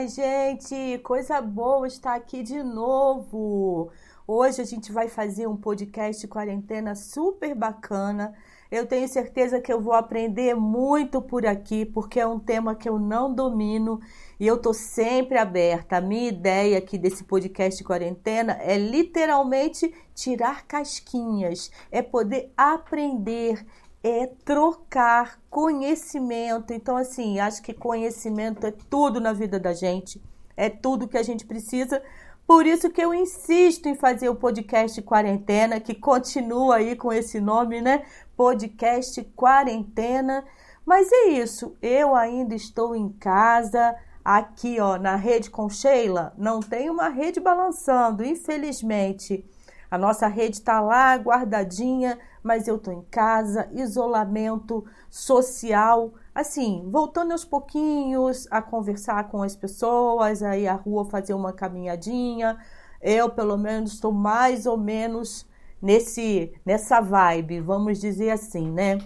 Ai, 0.00 0.08
gente, 0.08 0.98
coisa 1.02 1.42
boa 1.42 1.86
estar 1.86 2.14
aqui 2.14 2.42
de 2.42 2.62
novo. 2.62 3.90
Hoje 4.26 4.62
a 4.62 4.64
gente 4.64 4.90
vai 4.90 5.08
fazer 5.08 5.46
um 5.46 5.58
podcast 5.58 6.26
quarentena 6.26 6.94
super 6.94 7.54
bacana. 7.54 8.32
Eu 8.70 8.86
tenho 8.86 9.06
certeza 9.06 9.60
que 9.60 9.70
eu 9.70 9.78
vou 9.78 9.92
aprender 9.92 10.54
muito 10.54 11.20
por 11.20 11.44
aqui, 11.44 11.84
porque 11.84 12.18
é 12.18 12.26
um 12.26 12.38
tema 12.38 12.74
que 12.74 12.88
eu 12.88 12.98
não 12.98 13.34
domino 13.34 14.00
e 14.38 14.46
eu 14.46 14.56
tô 14.56 14.72
sempre 14.72 15.36
aberta. 15.36 15.98
A 15.98 16.00
minha 16.00 16.28
ideia 16.28 16.78
aqui 16.78 16.96
desse 16.96 17.24
podcast 17.24 17.84
quarentena 17.84 18.56
é 18.62 18.78
literalmente 18.78 19.92
tirar 20.14 20.64
casquinhas, 20.66 21.70
é 21.90 22.00
poder 22.00 22.50
aprender, 22.56 23.66
é 24.02 24.26
trocar 24.44 25.40
conhecimento. 25.50 26.72
Então, 26.72 26.96
assim, 26.96 27.38
acho 27.38 27.62
que 27.62 27.74
conhecimento 27.74 28.66
é 28.66 28.70
tudo 28.70 29.20
na 29.20 29.32
vida 29.32 29.58
da 29.58 29.72
gente, 29.72 30.22
é 30.56 30.68
tudo 30.68 31.08
que 31.08 31.18
a 31.18 31.22
gente 31.22 31.46
precisa. 31.46 32.02
Por 32.46 32.66
isso 32.66 32.90
que 32.90 33.00
eu 33.00 33.14
insisto 33.14 33.86
em 33.86 33.94
fazer 33.94 34.28
o 34.28 34.34
podcast 34.34 35.00
Quarentena, 35.02 35.78
que 35.78 35.94
continua 35.94 36.76
aí 36.76 36.96
com 36.96 37.12
esse 37.12 37.40
nome, 37.40 37.80
né? 37.80 38.04
Podcast 38.36 39.22
Quarentena. 39.36 40.44
Mas 40.84 41.12
é 41.12 41.28
isso, 41.28 41.76
eu 41.80 42.14
ainda 42.16 42.54
estou 42.54 42.96
em 42.96 43.10
casa, 43.10 43.94
aqui, 44.24 44.80
ó, 44.80 44.98
na 44.98 45.14
rede 45.14 45.50
com 45.50 45.68
Sheila, 45.68 46.32
não 46.36 46.60
tem 46.60 46.90
uma 46.90 47.08
rede 47.08 47.38
balançando, 47.38 48.24
infelizmente. 48.24 49.44
A 49.90 49.98
nossa 49.98 50.28
rede 50.28 50.56
está 50.56 50.80
lá 50.80 51.14
guardadinha, 51.16 52.18
mas 52.42 52.68
eu 52.68 52.76
estou 52.76 52.94
em 52.94 53.02
casa, 53.10 53.68
isolamento 53.72 54.84
social, 55.10 56.14
assim, 56.34 56.88
voltando 56.90 57.32
aos 57.32 57.44
pouquinhos 57.44 58.46
a 58.50 58.62
conversar 58.62 59.28
com 59.28 59.42
as 59.42 59.56
pessoas, 59.56 60.42
aí 60.42 60.68
à 60.68 60.74
rua 60.74 61.04
fazer 61.04 61.34
uma 61.34 61.52
caminhadinha. 61.52 62.56
Eu, 63.02 63.30
pelo 63.30 63.58
menos, 63.58 63.94
estou 63.94 64.12
mais 64.12 64.64
ou 64.64 64.76
menos 64.76 65.46
nesse 65.82 66.52
nessa 66.64 67.00
vibe, 67.00 67.60
vamos 67.60 67.98
dizer 67.98 68.30
assim, 68.30 68.70
né? 68.70 68.98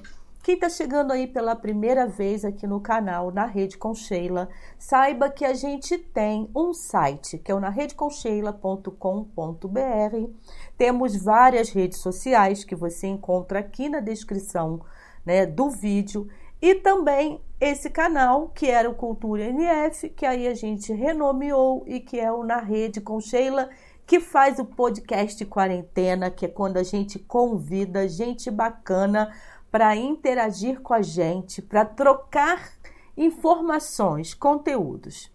Quem 0.45 0.55
está 0.57 0.69
chegando 0.69 1.11
aí 1.11 1.27
pela 1.27 1.57
primeira 1.57 2.07
vez 2.07 2.45
aqui 2.45 2.67
no 2.67 2.79
canal, 2.79 3.31
na 3.31 3.47
Rede 3.47 3.79
com 3.79 3.95
Sheila, 3.95 4.51
saiba 4.79 5.31
que 5.31 5.43
a 5.43 5.55
gente 5.55 5.97
tem 5.97 6.51
um 6.55 6.75
site, 6.75 7.39
que 7.39 7.51
é 7.51 7.55
o 7.55 7.61
naredeconcheila.com.br. 7.61 10.31
Temos 10.77 11.17
várias 11.17 11.71
redes 11.71 11.99
sociais 11.99 12.65
que 12.65 12.75
você 12.75 13.07
encontra 13.07 13.61
aqui 13.61 13.89
na 13.89 14.01
descrição 14.01 14.81
né, 15.25 15.47
do 15.47 15.71
vídeo. 15.71 16.29
E 16.61 16.75
também 16.75 17.41
esse 17.61 17.91
canal, 17.91 18.49
que 18.49 18.71
era 18.71 18.89
o 18.89 18.95
Cultura 18.95 19.45
NF, 19.45 20.09
que 20.11 20.27
aí 20.27 20.49
a 20.49 20.55
gente 20.55 20.93
renomeou 20.93 21.85
e 21.87 22.01
que 22.01 22.19
é 22.19 22.33
o 22.33 22.43
Na 22.43 22.59
Rede 22.59 23.01
com 23.01 23.21
Sheila, 23.21 23.69
que 24.07 24.21
faz 24.21 24.59
o 24.59 24.65
podcast 24.65 25.45
Quarentena, 25.47 26.31
que 26.31 26.47
é 26.47 26.49
quando 26.49 26.77
a 26.77 26.83
gente 26.83 27.19
convida 27.19 28.09
gente 28.09 28.51
bacana 28.51 29.35
para 29.71 29.97
interagir 29.97 30.81
com 30.81 30.95
a 30.95 31.03
gente, 31.03 31.61
para 31.61 31.85
trocar 31.85 32.73
informações, 33.17 34.35
conteúdos. 34.35 35.33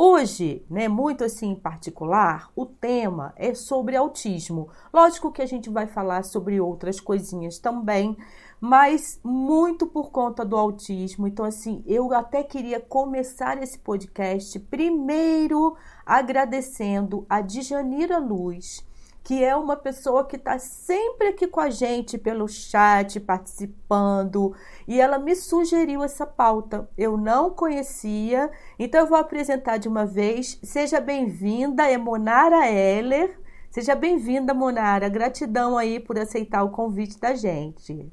Hoje, 0.00 0.64
né, 0.70 0.86
muito 0.86 1.24
assim 1.24 1.50
em 1.50 1.54
particular, 1.56 2.52
o 2.54 2.64
tema 2.64 3.34
é 3.34 3.52
sobre 3.52 3.96
autismo. 3.96 4.68
Lógico 4.94 5.32
que 5.32 5.42
a 5.42 5.46
gente 5.46 5.68
vai 5.68 5.88
falar 5.88 6.22
sobre 6.22 6.60
outras 6.60 7.00
coisinhas 7.00 7.58
também, 7.58 8.16
mas 8.60 9.18
muito 9.24 9.88
por 9.88 10.12
conta 10.12 10.44
do 10.44 10.56
autismo. 10.56 11.26
Então, 11.26 11.44
assim, 11.44 11.82
eu 11.84 12.14
até 12.14 12.44
queria 12.44 12.78
começar 12.78 13.60
esse 13.60 13.76
podcast 13.76 14.56
primeiro 14.60 15.76
agradecendo 16.06 17.26
a 17.28 17.40
Djanira 17.40 18.18
Luz, 18.18 18.86
que 19.28 19.44
é 19.44 19.54
uma 19.54 19.76
pessoa 19.76 20.24
que 20.24 20.36
está 20.36 20.58
sempre 20.58 21.28
aqui 21.28 21.46
com 21.46 21.60
a 21.60 21.68
gente 21.68 22.16
pelo 22.16 22.48
chat, 22.48 23.20
participando, 23.20 24.54
e 24.86 24.98
ela 24.98 25.18
me 25.18 25.36
sugeriu 25.36 26.02
essa 26.02 26.26
pauta. 26.26 26.88
Eu 26.96 27.18
não 27.18 27.50
conhecia, 27.50 28.50
então 28.78 29.02
eu 29.02 29.06
vou 29.06 29.18
apresentar 29.18 29.76
de 29.76 29.86
uma 29.86 30.06
vez. 30.06 30.58
Seja 30.62 30.98
bem-vinda, 30.98 31.86
é 31.86 31.98
Monara 31.98 32.66
Heller. 32.72 33.38
Seja 33.70 33.94
bem-vinda, 33.94 34.54
Monara. 34.54 35.10
Gratidão 35.10 35.76
aí 35.76 36.00
por 36.00 36.18
aceitar 36.18 36.64
o 36.64 36.70
convite 36.70 37.20
da 37.20 37.34
gente. 37.34 38.10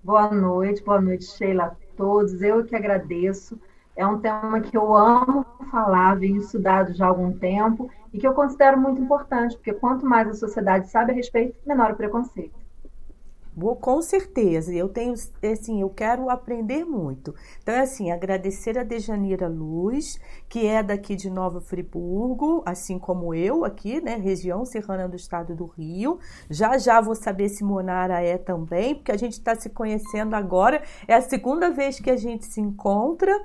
Boa 0.00 0.30
noite, 0.30 0.80
boa 0.84 1.00
noite, 1.00 1.24
Sheila, 1.24 1.64
a 1.64 1.96
todos. 1.96 2.40
Eu 2.40 2.64
que 2.64 2.76
agradeço. 2.76 3.58
É 3.96 4.06
um 4.06 4.20
tema 4.20 4.60
que 4.60 4.76
eu 4.76 4.96
amo 4.96 5.44
falar, 5.72 6.20
venho 6.20 6.36
estudado 6.36 6.94
já 6.94 7.06
há 7.06 7.08
algum 7.08 7.32
tempo 7.32 7.90
e 8.12 8.18
que 8.18 8.26
eu 8.26 8.34
considero 8.34 8.78
muito 8.78 9.00
importante, 9.00 9.56
porque 9.56 9.72
quanto 9.72 10.04
mais 10.04 10.28
a 10.28 10.34
sociedade 10.34 10.88
sabe 10.88 11.12
a 11.12 11.14
respeito, 11.14 11.56
menor 11.66 11.92
o 11.92 11.96
preconceito. 11.96 12.62
Vou, 13.54 13.76
com 13.76 14.00
certeza, 14.00 14.72
eu 14.72 14.88
tenho, 14.88 15.12
assim, 15.12 15.82
eu 15.82 15.90
quero 15.90 16.30
aprender 16.30 16.86
muito. 16.86 17.34
Então, 17.62 17.74
é 17.74 17.80
assim, 17.80 18.10
agradecer 18.10 18.78
a 18.78 18.82
Dejanira 18.82 19.46
Luz, 19.46 20.18
que 20.48 20.66
é 20.66 20.82
daqui 20.82 21.14
de 21.14 21.28
Nova 21.28 21.60
Friburgo, 21.60 22.62
assim 22.64 22.98
como 22.98 23.34
eu, 23.34 23.62
aqui, 23.62 24.00
né, 24.00 24.16
região 24.16 24.64
serrana 24.64 25.06
do 25.06 25.16
estado 25.16 25.54
do 25.54 25.66
Rio. 25.66 26.18
Já 26.48 26.78
já 26.78 26.98
vou 26.98 27.14
saber 27.14 27.50
se 27.50 27.62
Monara 27.62 28.22
é 28.22 28.38
também, 28.38 28.94
porque 28.94 29.12
a 29.12 29.18
gente 29.18 29.34
está 29.34 29.54
se 29.54 29.68
conhecendo 29.68 30.34
agora, 30.34 30.82
é 31.06 31.12
a 31.12 31.20
segunda 31.20 31.70
vez 31.70 32.00
que 32.00 32.10
a 32.10 32.16
gente 32.16 32.46
se 32.46 32.58
encontra. 32.58 33.38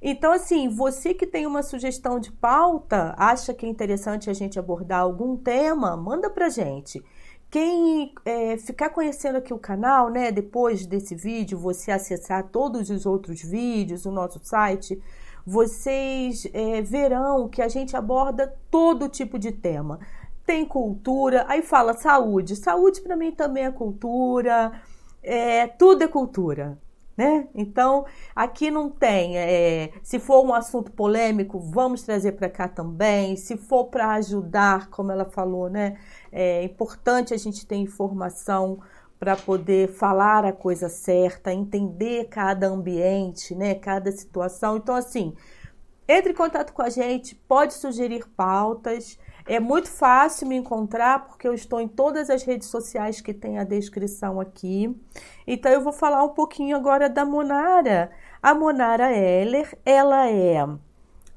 Então, 0.00 0.32
assim, 0.32 0.68
você 0.68 1.12
que 1.12 1.26
tem 1.26 1.46
uma 1.46 1.62
sugestão 1.62 2.20
de 2.20 2.30
pauta, 2.30 3.14
acha 3.18 3.52
que 3.52 3.66
é 3.66 3.68
interessante 3.68 4.30
a 4.30 4.32
gente 4.32 4.58
abordar 4.58 5.00
algum 5.00 5.36
tema, 5.36 5.96
manda 5.96 6.30
pra 6.30 6.48
gente. 6.48 7.02
Quem 7.50 8.12
é, 8.24 8.56
ficar 8.58 8.90
conhecendo 8.90 9.38
aqui 9.38 9.52
o 9.52 9.58
canal, 9.58 10.10
né, 10.10 10.30
depois 10.30 10.86
desse 10.86 11.14
vídeo, 11.14 11.58
você 11.58 11.90
acessar 11.90 12.48
todos 12.48 12.90
os 12.90 13.06
outros 13.06 13.42
vídeos, 13.42 14.04
o 14.06 14.12
nosso 14.12 14.38
site, 14.42 15.02
vocês 15.44 16.46
é, 16.52 16.80
verão 16.82 17.48
que 17.48 17.62
a 17.62 17.68
gente 17.68 17.96
aborda 17.96 18.54
todo 18.70 19.08
tipo 19.08 19.38
de 19.38 19.50
tema. 19.50 19.98
Tem 20.46 20.64
cultura, 20.64 21.44
aí 21.48 21.62
fala 21.62 21.94
saúde. 21.94 22.54
Saúde 22.54 23.00
para 23.00 23.16
mim 23.16 23.32
também 23.32 23.64
é 23.64 23.70
cultura, 23.72 24.80
é, 25.22 25.66
tudo 25.66 26.04
é 26.04 26.08
cultura 26.08 26.78
né? 27.18 27.48
Então, 27.52 28.06
aqui 28.34 28.70
não 28.70 28.88
tem. 28.88 29.36
É, 29.36 29.90
se 30.04 30.20
for 30.20 30.46
um 30.46 30.54
assunto 30.54 30.92
polêmico, 30.92 31.58
vamos 31.58 32.02
trazer 32.02 32.32
para 32.32 32.48
cá 32.48 32.68
também. 32.68 33.34
Se 33.34 33.56
for 33.56 33.86
para 33.86 34.12
ajudar, 34.12 34.88
como 34.88 35.10
ela 35.10 35.24
falou, 35.24 35.68
né? 35.68 35.98
É 36.30 36.62
importante 36.62 37.34
a 37.34 37.36
gente 37.36 37.66
ter 37.66 37.74
informação 37.74 38.78
para 39.18 39.34
poder 39.34 39.88
falar 39.88 40.44
a 40.44 40.52
coisa 40.52 40.88
certa, 40.88 41.52
entender 41.52 42.28
cada 42.28 42.68
ambiente, 42.68 43.52
né? 43.52 43.74
Cada 43.74 44.12
situação. 44.12 44.76
Então, 44.76 44.94
assim, 44.94 45.34
entre 46.06 46.30
em 46.30 46.36
contato 46.36 46.72
com 46.72 46.82
a 46.82 46.88
gente, 46.88 47.34
pode 47.34 47.74
sugerir 47.74 48.28
pautas. 48.36 49.18
É 49.48 49.58
muito 49.58 49.90
fácil 49.90 50.46
me 50.46 50.56
encontrar 50.56 51.26
porque 51.26 51.48
eu 51.48 51.54
estou 51.54 51.80
em 51.80 51.88
todas 51.88 52.28
as 52.28 52.42
redes 52.42 52.68
sociais 52.68 53.22
que 53.22 53.32
tem 53.32 53.58
a 53.58 53.64
descrição 53.64 54.38
aqui. 54.38 54.94
Então 55.46 55.72
eu 55.72 55.80
vou 55.80 55.92
falar 55.92 56.22
um 56.22 56.28
pouquinho 56.28 56.76
agora 56.76 57.08
da 57.08 57.24
Monara. 57.24 58.10
A 58.42 58.54
Monara 58.54 59.10
Heller, 59.10 59.74
ela 59.86 60.28
é, 60.28 60.66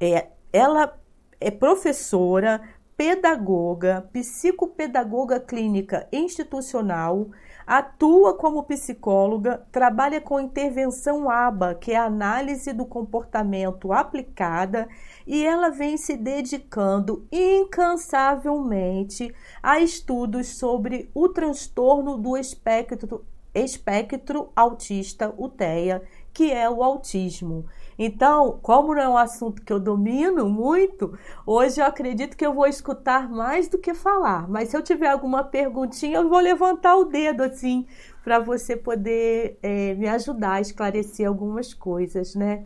é 0.02 0.28
ela 0.52 0.94
é 1.40 1.50
professora, 1.50 2.62
pedagoga, 2.98 4.10
psicopedagoga 4.12 5.40
clínica 5.40 6.06
institucional, 6.12 7.30
atua 7.72 8.34
como 8.34 8.64
psicóloga, 8.64 9.66
trabalha 9.72 10.20
com 10.20 10.42
intervenção 10.42 11.30
ABA, 11.30 11.76
que 11.76 11.94
é 11.94 11.96
a 11.96 12.04
análise 12.04 12.74
do 12.74 12.86
comportamento 12.86 13.94
aplicada 13.94 14.90
e 15.26 15.46
ela 15.46 15.70
vem 15.70 15.96
se 15.96 16.18
dedicando 16.18 17.26
incansavelmente 17.32 19.34
a 19.64 19.80
estudos 19.80 20.50
sobre 20.50 21.10
o 21.14 21.30
transtorno 21.30 22.18
do 22.18 22.36
espectro, 22.36 23.24
espectro 23.56 24.52
autista, 24.54 25.34
o 25.38 25.48
TEA, 25.48 26.04
que 26.34 26.52
é 26.52 26.70
o 26.70 26.84
autismo. 26.84 27.66
Então, 28.04 28.58
como 28.64 28.96
não 28.96 29.02
é 29.02 29.08
um 29.08 29.16
assunto 29.16 29.62
que 29.62 29.72
eu 29.72 29.80
domino 29.80 30.50
muito, 30.50 31.16
hoje 31.46 31.80
eu 31.80 31.86
acredito 31.86 32.36
que 32.36 32.44
eu 32.44 32.52
vou 32.52 32.66
escutar 32.66 33.30
mais 33.30 33.68
do 33.70 33.78
que 33.78 33.94
falar. 33.94 34.50
Mas 34.50 34.70
se 34.70 34.76
eu 34.76 34.82
tiver 34.82 35.08
alguma 35.08 35.44
perguntinha, 35.44 36.18
eu 36.18 36.28
vou 36.28 36.40
levantar 36.40 36.96
o 36.96 37.06
dedo 37.06 37.44
assim 37.44 37.86
para 38.24 38.40
você 38.40 38.76
poder 38.76 39.60
é, 39.62 39.94
me 39.94 40.08
ajudar 40.08 40.54
a 40.54 40.62
esclarecer 40.62 41.28
algumas 41.28 41.76
coisas, 41.76 42.34
né? 42.34 42.66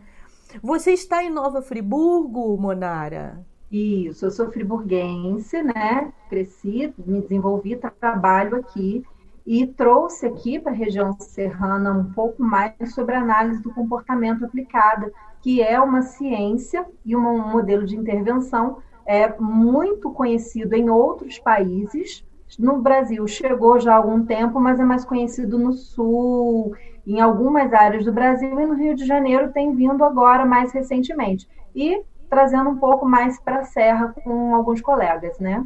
Você 0.62 0.92
está 0.92 1.22
em 1.22 1.28
Nova 1.28 1.60
Friburgo, 1.60 2.56
Monara? 2.56 3.44
Isso, 3.70 4.24
eu 4.24 4.30
sou 4.30 4.50
friburguense, 4.50 5.62
né? 5.62 6.14
Cresci, 6.30 6.94
me 6.96 7.20
desenvolvi, 7.20 7.76
trabalho 7.76 8.56
aqui. 8.56 9.04
E 9.46 9.66
trouxe 9.66 10.26
aqui 10.26 10.58
para 10.58 10.72
a 10.72 10.74
região 10.74 11.16
serrana 11.20 11.92
um 11.92 12.12
pouco 12.12 12.42
mais 12.42 12.74
sobre 12.94 13.14
a 13.14 13.20
análise 13.20 13.62
do 13.62 13.72
comportamento 13.72 14.44
aplicada, 14.44 15.12
que 15.40 15.62
é 15.62 15.80
uma 15.80 16.02
ciência 16.02 16.84
e 17.04 17.14
um 17.14 17.48
modelo 17.48 17.86
de 17.86 17.96
intervenção 17.96 18.78
é 19.06 19.32
muito 19.38 20.10
conhecido 20.10 20.74
em 20.74 20.90
outros 20.90 21.38
países. 21.38 22.24
No 22.58 22.82
Brasil 22.82 23.24
chegou 23.28 23.78
já 23.78 23.94
há 23.94 23.96
algum 23.96 24.26
tempo, 24.26 24.58
mas 24.58 24.80
é 24.80 24.84
mais 24.84 25.04
conhecido 25.04 25.58
no 25.58 25.72
Sul, 25.72 26.74
em 27.06 27.20
algumas 27.20 27.72
áreas 27.72 28.04
do 28.04 28.12
Brasil 28.12 28.58
e 28.58 28.66
no 28.66 28.74
Rio 28.74 28.96
de 28.96 29.06
Janeiro 29.06 29.52
tem 29.52 29.72
vindo 29.74 30.02
agora 30.04 30.44
mais 30.44 30.72
recentemente. 30.72 31.48
E 31.74 32.02
trazendo 32.28 32.70
um 32.70 32.78
pouco 32.78 33.06
mais 33.06 33.38
para 33.38 33.60
a 33.60 33.64
Serra 33.64 34.12
com 34.24 34.54
alguns 34.54 34.80
colegas, 34.80 35.38
né? 35.38 35.64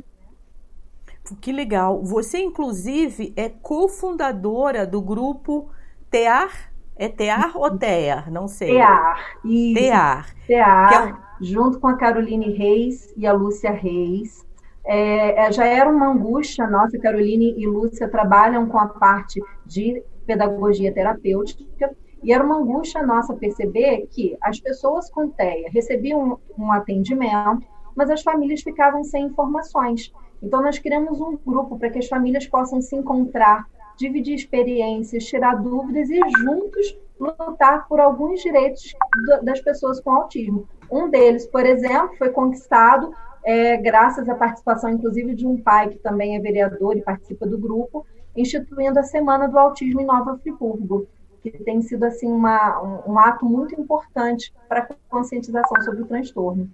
Que 1.41 1.53
legal. 1.53 2.03
Você, 2.03 2.39
inclusive, 2.39 3.33
é 3.37 3.49
cofundadora 3.49 4.87
do 4.87 5.01
grupo 5.01 5.69
TEAR. 6.11 6.71
É 6.97 7.09
TEAR 7.09 7.57
ou 7.57 7.77
TEAR? 7.77 8.31
Não 8.31 8.47
sei. 8.49 8.73
TEAR. 8.75 9.39
Isso. 9.45 9.75
TEAR. 9.75 10.35
TEAR, 10.47 11.09
é... 11.09 11.45
junto 11.45 11.81
com 11.81 11.89
a 11.89 11.97
Caroline 11.97 12.53
Reis 12.53 13.13
e 13.17 13.27
a 13.27 13.33
Lúcia 13.33 13.71
Reis. 13.71 14.47
É, 14.85 15.47
é, 15.47 15.53
já 15.53 15.67
era 15.67 15.91
uma 15.91 16.09
angústia 16.09 16.67
nossa, 16.67 16.99
Caroline 16.99 17.55
e 17.57 17.67
Lúcia 17.67 18.09
trabalham 18.09 18.67
com 18.67 18.79
a 18.79 18.89
parte 18.89 19.41
de 19.67 20.03
pedagogia 20.27 20.93
terapêutica, 20.93 21.95
e 22.23 22.33
era 22.33 22.45
uma 22.45 22.57
angústia 22.57 23.03
nossa 23.03 23.35
perceber 23.35 24.07
que 24.11 24.37
as 24.43 24.61
pessoas 24.61 25.11
com 25.11 25.29
TEA 25.29 25.71
recebiam 25.73 26.41
um, 26.59 26.65
um 26.65 26.73
atendimento, 26.73 27.67
mas 27.97 28.11
as 28.11 28.23
famílias 28.23 28.63
ficavam 28.63 29.03
sem 29.05 29.27
informações. 29.27 30.13
Então, 30.43 30.63
nós 30.63 30.79
criamos 30.79 31.21
um 31.21 31.37
grupo 31.37 31.79
para 31.79 31.91
que 31.91 31.99
as 31.99 32.09
famílias 32.09 32.47
possam 32.47 32.81
se 32.81 32.97
encontrar, 32.97 33.67
dividir 33.97 34.35
experiências, 34.35 35.25
tirar 35.25 35.55
dúvidas 35.57 36.09
e 36.09 36.21
juntos 36.39 36.97
lutar 37.21 37.87
por 37.87 38.01
alguns 38.01 38.41
direitos 38.41 38.95
das 39.43 39.61
pessoas 39.61 40.01
com 40.01 40.11
autismo. 40.11 40.67
Um 40.91 41.11
deles, 41.11 41.47
por 41.47 41.67
exemplo, 41.67 42.17
foi 42.17 42.31
conquistado 42.31 43.13
é, 43.45 43.77
graças 43.77 44.29
à 44.29 44.35
participação, 44.35 44.91
inclusive, 44.91 45.35
de 45.35 45.47
um 45.47 45.57
pai 45.57 45.91
que 45.91 45.99
também 45.99 46.37
é 46.37 46.41
vereador 46.41 46.97
e 46.97 47.03
participa 47.03 47.47
do 47.47 47.59
grupo, 47.59 48.07
instituindo 48.37 48.99
a 48.99 49.03
Semana 49.03 49.49
do 49.49 49.59
Autismo 49.59 50.01
em 50.01 50.07
Nova 50.07 50.39
Friburgo, 50.39 51.07
que 51.43 51.51
tem 51.51 51.81
sido 51.83 52.05
assim 52.05 52.31
uma, 52.31 52.81
um, 52.83 53.13
um 53.13 53.19
ato 53.19 53.45
muito 53.45 53.79
importante 53.79 54.53
para 54.69 54.81
a 54.81 54.89
conscientização 55.09 55.83
sobre 55.83 56.03
o 56.03 56.07
transtorno. 56.07 56.71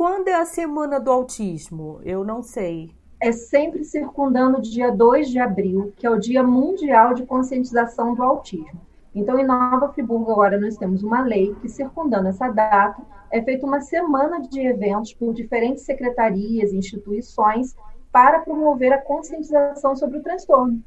Quando 0.00 0.28
é 0.28 0.34
a 0.34 0.46
semana 0.46 0.98
do 0.98 1.10
autismo? 1.10 2.00
Eu 2.02 2.24
não 2.24 2.42
sei. 2.42 2.90
É 3.20 3.32
sempre 3.32 3.84
circundando 3.84 4.56
o 4.56 4.62
dia 4.62 4.90
2 4.90 5.28
de 5.28 5.38
abril, 5.38 5.92
que 5.94 6.06
é 6.06 6.10
o 6.10 6.18
Dia 6.18 6.42
Mundial 6.42 7.12
de 7.12 7.26
Conscientização 7.26 8.14
do 8.14 8.22
Autismo. 8.22 8.80
Então, 9.14 9.38
em 9.38 9.44
Nova 9.44 9.92
Friburgo, 9.92 10.32
agora 10.32 10.58
nós 10.58 10.78
temos 10.78 11.02
uma 11.02 11.20
lei 11.20 11.54
que, 11.56 11.68
circundando 11.68 12.28
essa 12.28 12.48
data, 12.48 13.02
é 13.30 13.42
feita 13.42 13.66
uma 13.66 13.82
semana 13.82 14.40
de 14.40 14.60
eventos 14.60 15.12
por 15.12 15.34
diferentes 15.34 15.84
secretarias 15.84 16.72
e 16.72 16.78
instituições 16.78 17.76
para 18.10 18.38
promover 18.38 18.94
a 18.94 19.02
conscientização 19.02 19.94
sobre 19.94 20.16
o 20.16 20.22
transtorno. 20.22 20.82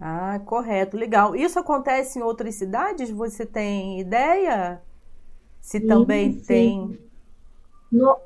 Ah, 0.00 0.40
correto, 0.44 0.96
legal. 0.96 1.36
Isso 1.36 1.60
acontece 1.60 2.18
em 2.18 2.22
outras 2.22 2.56
cidades? 2.56 3.08
Você 3.08 3.46
tem 3.46 4.00
ideia? 4.00 4.82
Se 5.60 5.78
sim, 5.78 5.86
também 5.86 6.32
sim. 6.32 6.44
tem 6.44 7.07
no, 7.90 8.16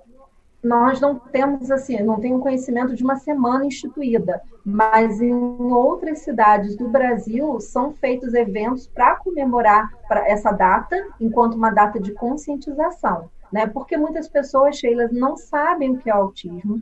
nós 0.62 1.00
não 1.00 1.18
temos 1.18 1.70
assim, 1.70 2.00
não 2.02 2.20
tenho 2.20 2.38
conhecimento 2.38 2.94
de 2.94 3.02
uma 3.02 3.16
semana 3.16 3.66
instituída, 3.66 4.40
mas 4.64 5.20
em 5.20 5.34
outras 5.34 6.20
cidades 6.20 6.76
do 6.76 6.88
Brasil 6.88 7.58
são 7.60 7.92
feitos 7.92 8.32
eventos 8.32 8.86
para 8.86 9.16
comemorar 9.16 9.90
essa 10.24 10.52
data, 10.52 10.96
enquanto 11.20 11.54
uma 11.54 11.70
data 11.70 11.98
de 11.98 12.12
conscientização, 12.12 13.28
né? 13.52 13.66
Porque 13.66 13.96
muitas 13.96 14.28
pessoas, 14.28 14.76
Sheila, 14.76 15.08
não 15.10 15.36
sabem 15.36 15.90
o 15.90 15.98
que 15.98 16.08
é 16.08 16.12
autismo. 16.12 16.80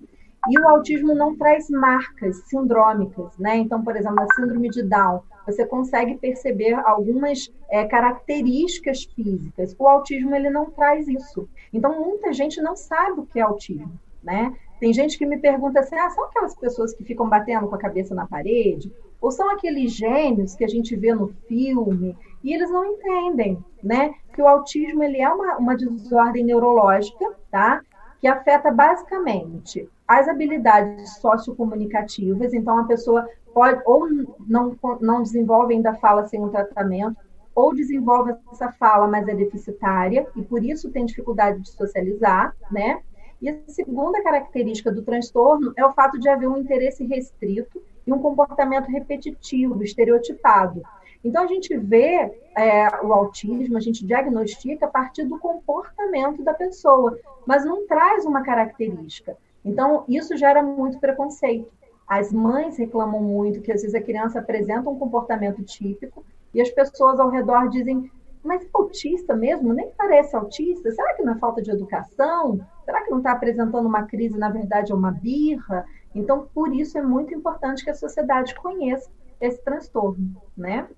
E 0.49 0.59
o 0.59 0.67
autismo 0.69 1.15
não 1.15 1.37
traz 1.37 1.69
marcas 1.69 2.37
sindrômicas, 2.47 3.37
né? 3.39 3.57
Então, 3.59 3.83
por 3.85 3.95
exemplo, 3.95 4.21
a 4.21 4.35
síndrome 4.35 4.71
de 4.71 4.83
Down, 4.83 5.21
você 5.47 5.67
consegue 5.67 6.17
perceber 6.17 6.75
algumas 6.75 7.53
é, 7.69 7.85
características 7.85 9.05
físicas. 9.05 9.77
O 9.79 9.87
autismo 9.87 10.35
ele 10.35 10.49
não 10.49 10.71
traz 10.71 11.07
isso. 11.09 11.49
Então, 11.73 12.01
muita 12.01 12.33
gente 12.33 12.61
não 12.63 12.75
sabe 12.75 13.21
o 13.21 13.27
que 13.27 13.39
é 13.39 13.43
autismo, 13.43 13.93
né? 14.23 14.55
Tem 14.81 14.95
gente 14.95 15.19
que 15.19 15.27
me 15.27 15.39
pergunta 15.39 15.81
assim: 15.81 15.97
ah, 15.97 16.09
são 16.09 16.25
aquelas 16.25 16.57
pessoas 16.57 16.95
que 16.95 17.05
ficam 17.05 17.29
batendo 17.29 17.69
com 17.69 17.75
a 17.75 17.79
cabeça 17.79 18.15
na 18.15 18.27
parede? 18.27 18.91
Ou 19.21 19.31
são 19.31 19.51
aqueles 19.51 19.93
gênios 19.93 20.55
que 20.55 20.65
a 20.65 20.69
gente 20.69 20.97
vê 20.97 21.15
no 21.15 21.29
filme? 21.47 22.17
E 22.43 22.55
eles 22.55 22.71
não 22.71 22.83
entendem, 22.87 23.63
né? 23.83 24.15
Que 24.33 24.41
o 24.41 24.49
autismo 24.49 25.03
ele 25.03 25.21
é 25.21 25.29
uma, 25.29 25.59
uma 25.59 25.77
desordem 25.77 26.45
neurológica, 26.45 27.35
tá? 27.51 27.83
Que 28.19 28.27
afeta 28.27 28.73
basicamente 28.73 29.87
as 30.11 30.27
habilidades 30.27 31.19
sociocomunicativas. 31.19 32.53
Então, 32.53 32.81
a 32.81 32.85
pessoa 32.85 33.29
pode 33.55 33.81
ou 33.87 34.09
não, 34.41 34.77
não 35.01 35.23
desenvolve 35.23 35.73
ainda 35.73 35.95
fala 35.95 36.27
sem 36.27 36.43
um 36.43 36.49
tratamento, 36.49 37.17
ou 37.55 37.73
desenvolve 37.73 38.35
essa 38.51 38.73
fala, 38.73 39.07
mas 39.07 39.29
é 39.29 39.35
deficitária, 39.37 40.27
e 40.35 40.43
por 40.43 40.65
isso 40.65 40.91
tem 40.91 41.07
dificuldade 41.07 41.61
de 41.61 41.71
socializar, 41.71 42.57
né? 42.73 43.01
E 43.41 43.49
a 43.49 43.55
segunda 43.69 44.21
característica 44.21 44.91
do 44.91 45.03
transtorno 45.03 45.73
é 45.77 45.87
o 45.87 45.93
fato 45.93 46.19
de 46.19 46.29
haver 46.29 46.49
um 46.49 46.59
interesse 46.59 47.07
restrito 47.07 47.81
e 48.05 48.13
um 48.13 48.19
comportamento 48.19 48.89
repetitivo, 48.89 49.81
estereotipado. 49.85 50.83
Então, 51.23 51.45
a 51.45 51.47
gente 51.47 51.77
vê 51.77 52.33
é, 52.57 52.89
o 53.05 53.13
autismo, 53.13 53.77
a 53.77 53.81
gente 53.81 54.05
diagnostica 54.05 54.87
a 54.87 54.89
partir 54.89 55.25
do 55.25 55.39
comportamento 55.39 56.43
da 56.43 56.53
pessoa, 56.53 57.17
mas 57.47 57.65
não 57.65 57.87
traz 57.87 58.25
uma 58.25 58.43
característica. 58.43 59.37
Então, 59.65 60.05
isso 60.09 60.37
gera 60.37 60.63
muito 60.63 60.99
preconceito. 60.99 61.71
As 62.07 62.33
mães 62.33 62.77
reclamam 62.77 63.23
muito 63.23 63.61
que 63.61 63.71
às 63.71 63.83
vezes 63.83 63.95
a 63.95 64.03
criança 64.03 64.41
apresenta 64.41 64.91
um 64.91 64.99
comportamento 64.99 65.63
típico 65.63 66.25
e 66.53 66.61
as 66.61 66.71
pessoas 66.71 67.21
ao 67.21 67.31
redor 67.31 67.69
dizem: 67.69 68.11
mas 68.43 68.65
é 68.65 68.69
autista 68.73 69.35
mesmo? 69.35 69.73
Nem 69.73 69.91
parece 69.97 70.35
autista? 70.35 70.91
Será 70.91 71.15
que 71.15 71.23
não 71.23 71.35
é 71.35 71.39
falta 71.39 71.63
de 71.63 71.71
educação? 71.71 72.61
Será 72.85 73.03
que 73.03 73.11
não 73.11 73.19
está 73.19 73.33
apresentando 73.33 73.87
uma 73.87 74.05
crise, 74.05 74.39
na 74.39 74.49
verdade, 74.49 74.93
é 74.93 74.95
uma 74.95 75.13
birra? 75.13 75.85
Então, 76.15 76.49
por 76.53 76.75
isso 76.75 76.99
é 76.99 77.03
muito 77.03 77.35
importante 77.35 77.85
que 77.85 77.91
a 77.91 77.95
sociedade 77.95 78.55
conheça 78.55 79.11
esse 79.41 79.63
transtorno, 79.63 80.43
né? 80.57 80.89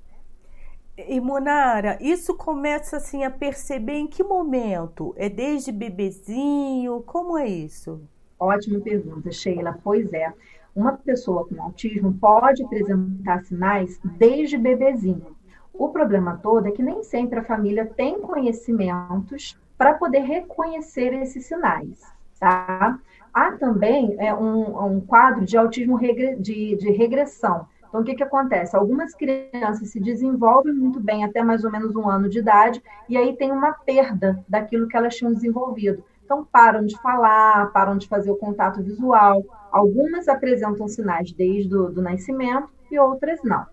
E 0.96 1.20
Monara, 1.20 1.98
isso 2.00 2.36
começa 2.36 2.96
assim 2.98 3.24
a 3.24 3.30
perceber 3.30 3.94
em 3.94 4.06
que 4.06 4.22
momento? 4.22 5.14
É 5.16 5.28
desde 5.28 5.72
bebezinho? 5.72 7.02
Como 7.02 7.36
é 7.36 7.46
isso? 7.46 8.00
Ótima 8.42 8.80
pergunta, 8.80 9.30
Sheila. 9.30 9.78
Pois 9.84 10.12
é 10.12 10.32
uma 10.74 10.94
pessoa 10.94 11.46
com 11.46 11.62
autismo 11.62 12.12
pode 12.14 12.64
apresentar 12.64 13.44
sinais 13.44 14.00
desde 14.18 14.58
bebezinho. 14.58 15.36
O 15.72 15.90
problema 15.90 16.40
todo 16.42 16.66
é 16.66 16.72
que 16.72 16.82
nem 16.82 17.04
sempre 17.04 17.38
a 17.38 17.44
família 17.44 17.86
tem 17.86 18.20
conhecimentos 18.20 19.56
para 19.78 19.94
poder 19.94 20.20
reconhecer 20.20 21.12
esses 21.14 21.46
sinais, 21.46 22.02
tá? 22.40 22.98
Há 23.32 23.52
também 23.52 24.16
é, 24.18 24.34
um, 24.34 24.96
um 24.96 25.00
quadro 25.00 25.44
de 25.44 25.56
autismo 25.56 25.94
regre, 25.94 26.34
de, 26.36 26.76
de 26.76 26.90
regressão. 26.90 27.66
Então, 27.88 28.00
o 28.00 28.04
que, 28.04 28.14
que 28.14 28.24
acontece? 28.24 28.74
Algumas 28.74 29.14
crianças 29.14 29.90
se 29.90 30.00
desenvolvem 30.00 30.72
muito 30.72 30.98
bem 30.98 31.24
até 31.24 31.42
mais 31.42 31.62
ou 31.64 31.70
menos 31.70 31.94
um 31.94 32.08
ano 32.08 32.28
de 32.28 32.40
idade, 32.40 32.82
e 33.08 33.16
aí 33.16 33.36
tem 33.36 33.52
uma 33.52 33.72
perda 33.72 34.42
daquilo 34.48 34.88
que 34.88 34.96
elas 34.96 35.14
tinham 35.14 35.32
desenvolvido. 35.32 36.02
Então, 36.32 36.48
param 36.50 36.86
de 36.86 36.98
falar, 37.02 37.70
param 37.72 37.98
de 37.98 38.08
fazer 38.08 38.30
o 38.30 38.36
contato 38.36 38.82
visual. 38.82 39.44
Algumas 39.70 40.26
apresentam 40.28 40.88
sinais 40.88 41.30
desde 41.30 41.76
o 41.76 41.90
do 41.90 42.00
nascimento 42.00 42.70
e 42.90 42.98
outras 42.98 43.38
não. 43.44 43.66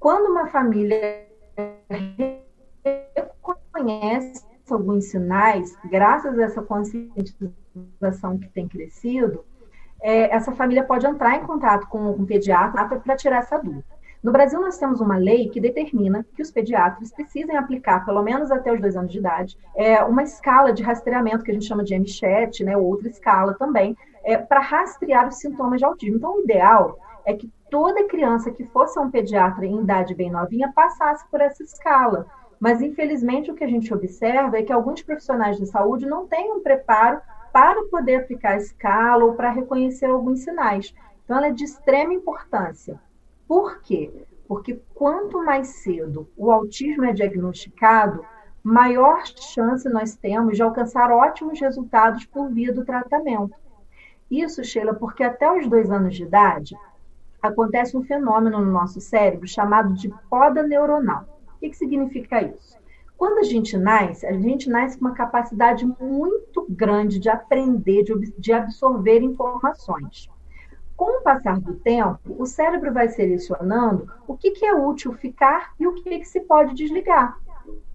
Quando 0.00 0.30
uma 0.30 0.46
família 0.46 1.26
reconhece 3.14 4.42
alguns 4.70 5.10
sinais, 5.10 5.76
graças 5.90 6.38
a 6.38 6.44
essa 6.44 6.62
conscientização 6.62 8.38
que 8.38 8.48
tem 8.48 8.66
crescido, 8.66 9.44
é, 10.00 10.34
essa 10.34 10.52
família 10.52 10.84
pode 10.84 11.06
entrar 11.06 11.36
em 11.36 11.46
contato 11.46 11.86
com 11.88 12.12
um 12.12 12.24
pediatra 12.24 12.98
para 12.98 13.14
tirar 13.14 13.40
essa 13.40 13.58
dúvida. 13.58 13.93
No 14.24 14.32
Brasil, 14.32 14.58
nós 14.58 14.78
temos 14.78 15.02
uma 15.02 15.18
lei 15.18 15.50
que 15.50 15.60
determina 15.60 16.24
que 16.34 16.40
os 16.40 16.50
pediatras 16.50 17.12
precisem 17.12 17.58
aplicar, 17.58 18.06
pelo 18.06 18.22
menos 18.22 18.50
até 18.50 18.72
os 18.72 18.80
dois 18.80 18.96
anos 18.96 19.12
de 19.12 19.18
idade, 19.18 19.58
é, 19.76 20.02
uma 20.02 20.22
escala 20.22 20.72
de 20.72 20.82
rastreamento 20.82 21.44
que 21.44 21.50
a 21.50 21.52
gente 21.52 21.66
chama 21.66 21.84
de 21.84 21.94
MCHAT, 21.94 22.64
né, 22.64 22.74
ou 22.74 22.86
outra 22.86 23.06
escala 23.06 23.52
também, 23.52 23.94
é, 24.24 24.38
para 24.38 24.60
rastrear 24.60 25.28
os 25.28 25.34
sintomas 25.34 25.78
de 25.78 25.84
autismo. 25.84 26.16
Então, 26.16 26.36
o 26.36 26.40
ideal 26.40 26.98
é 27.26 27.34
que 27.34 27.52
toda 27.70 28.08
criança 28.08 28.50
que 28.50 28.64
fosse 28.64 28.98
a 28.98 29.02
um 29.02 29.10
pediatra 29.10 29.66
em 29.66 29.80
idade 29.80 30.14
bem 30.14 30.30
novinha 30.30 30.72
passasse 30.74 31.28
por 31.30 31.42
essa 31.42 31.62
escala. 31.62 32.26
Mas, 32.58 32.80
infelizmente, 32.80 33.50
o 33.50 33.54
que 33.54 33.64
a 33.64 33.68
gente 33.68 33.92
observa 33.92 34.56
é 34.56 34.62
que 34.62 34.72
alguns 34.72 35.02
profissionais 35.02 35.58
de 35.58 35.66
saúde 35.66 36.06
não 36.06 36.26
têm 36.26 36.50
um 36.50 36.60
preparo 36.60 37.20
para 37.52 37.84
poder 37.90 38.22
aplicar 38.22 38.52
a 38.52 38.56
escala 38.56 39.22
ou 39.22 39.34
para 39.34 39.50
reconhecer 39.50 40.06
alguns 40.06 40.40
sinais. 40.40 40.94
Então, 41.24 41.36
ela 41.36 41.48
é 41.48 41.52
de 41.52 41.64
extrema 41.64 42.14
importância 42.14 42.98
Por 43.46 43.80
quê? 43.82 44.10
Porque 44.46 44.80
quanto 44.94 45.44
mais 45.44 45.68
cedo 45.68 46.28
o 46.36 46.50
autismo 46.50 47.04
é 47.04 47.12
diagnosticado, 47.12 48.24
maior 48.62 49.24
chance 49.26 49.88
nós 49.88 50.16
temos 50.16 50.56
de 50.56 50.62
alcançar 50.62 51.10
ótimos 51.10 51.60
resultados 51.60 52.24
por 52.24 52.50
via 52.50 52.72
do 52.72 52.84
tratamento. 52.84 53.54
Isso, 54.30 54.64
Sheila, 54.64 54.94
porque 54.94 55.22
até 55.22 55.50
os 55.52 55.68
dois 55.68 55.90
anos 55.90 56.14
de 56.14 56.22
idade 56.22 56.74
acontece 57.42 57.96
um 57.96 58.02
fenômeno 58.02 58.58
no 58.64 58.72
nosso 58.72 59.00
cérebro 59.00 59.46
chamado 59.46 59.92
de 59.94 60.08
poda 60.30 60.62
neuronal. 60.62 61.26
O 61.56 61.58
que, 61.60 61.70
que 61.70 61.76
significa 61.76 62.42
isso? 62.42 62.78
Quando 63.16 63.38
a 63.38 63.42
gente 63.42 63.76
nasce, 63.76 64.26
a 64.26 64.32
gente 64.32 64.68
nasce 64.68 64.98
com 64.98 65.04
uma 65.04 65.14
capacidade 65.14 65.86
muito 65.86 66.66
grande 66.68 67.18
de 67.18 67.28
aprender, 67.28 68.02
de, 68.02 68.32
de 68.38 68.52
absorver 68.52 69.20
informações. 69.20 70.28
Com 70.96 71.18
o 71.18 71.22
passar 71.22 71.58
do 71.60 71.74
tempo, 71.74 72.18
o 72.38 72.46
cérebro 72.46 72.92
vai 72.92 73.08
selecionando 73.08 74.08
o 74.28 74.36
que, 74.36 74.52
que 74.52 74.64
é 74.64 74.74
útil 74.74 75.12
ficar 75.12 75.72
e 75.78 75.86
o 75.86 75.94
que, 75.94 76.20
que 76.20 76.24
se 76.24 76.40
pode 76.40 76.74
desligar. 76.74 77.36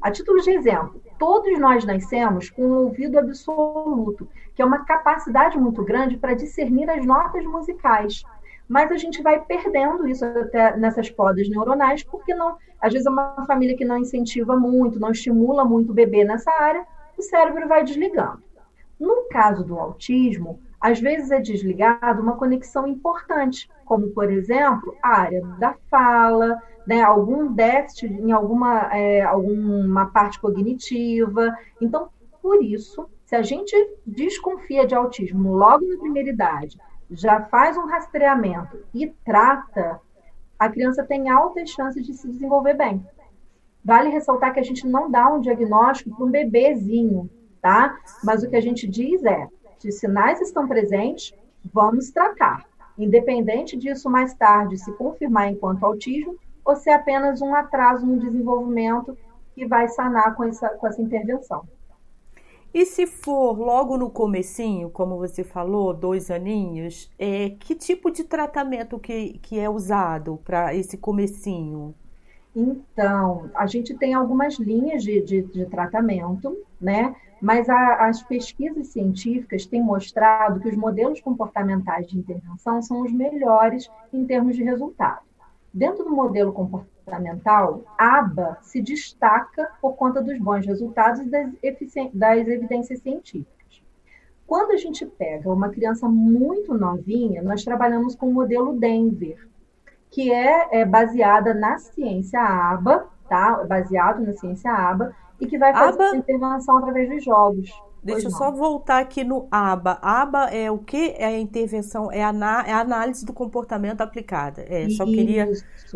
A 0.02 0.12
título 0.12 0.42
de 0.42 0.52
exemplo, 0.52 1.02
todos 1.18 1.58
nós 1.60 1.86
nascemos 1.86 2.50
com 2.50 2.64
um 2.64 2.78
ouvido 2.86 3.18
absoluto, 3.18 4.28
que 4.56 4.62
é 4.62 4.66
uma 4.66 4.84
capacidade 4.84 5.58
muito 5.58 5.84
grande 5.84 6.18
para 6.18 6.34
discernir 6.34 6.90
as 6.90 7.06
notas 7.06 7.46
musicais. 7.46 8.24
Mas 8.68 8.92
a 8.92 8.98
gente 8.98 9.22
vai 9.22 9.40
perdendo 9.40 10.08
isso 10.08 10.26
até 10.26 10.76
nessas 10.78 11.10
podas 11.10 11.50
neuronais, 11.50 12.04
porque 12.04 12.34
não, 12.34 12.58
às 12.82 12.92
vezes 12.92 13.08
é 13.08 13.10
uma 13.10 13.46
família 13.46 13.76
que 13.76 13.86
não 13.86 13.98
incentiva 13.98 14.56
muito, 14.58 15.00
não 15.00 15.12
estimula 15.12 15.64
muito 15.64 15.92
o 15.92 15.96
bebê 15.96 16.24
nessa 16.24 16.52
área, 16.52 16.86
o 17.18 17.22
cérebro 17.22 17.68
vai 17.68 17.84
desligando. 17.84 18.44
No 19.00 19.28
caso 19.30 19.64
do 19.64 19.80
autismo, 19.80 20.60
às 20.80 21.00
vezes 21.00 21.32
é 21.32 21.40
desligado 21.40 22.22
uma 22.22 22.38
conexão 22.38 22.88
importante, 22.88 23.70
como, 23.86 24.10
por 24.10 24.32
exemplo, 24.32 24.96
a 25.04 25.20
área 25.20 25.42
da 25.60 25.76
fala, 25.90 26.62
né, 26.88 27.02
algum 27.02 27.52
déficit 27.52 28.08
em 28.08 28.32
alguma, 28.32 28.90
é, 28.94 29.22
alguma 29.22 30.08
parte 30.08 30.40
cognitiva. 30.40 31.56
Então, 31.82 32.10
por 32.42 32.64
isso, 32.64 33.10
se 33.26 33.36
a 33.36 33.42
gente 33.42 33.76
desconfia 34.06 34.88
de 34.88 34.96
autismo 34.96 35.54
logo 35.54 35.86
na 35.86 36.00
primeira 36.00 36.30
idade, 36.30 36.80
já 37.12 37.42
faz 37.42 37.78
um 37.78 37.86
rastreamento 37.86 38.80
e 38.94 39.08
trata, 39.26 40.00
a 40.58 40.70
criança 40.70 41.04
tem 41.04 41.30
altas 41.30 41.70
chances 41.70 42.06
de 42.06 42.14
se 42.14 42.28
desenvolver 42.28 42.76
bem. 42.76 43.06
Vale 43.84 44.10
ressaltar 44.10 44.54
que 44.54 44.60
a 44.60 44.64
gente 44.64 44.88
não 44.88 45.10
dá 45.10 45.32
um 45.34 45.40
diagnóstico 45.40 46.16
para 46.16 46.26
um 46.26 46.30
bebezinho, 46.30 47.30
tá? 47.62 47.98
Mas 48.24 48.44
o 48.44 48.50
que 48.50 48.56
a 48.56 48.62
gente 48.62 48.88
diz 48.88 49.24
é: 49.24 49.48
se 49.80 49.92
sinais 49.92 50.42
estão 50.42 50.68
presentes, 50.68 51.34
vamos 51.74 52.12
tratar. 52.12 52.66
Independente 52.98 53.78
disso 53.78 54.10
mais 54.10 54.34
tarde 54.34 54.78
se 54.78 54.92
confirmar 54.94 55.50
enquanto 55.50 55.86
autismo 55.86 56.38
ou 56.66 56.76
se 56.76 56.90
é 56.90 56.94
apenas 56.94 57.42
um 57.42 57.56
atraso 57.56 58.06
no 58.06 58.20
desenvolvimento 58.20 59.18
que 59.56 59.66
vai 59.66 59.88
sanar 59.88 60.36
com 60.36 60.44
essa, 60.44 60.70
com 60.70 60.88
essa 60.88 61.02
intervenção. 61.02 61.64
E 62.74 62.86
se 62.86 63.08
for 63.08 63.58
logo 63.58 63.98
no 63.98 64.10
comecinho, 64.10 64.90
como 64.90 65.18
você 65.18 65.44
falou, 65.44 65.94
dois 65.94 66.30
aninhos, 66.30 67.10
é, 67.18 67.50
que 67.50 67.74
tipo 67.74 68.12
de 68.12 68.24
tratamento 68.24 69.00
que, 69.00 69.40
que 69.40 69.60
é 69.60 69.68
usado 69.68 70.40
para 70.44 70.76
esse 70.76 70.96
comecinho? 70.96 71.96
Então, 72.56 73.50
a 73.56 73.66
gente 73.66 73.96
tem 73.96 74.14
algumas 74.14 74.60
linhas 74.60 75.04
de, 75.04 75.22
de, 75.22 75.42
de 75.42 75.66
tratamento, 75.66 76.56
né? 76.80 77.16
Mas 77.42 77.70
a, 77.70 78.08
as 78.08 78.22
pesquisas 78.22 78.88
científicas 78.88 79.66
têm 79.66 79.82
mostrado 79.82 80.60
que 80.60 80.68
os 80.68 80.76
modelos 80.76 81.22
comportamentais 81.22 82.08
de 82.08 82.18
intervenção 82.18 82.82
são 82.82 83.02
os 83.02 83.12
melhores 83.12 83.90
em 84.12 84.26
termos 84.26 84.56
de 84.56 84.64
resultado. 84.64 85.22
Dentro 85.74 86.04
do 86.04 86.12
modelo 86.12 86.52
comportamental, 86.52 87.84
a 87.98 88.20
ABA 88.20 88.58
se 88.62 88.82
destaca 88.82 89.72
por 89.82 89.94
conta 89.94 90.22
dos 90.22 90.38
bons 90.40 90.66
resultados 90.66 91.26
das, 91.30 91.50
das 92.14 92.48
evidências 92.48 93.00
científicas. 93.00 93.60
Quando 94.46 94.72
a 94.72 94.78
gente 94.78 95.06
pega 95.06 95.54
uma 95.54 95.70
criança 95.70 96.10
muito 96.10 96.74
novinha, 96.74 97.42
nós 97.44 97.64
trabalhamos 97.64 98.16
com 98.16 98.28
o 98.28 98.34
modelo 98.34 98.74
Denver, 98.74 99.48
que 100.10 100.34
é, 100.34 100.82
é 100.82 100.86
baseada 100.86 101.54
na 101.54 101.78
ciência 101.78 102.42
ABA, 102.42 103.08
tá? 103.30 103.64
Baseado 103.64 104.26
na 104.26 104.34
ciência 104.34 104.72
ABA, 104.72 105.16
e 105.40 105.48
que 105.48 105.58
vai 105.58 105.74
fazer 105.74 106.04
essa 106.04 106.18
intervenção 106.18 106.78
através 106.78 107.10
dos 107.10 107.24
jogos. 107.24 107.72
Deixa 108.02 108.28
eu 108.28 108.32
só 108.32 108.50
voltar 108.52 109.00
aqui 109.00 109.24
no 109.24 109.48
ABA. 109.52 110.00
ABA 110.02 110.46
é 110.52 110.72
o 110.72 110.78
que? 110.78 111.14
É 111.18 111.26
a 111.26 111.40
intervenção, 111.40 112.12
é 112.12 112.24
a, 112.24 112.32
é 112.66 112.72
a 112.72 112.80
análise 112.80 113.26
do 113.26 113.34
comportamento 113.34 114.02
aplicada. 114.02 114.62
É, 114.68 114.84
Isso. 114.84 114.98
só 114.98 115.06
queria 115.06 115.50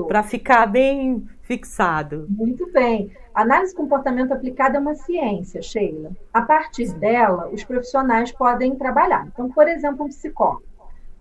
para 0.07 0.21
ficar 0.21 0.65
bem 0.65 1.25
fixado. 1.41 2.25
Muito 2.29 2.69
bem. 2.71 3.09
Análise 3.33 3.71
de 3.71 3.77
comportamento 3.77 4.31
aplicada 4.33 4.77
é 4.77 4.79
uma 4.79 4.95
ciência, 4.95 5.61
Sheila. 5.61 6.11
A 6.33 6.41
partir 6.41 6.93
dela, 6.93 7.49
os 7.51 7.63
profissionais 7.63 8.31
podem 8.31 8.75
trabalhar. 8.75 9.27
Então, 9.27 9.49
por 9.49 9.67
exemplo, 9.67 10.05
um 10.05 10.09
psicólogo. 10.09 10.63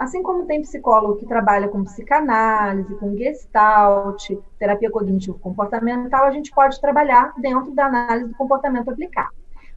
Assim 0.02 0.20
como 0.20 0.46
tem 0.46 0.62
psicólogo 0.62 1.14
que 1.14 1.26
trabalha 1.26 1.68
com 1.68 1.84
psicanálise, 1.84 2.92
com 2.96 3.16
gestalt, 3.16 4.30
terapia 4.58 4.90
cognitivo-comportamental, 4.90 6.24
a 6.24 6.32
gente 6.32 6.50
pode 6.50 6.80
trabalhar 6.80 7.32
dentro 7.38 7.70
da 7.70 7.86
análise 7.86 8.26
do 8.26 8.34
comportamento 8.34 8.90
aplicado. 8.90 9.30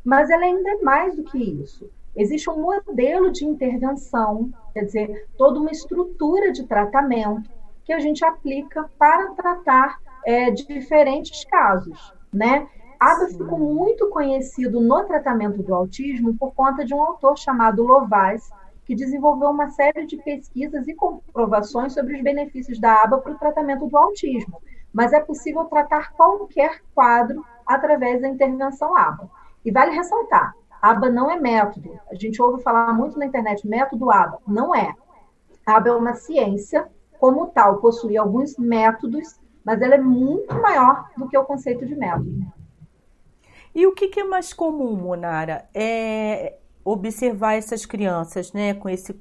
Mas 0.03 0.31
ela 0.31 0.43
ainda 0.43 0.67
é 0.67 0.81
mais 0.81 1.15
do 1.15 1.23
que 1.25 1.37
isso. 1.37 1.87
Existe 2.15 2.49
um 2.49 2.59
modelo 2.59 3.31
de 3.31 3.45
intervenção, 3.45 4.49
quer 4.73 4.85
dizer, 4.85 5.27
toda 5.37 5.59
uma 5.59 5.69
estrutura 5.69 6.51
de 6.51 6.65
tratamento 6.65 7.47
que 7.83 7.93
a 7.93 7.99
gente 7.99 8.25
aplica 8.25 8.89
para 8.97 9.27
tratar 9.33 9.99
é, 10.25 10.49
diferentes 10.49 11.45
casos, 11.45 12.15
né? 12.33 12.67
ABA 12.99 13.27
ficou 13.27 13.59
muito 13.59 14.09
conhecido 14.09 14.81
no 14.81 15.03
tratamento 15.03 15.61
do 15.61 15.75
autismo 15.75 16.35
por 16.35 16.51
conta 16.55 16.83
de 16.83 16.95
um 16.95 17.01
autor 17.01 17.37
chamado 17.37 17.83
Lovaz, 17.83 18.49
que 18.85 18.95
desenvolveu 18.95 19.49
uma 19.49 19.69
série 19.71 20.05
de 20.05 20.17
pesquisas 20.17 20.87
e 20.87 20.93
comprovações 20.93 21.93
sobre 21.93 22.15
os 22.15 22.23
benefícios 22.23 22.79
da 22.79 23.01
aba 23.03 23.17
para 23.17 23.31
o 23.31 23.39
tratamento 23.39 23.87
do 23.87 23.97
autismo. 23.97 24.61
Mas 24.93 25.11
é 25.11 25.19
possível 25.19 25.65
tratar 25.65 26.13
qualquer 26.13 26.81
quadro 26.93 27.43
através 27.65 28.21
da 28.21 28.29
intervenção 28.29 28.95
aba. 28.95 29.29
E 29.65 29.71
vale 29.71 29.91
ressaltar, 29.91 30.53
aba 30.81 31.09
não 31.09 31.29
é 31.29 31.39
método. 31.39 31.99
A 32.09 32.15
gente 32.15 32.41
ouve 32.41 32.61
falar 32.61 32.93
muito 32.93 33.17
na 33.17 33.25
internet, 33.25 33.67
método 33.67 34.11
aba. 34.11 34.39
Não 34.47 34.73
é. 34.73 34.93
Aba 35.65 35.89
é 35.89 35.91
uma 35.91 36.13
ciência, 36.13 36.87
como 37.19 37.47
tal, 37.47 37.77
possui 37.77 38.15
alguns 38.15 38.55
métodos, 38.57 39.39
mas 39.63 39.81
ela 39.81 39.95
é 39.95 39.99
muito 39.99 40.53
maior 40.61 41.09
do 41.17 41.27
que 41.27 41.35
o 41.35 41.43
conceito 41.43 41.85
de 41.85 41.95
método. 41.95 42.45
E 43.73 43.85
o 43.85 43.93
que, 43.93 44.19
é 44.19 44.23
mais 44.23 44.53
comum, 44.53 44.95
Monara? 44.95 45.67
É, 45.73 46.55
observar 46.85 47.55
essas 47.55 47.85
crianças, 47.85 48.53
né, 48.53 48.75
com 48.75 48.87
esse 48.87 49.19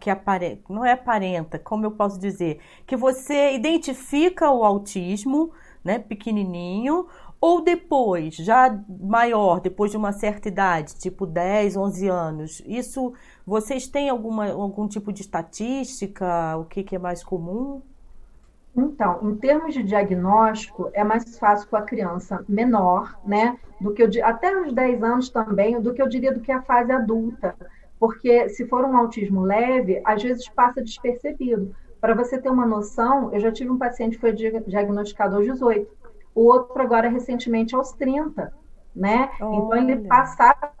que 0.00 0.08
aparenta, 0.08 0.62
não 0.72 0.86
é 0.86 0.92
aparenta, 0.92 1.58
como 1.58 1.84
eu 1.84 1.90
posso 1.90 2.18
dizer, 2.18 2.60
que 2.86 2.96
você 2.96 3.52
identifica 3.54 4.50
o 4.50 4.64
autismo, 4.64 5.52
né, 5.84 5.98
pequenininho, 5.98 7.06
ou 7.38 7.60
depois, 7.62 8.36
já 8.36 8.82
maior, 8.88 9.60
depois 9.60 9.90
de 9.90 9.96
uma 9.98 10.12
certa 10.12 10.48
idade, 10.48 10.96
tipo 10.96 11.26
10, 11.26 11.76
11 11.76 12.08
anos. 12.08 12.62
Isso, 12.66 13.12
vocês 13.46 13.86
têm 13.86 14.08
alguma, 14.08 14.50
algum 14.50 14.88
tipo 14.88 15.12
de 15.12 15.20
estatística? 15.20 16.56
O 16.56 16.64
que, 16.64 16.82
que 16.82 16.96
é 16.96 16.98
mais 16.98 17.22
comum? 17.22 17.82
Então, 18.76 19.18
em 19.22 19.34
termos 19.36 19.72
de 19.72 19.82
diagnóstico, 19.82 20.90
é 20.92 21.02
mais 21.02 21.38
fácil 21.38 21.68
com 21.68 21.76
a 21.76 21.82
criança 21.82 22.44
menor, 22.46 23.18
né? 23.24 23.58
Do 23.80 23.92
que 23.92 24.02
eu, 24.02 24.08
até 24.22 24.54
os 24.60 24.72
10 24.72 25.02
anos 25.02 25.30
também, 25.30 25.80
do 25.80 25.94
que 25.94 26.02
eu 26.02 26.08
diria 26.08 26.32
do 26.32 26.40
que 26.40 26.52
a 26.52 26.60
fase 26.62 26.92
adulta. 26.92 27.56
Porque 27.98 28.50
se 28.50 28.66
for 28.66 28.84
um 28.84 28.96
autismo 28.96 29.40
leve, 29.40 30.02
às 30.04 30.22
vezes 30.22 30.48
passa 30.50 30.82
despercebido. 30.82 31.74
Para 32.00 32.14
você 32.14 32.38
ter 32.38 32.50
uma 32.50 32.66
noção, 32.66 33.32
eu 33.32 33.40
já 33.40 33.50
tive 33.50 33.70
um 33.70 33.78
paciente 33.78 34.16
que 34.16 34.20
foi 34.20 34.32
diagnosticado 34.32 35.36
aos 35.36 35.46
18, 35.46 35.90
o 36.34 36.42
outro 36.42 36.82
agora 36.82 37.08
recentemente 37.08 37.74
aos 37.74 37.92
30, 37.92 38.52
né? 38.94 39.30
Olha. 39.40 39.56
Então 39.56 39.76
ele 39.76 40.06
passava 40.06 40.75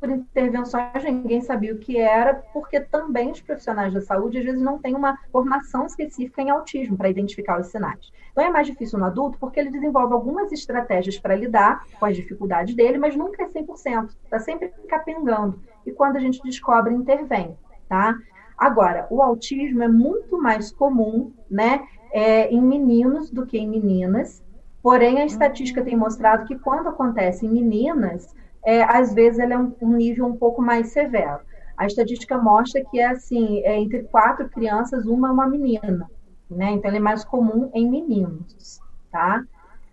por 0.00 0.10
intervenções, 0.10 1.04
ninguém 1.04 1.40
sabia 1.40 1.74
o 1.74 1.78
que 1.78 1.98
era, 1.98 2.34
porque 2.52 2.80
também 2.80 3.30
os 3.30 3.40
profissionais 3.40 3.92
da 3.92 4.00
saúde 4.00 4.38
às 4.38 4.44
vezes 4.44 4.60
não 4.60 4.78
têm 4.78 4.94
uma 4.94 5.18
formação 5.30 5.86
específica 5.86 6.42
em 6.42 6.50
autismo 6.50 6.96
para 6.96 7.08
identificar 7.08 7.60
os 7.60 7.68
sinais. 7.68 8.12
Então 8.30 8.44
é 8.44 8.50
mais 8.50 8.66
difícil 8.66 8.98
no 8.98 9.04
adulto 9.04 9.38
porque 9.38 9.60
ele 9.60 9.70
desenvolve 9.70 10.14
algumas 10.14 10.50
estratégias 10.52 11.18
para 11.18 11.36
lidar 11.36 11.84
com 11.98 12.06
as 12.06 12.16
dificuldades 12.16 12.74
dele, 12.74 12.98
mas 12.98 13.14
nunca 13.14 13.42
é 13.42 13.46
100%, 13.46 14.10
está 14.24 14.38
sempre 14.38 14.72
capengando. 14.88 15.60
E 15.86 15.92
quando 15.92 16.16
a 16.16 16.20
gente 16.20 16.42
descobre, 16.42 16.94
intervém, 16.94 17.56
tá? 17.88 18.16
Agora, 18.56 19.06
o 19.10 19.22
autismo 19.22 19.82
é 19.82 19.88
muito 19.88 20.40
mais 20.40 20.70
comum, 20.70 21.32
né, 21.50 21.84
é, 22.12 22.48
em 22.48 22.60
meninos 22.60 23.30
do 23.30 23.44
que 23.44 23.58
em 23.58 23.68
meninas, 23.68 24.42
porém 24.82 25.20
a 25.20 25.24
estatística 25.24 25.82
tem 25.82 25.96
mostrado 25.96 26.46
que 26.46 26.58
quando 26.58 26.88
acontece 26.88 27.46
em 27.46 27.50
meninas, 27.50 28.34
é, 28.64 28.82
às 28.82 29.14
vezes 29.14 29.38
ele 29.38 29.52
é 29.52 29.58
um, 29.58 29.74
um, 29.80 29.92
nível 29.96 30.26
um 30.26 30.36
pouco 30.36 30.62
mais 30.62 30.88
severo. 30.88 31.40
A 31.76 31.86
estatística 31.86 32.38
mostra 32.38 32.84
que 32.84 33.00
é 33.00 33.06
assim, 33.06 33.60
é 33.64 33.78
entre 33.78 34.04
quatro 34.04 34.48
crianças, 34.48 35.06
uma 35.06 35.28
é 35.28 35.30
uma 35.32 35.48
menina, 35.48 36.08
né? 36.50 36.70
Então 36.72 36.90
ele 36.90 36.98
é 36.98 37.00
mais 37.00 37.24
comum 37.24 37.70
em 37.74 37.90
meninos, 37.90 38.80
tá? 39.10 39.42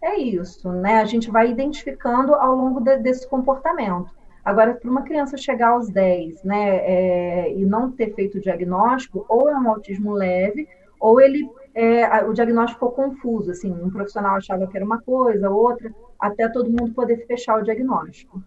É 0.02 0.18
isso, 0.18 0.72
né? 0.72 1.02
A 1.02 1.06
gente 1.06 1.32
vai 1.32 1.50
identificando 1.50 2.36
ao 2.36 2.56
longo 2.56 2.80
de, 2.80 2.98
desse 2.98 3.28
comportamento. 3.28 4.12
Agora, 4.44 4.74
para 4.74 4.90
uma 4.90 5.04
criança 5.04 5.36
chegar 5.36 5.70
aos 5.70 5.90
10, 5.90 6.44
né, 6.44 6.78
é, 6.78 7.54
e 7.54 7.66
não 7.66 7.92
ter 7.92 8.16
feito 8.16 8.38
o 8.38 8.42
diagnóstico, 8.42 9.26
ou 9.28 9.50
é 9.50 9.56
um 9.56 9.70
autismo 9.70 10.14
leve, 10.14 10.68
ou 11.00 11.20
ele 11.20 11.48
é, 11.76 12.26
o 12.26 12.34
diagnóstico 12.34 12.88
ficou 12.88 12.92
confuso, 12.92 13.52
assim, 13.52 13.72
um 13.72 13.90
profissional 13.90 14.36
achava 14.36 14.68
que 14.68 14.76
era 14.76 14.86
uma 14.86 15.02
coisa, 15.02 15.50
outra, 15.50 15.94
até 16.20 16.48
todo 16.50 16.70
mundo 16.70 16.94
poder 16.94 17.26
fechar 17.28 17.60
o 17.60 17.64
diagnóstico. 17.64 18.42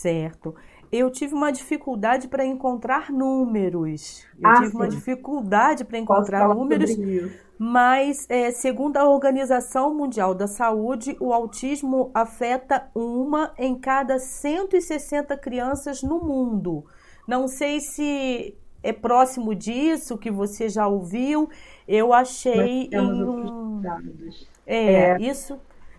Certo 0.00 0.54
eu 0.90 1.10
tive 1.10 1.34
uma 1.34 1.52
dificuldade 1.52 2.28
para 2.28 2.44
encontrar 2.44 3.12
números. 3.12 4.24
Eu 4.40 4.48
ah, 4.48 4.54
tive 4.54 4.70
sim. 4.70 4.76
uma 4.76 4.88
dificuldade 4.88 5.84
para 5.84 5.98
encontrar 5.98 6.48
números, 6.48 6.90
mas 7.58 8.26
é, 8.28 8.50
segundo 8.50 8.96
a 8.96 9.08
Organização 9.08 9.94
Mundial 9.94 10.34
da 10.34 10.46
Saúde, 10.46 11.16
o 11.20 11.32
autismo 11.32 12.10
afeta 12.14 12.88
uma 12.94 13.52
em 13.58 13.74
cada 13.78 14.18
160 14.18 15.36
crianças 15.36 16.02
no 16.02 16.20
mundo. 16.20 16.84
Não 17.26 17.46
sei 17.46 17.80
se 17.80 18.56
é 18.82 18.92
próximo 18.92 19.54
disso 19.54 20.16
que 20.16 20.30
você 20.30 20.68
já 20.68 20.86
ouviu. 20.86 21.50
Eu 21.86 22.14
achei 22.14 22.88
em 22.90 23.00
um... 23.00 23.82
É, 24.66 25.12
é, 25.12 25.16
isso 25.20 25.58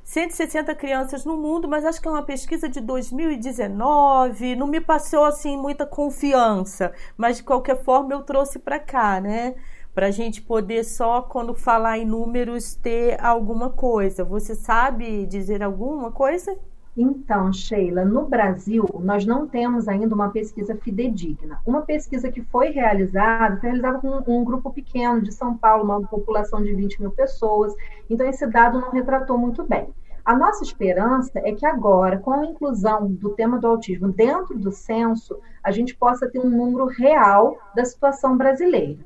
160 0.09 0.73
crianças 0.73 1.23
no 1.23 1.37
mundo, 1.37 1.67
mas 1.67 1.85
acho 1.85 2.01
que 2.01 2.07
é 2.07 2.11
uma 2.11 2.23
pesquisa 2.23 2.67
de 2.67 2.81
2019, 2.81 4.55
não 4.55 4.65
me 4.65 4.81
passou 4.81 5.23
assim 5.23 5.55
muita 5.55 5.85
confiança, 5.85 6.91
mas 7.15 7.37
de 7.37 7.43
qualquer 7.43 7.83
forma 7.83 8.13
eu 8.15 8.23
trouxe 8.23 8.57
para 8.57 8.79
cá, 8.79 9.21
né? 9.21 9.53
Para 9.93 10.07
a 10.07 10.11
gente 10.11 10.41
poder 10.41 10.83
só, 10.83 11.21
quando 11.21 11.53
falar 11.53 11.99
em 11.99 12.05
números, 12.05 12.73
ter 12.73 13.23
alguma 13.23 13.69
coisa. 13.69 14.23
Você 14.23 14.55
sabe 14.55 15.27
dizer 15.27 15.61
alguma 15.61 16.11
coisa? 16.11 16.57
Então, 16.97 17.53
Sheila, 17.53 18.03
no 18.03 18.25
Brasil, 18.25 18.85
nós 18.99 19.25
não 19.25 19.47
temos 19.47 19.87
ainda 19.87 20.13
uma 20.13 20.29
pesquisa 20.29 20.75
fidedigna. 20.75 21.61
Uma 21.65 21.83
pesquisa 21.83 22.31
que 22.31 22.41
foi 22.41 22.71
realizada, 22.71 23.57
foi 23.57 23.69
realizada 23.69 23.99
com 23.99 24.41
um 24.41 24.43
grupo 24.43 24.71
pequeno 24.71 25.21
de 25.21 25.31
São 25.31 25.55
Paulo, 25.55 25.83
uma 25.83 26.01
população 26.01 26.61
de 26.61 26.73
20 26.73 27.01
mil 27.01 27.11
pessoas, 27.11 27.73
então 28.09 28.27
esse 28.27 28.45
dado 28.47 28.81
não 28.81 28.91
retratou 28.91 29.37
muito 29.37 29.63
bem. 29.63 29.87
A 30.25 30.35
nossa 30.35 30.63
esperança 30.63 31.39
é 31.39 31.53
que 31.53 31.65
agora, 31.65 32.19
com 32.19 32.31
a 32.31 32.45
inclusão 32.45 33.11
do 33.11 33.29
tema 33.29 33.57
do 33.57 33.67
autismo 33.67 34.11
dentro 34.11 34.57
do 34.57 34.71
censo, 34.71 35.39
a 35.63 35.71
gente 35.71 35.95
possa 35.95 36.29
ter 36.29 36.39
um 36.39 36.49
número 36.49 36.85
real 36.85 37.57
da 37.75 37.85
situação 37.85 38.37
brasileira. 38.37 38.99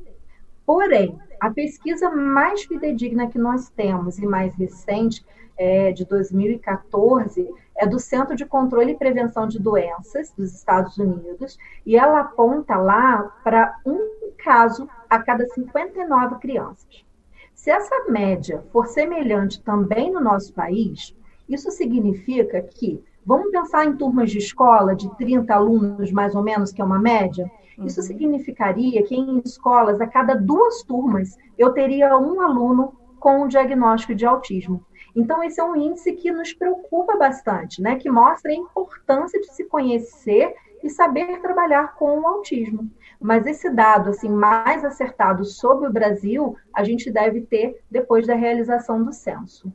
Porém, 0.65 1.17
a 1.39 1.51
pesquisa 1.51 2.09
mais 2.09 2.63
fidedigna 2.63 3.27
que 3.27 3.37
nós 3.37 3.69
temos 3.69 4.17
e 4.17 4.25
mais 4.25 4.55
recente, 4.55 5.23
é 5.57 5.91
de 5.91 6.05
2014, 6.05 7.47
é 7.83 7.87
do 7.87 7.99
Centro 7.99 8.35
de 8.35 8.45
Controle 8.45 8.93
e 8.93 8.97
Prevenção 8.97 9.47
de 9.47 9.59
Doenças 9.59 10.33
dos 10.37 10.53
Estados 10.53 10.97
Unidos, 10.97 11.57
e 11.85 11.97
ela 11.97 12.21
aponta 12.21 12.77
lá 12.77 13.31
para 13.43 13.75
um 13.85 14.33
caso 14.37 14.87
a 15.09 15.19
cada 15.19 15.45
59 15.47 16.35
crianças. 16.35 17.05
Se 17.53 17.69
essa 17.69 18.05
média 18.09 18.63
for 18.71 18.87
semelhante 18.87 19.61
também 19.61 20.11
no 20.11 20.21
nosso 20.21 20.53
país, 20.53 21.15
isso 21.47 21.69
significa 21.71 22.61
que, 22.61 23.03
vamos 23.25 23.51
pensar 23.51 23.85
em 23.85 23.95
turmas 23.95 24.31
de 24.31 24.37
escola 24.37 24.95
de 24.95 25.13
30 25.17 25.53
alunos, 25.53 26.11
mais 26.11 26.33
ou 26.35 26.41
menos, 26.41 26.71
que 26.71 26.81
é 26.81 26.85
uma 26.85 26.99
média, 26.99 27.51
isso 27.79 27.99
uhum. 27.99 28.07
significaria 28.07 29.03
que 29.03 29.15
em 29.15 29.41
escolas, 29.43 29.99
a 29.99 30.07
cada 30.07 30.35
duas 30.35 30.83
turmas, 30.83 31.37
eu 31.57 31.73
teria 31.73 32.17
um 32.17 32.39
aluno 32.41 32.93
com 33.19 33.43
o 33.43 33.47
diagnóstico 33.47 34.15
de 34.15 34.25
autismo. 34.25 34.85
Então, 35.15 35.43
esse 35.43 35.59
é 35.59 35.63
um 35.63 35.75
índice 35.75 36.13
que 36.13 36.31
nos 36.31 36.53
preocupa 36.53 37.15
bastante, 37.17 37.81
né? 37.81 37.95
que 37.97 38.09
mostra 38.09 38.51
a 38.51 38.55
importância 38.55 39.39
de 39.39 39.53
se 39.53 39.65
conhecer 39.65 40.55
e 40.83 40.89
saber 40.89 41.39
trabalhar 41.41 41.95
com 41.95 42.19
o 42.19 42.27
autismo. 42.27 42.89
Mas 43.19 43.45
esse 43.45 43.69
dado 43.69 44.09
assim 44.09 44.29
mais 44.29 44.83
acertado 44.83 45.45
sobre 45.45 45.87
o 45.87 45.93
Brasil, 45.93 46.57
a 46.73 46.83
gente 46.83 47.09
deve 47.09 47.41
ter 47.41 47.81
depois 47.89 48.27
da 48.27 48.35
realização 48.35 49.01
do 49.01 49.13
censo. 49.13 49.71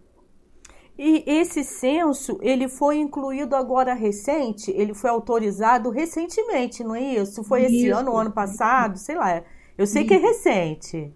E 0.98 1.22
esse 1.26 1.62
censo, 1.62 2.38
ele 2.42 2.68
foi 2.68 2.96
incluído 2.98 3.54
agora 3.54 3.94
recente, 3.94 4.72
ele 4.72 4.92
foi 4.92 5.08
autorizado 5.08 5.90
recentemente, 5.90 6.82
não 6.82 6.94
é 6.94 7.14
isso? 7.14 7.44
Foi 7.44 7.62
isso. 7.62 7.74
esse 7.74 7.88
ano, 7.88 8.16
ano 8.16 8.32
passado, 8.32 8.98
sei 8.98 9.14
lá. 9.14 9.42
Eu 9.78 9.86
sei 9.86 10.02
isso. 10.02 10.08
que 10.08 10.14
é 10.14 10.18
recente. 10.18 11.14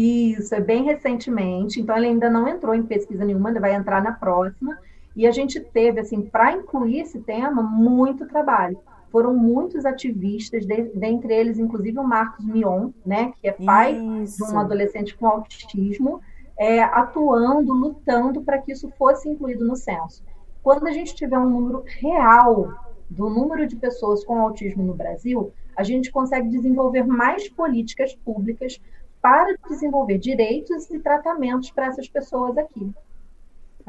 Isso, 0.00 0.54
é 0.54 0.60
bem 0.60 0.84
recentemente. 0.84 1.80
Então, 1.80 1.96
ele 1.96 2.06
ainda 2.06 2.30
não 2.30 2.46
entrou 2.46 2.72
em 2.72 2.84
pesquisa 2.84 3.24
nenhuma, 3.24 3.50
ele 3.50 3.58
vai 3.58 3.74
entrar 3.74 4.00
na 4.00 4.12
próxima. 4.12 4.78
E 5.16 5.26
a 5.26 5.32
gente 5.32 5.58
teve, 5.58 5.98
assim, 5.98 6.22
para 6.22 6.52
incluir 6.52 7.00
esse 7.00 7.18
tema, 7.18 7.60
muito 7.60 8.24
trabalho. 8.26 8.78
Foram 9.10 9.34
muitos 9.34 9.84
ativistas, 9.84 10.64
de, 10.64 10.82
dentre 10.94 11.34
eles, 11.34 11.58
inclusive, 11.58 11.98
o 11.98 12.04
Marcos 12.04 12.44
Mion, 12.44 12.90
né, 13.04 13.32
que 13.40 13.48
é 13.48 13.52
pai 13.52 13.98
Isso. 14.22 14.36
de 14.46 14.52
um 14.52 14.60
adolescente 14.60 15.16
com 15.16 15.26
autismo, 15.26 16.20
é, 16.56 16.80
atuando, 16.80 17.72
lutando 17.72 18.42
para 18.42 18.58
que 18.58 18.70
isso 18.70 18.88
fosse 18.96 19.28
incluído 19.28 19.64
no 19.64 19.74
censo. 19.74 20.22
Quando 20.62 20.86
a 20.86 20.92
gente 20.92 21.12
tiver 21.12 21.38
um 21.38 21.50
número 21.50 21.82
real 21.86 22.72
do 23.10 23.28
número 23.28 23.66
de 23.66 23.74
pessoas 23.74 24.24
com 24.24 24.40
autismo 24.40 24.84
no 24.84 24.94
Brasil, 24.94 25.52
a 25.74 25.82
gente 25.82 26.12
consegue 26.12 26.48
desenvolver 26.48 27.04
mais 27.04 27.48
políticas 27.48 28.14
públicas 28.14 28.80
para 29.20 29.56
desenvolver 29.68 30.18
direitos 30.18 30.90
e 30.90 30.98
tratamentos 30.98 31.70
para 31.70 31.86
essas 31.86 32.08
pessoas 32.08 32.56
aqui. 32.56 32.92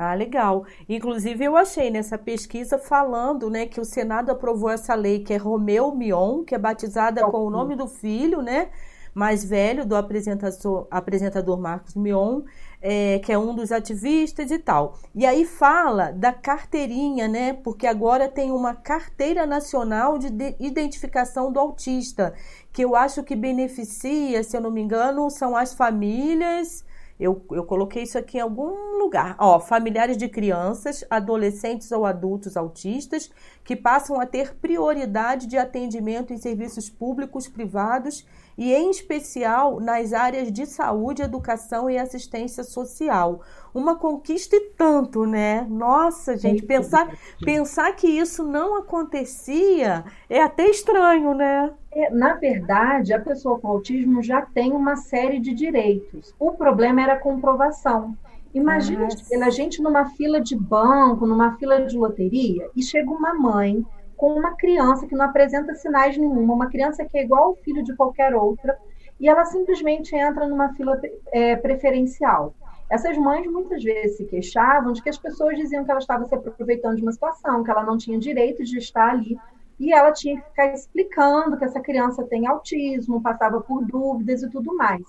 Ah, 0.02 0.14
legal. 0.14 0.66
Inclusive, 0.88 1.44
eu 1.44 1.58
achei 1.58 1.92
nessa 1.92 2.18
pesquisa 2.18 2.78
falando 2.78 3.50
né, 3.50 3.66
que 3.66 3.82
o 3.82 3.86
Senado 3.86 4.32
aprovou 4.32 4.70
essa 4.70 4.96
lei 4.96 5.20
que 5.20 5.34
é 5.34 5.38
Romeu 5.38 5.94
Mion, 5.94 6.46
que 6.46 6.56
é 6.56 6.58
batizada 6.58 7.22
com 7.30 7.46
o 7.46 7.50
nome 7.50 7.76
do 7.76 7.86
filho, 7.86 8.42
né? 8.42 8.70
Mais 9.14 9.44
velho 9.44 9.86
do 9.86 9.98
apresentador, 9.98 10.88
apresentador 10.90 11.60
Marcos 11.60 11.96
Mion, 11.96 12.44
é, 12.82 13.20
que 13.20 13.32
é 13.32 13.38
um 13.38 13.54
dos 13.54 13.72
ativistas 13.72 14.52
e 14.52 14.60
tal. 14.60 14.98
E 15.14 15.26
aí 15.26 15.46
fala 15.46 16.12
da 16.12 16.32
carteirinha, 16.32 17.28
né? 17.28 17.54
Porque 17.54 17.86
agora 17.86 18.28
tem 18.28 18.52
uma 18.52 18.74
carteira 18.74 19.46
nacional 19.46 20.18
de 20.18 20.28
identificação 20.60 21.52
do 21.52 21.60
autista, 21.60 22.34
que 22.72 22.84
eu 22.84 22.96
acho 22.96 23.24
que 23.24 23.36
beneficia, 23.36 24.44
se 24.44 24.56
eu 24.56 24.62
não 24.62 24.72
me 24.72 24.82
engano, 24.82 25.30
são 25.30 25.56
as 25.56 25.74
famílias 25.74 26.84
eu, 27.20 27.46
eu 27.52 27.66
coloquei 27.66 28.04
isso 28.04 28.18
aqui 28.18 28.38
em 28.38 28.42
algum 28.42 28.98
lugar. 28.98 29.36
Ó, 29.38 29.60
familiares 29.60 30.16
de 30.16 30.30
crianças, 30.30 31.04
adolescentes 31.10 31.92
ou 31.92 32.06
adultos 32.06 32.56
autistas 32.56 33.30
que 33.62 33.76
passam 33.76 34.22
a 34.22 34.26
ter 34.26 34.56
prioridade 34.56 35.46
de 35.46 35.58
atendimento 35.58 36.32
em 36.32 36.38
serviços 36.38 36.90
públicos, 36.90 37.48
privados 37.48 38.26
e, 38.60 38.74
em 38.74 38.90
especial, 38.90 39.80
nas 39.80 40.12
áreas 40.12 40.52
de 40.52 40.66
saúde, 40.66 41.22
educação 41.22 41.90
e 41.90 41.98
assistência 41.98 42.62
social. 42.62 43.40
Uma 43.74 43.96
conquista 43.96 44.54
e 44.54 44.72
tanto, 44.78 45.26
né? 45.26 45.66
Nossa, 45.70 46.36
gente, 46.36 46.64
pensar, 46.64 47.10
pensar 47.42 47.96
que 47.96 48.06
isso 48.06 48.44
não 48.44 48.76
acontecia 48.76 50.04
é 50.30 50.44
até 50.44 50.70
estranho, 50.70 51.34
né? 51.34 51.72
É, 51.94 52.10
na 52.10 52.34
verdade, 52.34 53.14
a 53.14 53.22
pessoa 53.22 53.58
com 53.58 53.70
autismo 53.70 54.22
já 54.22 54.42
tem 54.42 54.74
uma 54.74 54.98
série 54.98 55.40
de 55.40 55.54
direitos. 55.54 56.36
O 56.38 56.52
problema 56.52 57.02
era 57.02 57.14
a 57.14 57.20
comprovação. 57.20 58.14
Imagina 58.54 59.08
a 59.42 59.50
gente 59.50 59.82
numa 59.82 60.10
fila 60.10 60.42
de 60.42 60.58
banco, 60.58 61.26
numa 61.26 61.56
fila 61.56 61.86
de 61.86 61.98
loteria, 61.98 62.70
e 62.76 62.84
chega 62.84 63.10
uma 63.10 63.34
mãe 63.34 63.86
com 64.20 64.34
uma 64.34 64.54
criança 64.58 65.08
que 65.08 65.16
não 65.16 65.24
apresenta 65.24 65.74
sinais 65.76 66.18
nenhuma, 66.18 66.54
uma 66.54 66.70
criança 66.70 67.06
que 67.06 67.18
é 67.18 67.24
igual 67.24 67.46
ao 67.46 67.56
filho 67.56 67.82
de 67.82 67.96
qualquer 67.96 68.36
outra, 68.36 68.78
e 69.18 69.30
ela 69.30 69.46
simplesmente 69.46 70.14
entra 70.14 70.46
numa 70.46 70.74
fila 70.74 71.00
é, 71.32 71.56
preferencial. 71.56 72.54
Essas 72.92 73.18
mães 73.18 73.50
muitas 73.50 73.82
vezes 73.82 74.18
se 74.18 74.26
queixavam 74.26 74.92
de 74.92 75.02
que 75.02 75.08
as 75.08 75.18
pessoas 75.18 75.56
diziam 75.56 75.86
que 75.86 75.92
ela 75.92 76.02
estava 76.02 76.26
se 76.26 76.36
aproveitando 76.36 76.98
de 76.98 77.02
uma 77.02 77.14
situação, 77.14 77.64
que 77.64 77.72
ela 77.72 77.84
não 77.84 77.98
tinha 77.98 78.20
direito 78.20 78.62
de 78.62 78.78
estar 78.78 79.10
ali, 79.10 79.40
e 79.80 79.94
ela 79.94 80.12
tinha 80.12 80.36
que 80.36 80.50
ficar 80.50 80.74
explicando 80.74 81.56
que 81.56 81.64
essa 81.64 81.80
criança 81.80 82.22
tem 82.26 82.46
autismo, 82.46 83.22
passava 83.22 83.62
por 83.62 83.86
dúvidas 83.86 84.44
e 84.44 84.50
tudo 84.50 84.76
mais. 84.76 85.02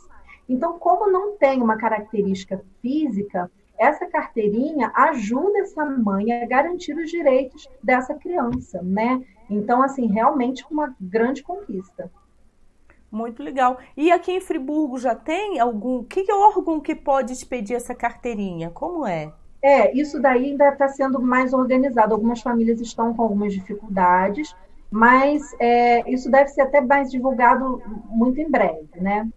Então, 0.48 0.78
como 0.78 1.10
não 1.10 1.36
tem 1.36 1.60
uma 1.60 1.76
característica 1.76 2.62
física, 2.80 3.50
essa 3.80 4.06
carteirinha 4.06 4.92
ajuda 4.94 5.60
essa 5.60 5.84
mãe 5.86 6.30
a 6.32 6.46
garantir 6.46 6.92
os 6.92 7.10
direitos 7.10 7.66
dessa 7.82 8.14
criança, 8.14 8.82
né? 8.82 9.24
Então, 9.48 9.82
assim, 9.82 10.06
realmente 10.06 10.64
uma 10.70 10.94
grande 11.00 11.42
conquista. 11.42 12.10
Muito 13.10 13.42
legal. 13.42 13.78
E 13.96 14.12
aqui 14.12 14.32
em 14.32 14.40
Friburgo 14.40 14.98
já 14.98 15.14
tem 15.14 15.58
algum? 15.58 16.04
Que 16.04 16.30
órgão 16.30 16.78
que 16.78 16.94
pode 16.94 17.32
expedir 17.32 17.74
essa 17.74 17.94
carteirinha? 17.94 18.70
Como 18.70 19.06
é? 19.06 19.32
É, 19.62 19.92
isso 19.96 20.20
daí 20.20 20.50
ainda 20.50 20.68
está 20.68 20.86
sendo 20.88 21.20
mais 21.20 21.52
organizado. 21.52 22.14
Algumas 22.14 22.40
famílias 22.40 22.80
estão 22.80 23.14
com 23.14 23.22
algumas 23.22 23.52
dificuldades, 23.52 24.54
mas 24.90 25.42
é, 25.58 26.08
isso 26.08 26.30
deve 26.30 26.48
ser 26.48 26.62
até 26.62 26.80
mais 26.80 27.10
divulgado 27.10 27.82
muito 28.10 28.40
em 28.40 28.48
breve, 28.48 29.00
né? 29.00 29.28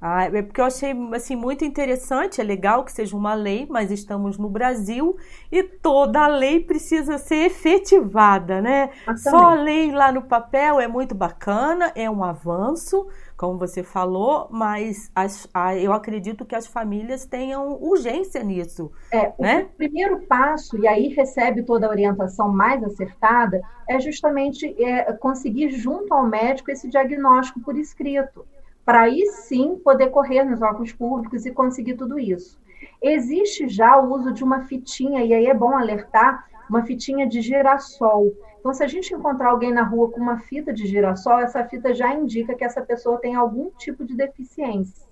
Ah, 0.00 0.26
é 0.26 0.42
porque 0.42 0.60
eu 0.60 0.64
achei 0.64 0.92
assim 1.12 1.34
muito 1.34 1.64
interessante, 1.64 2.40
é 2.40 2.44
legal 2.44 2.84
que 2.84 2.92
seja 2.92 3.16
uma 3.16 3.34
lei, 3.34 3.66
mas 3.68 3.90
estamos 3.90 4.38
no 4.38 4.48
Brasil 4.48 5.16
e 5.50 5.64
toda 5.64 6.28
lei 6.28 6.60
precisa 6.60 7.18
ser 7.18 7.46
efetivada, 7.46 8.62
né? 8.62 8.90
Só 9.16 9.36
a 9.36 9.54
lei 9.54 9.90
lá 9.90 10.12
no 10.12 10.22
papel 10.22 10.78
é 10.78 10.86
muito 10.86 11.16
bacana, 11.16 11.90
é 11.96 12.08
um 12.08 12.22
avanço, 12.22 13.08
como 13.36 13.58
você 13.58 13.82
falou, 13.82 14.46
mas 14.52 15.10
as, 15.12 15.48
a, 15.52 15.76
eu 15.76 15.92
acredito 15.92 16.44
que 16.44 16.54
as 16.54 16.68
famílias 16.68 17.26
tenham 17.26 17.76
urgência 17.82 18.40
nisso. 18.44 18.92
É, 19.12 19.32
né? 19.36 19.62
o 19.62 19.76
primeiro 19.76 20.20
passo, 20.26 20.78
e 20.78 20.86
aí 20.86 21.08
recebe 21.08 21.64
toda 21.64 21.88
a 21.88 21.90
orientação 21.90 22.48
mais 22.48 22.84
acertada, 22.84 23.60
é 23.88 23.98
justamente 23.98 24.80
é, 24.80 25.12
conseguir 25.14 25.70
junto 25.70 26.14
ao 26.14 26.24
médico 26.24 26.70
esse 26.70 26.88
diagnóstico 26.88 27.60
por 27.60 27.76
escrito 27.76 28.46
para 28.88 29.02
aí 29.02 29.26
sim 29.26 29.76
poder 29.84 30.08
correr 30.08 30.44
nos 30.44 30.62
órgãos 30.62 30.90
públicos 30.94 31.44
e 31.44 31.50
conseguir 31.50 31.92
tudo 31.92 32.18
isso. 32.18 32.58
Existe 33.02 33.68
já 33.68 33.98
o 33.98 34.10
uso 34.14 34.32
de 34.32 34.42
uma 34.42 34.62
fitinha, 34.62 35.22
e 35.22 35.34
aí 35.34 35.44
é 35.44 35.52
bom 35.52 35.76
alertar, 35.76 36.48
uma 36.70 36.82
fitinha 36.82 37.28
de 37.28 37.42
girassol. 37.42 38.32
Então, 38.58 38.72
se 38.72 38.82
a 38.82 38.86
gente 38.86 39.12
encontrar 39.12 39.50
alguém 39.50 39.74
na 39.74 39.82
rua 39.82 40.10
com 40.10 40.18
uma 40.18 40.38
fita 40.38 40.72
de 40.72 40.86
girassol, 40.86 41.38
essa 41.38 41.62
fita 41.64 41.92
já 41.92 42.14
indica 42.14 42.54
que 42.54 42.64
essa 42.64 42.80
pessoa 42.80 43.18
tem 43.18 43.34
algum 43.34 43.68
tipo 43.72 44.06
de 44.06 44.16
deficiência. 44.16 45.06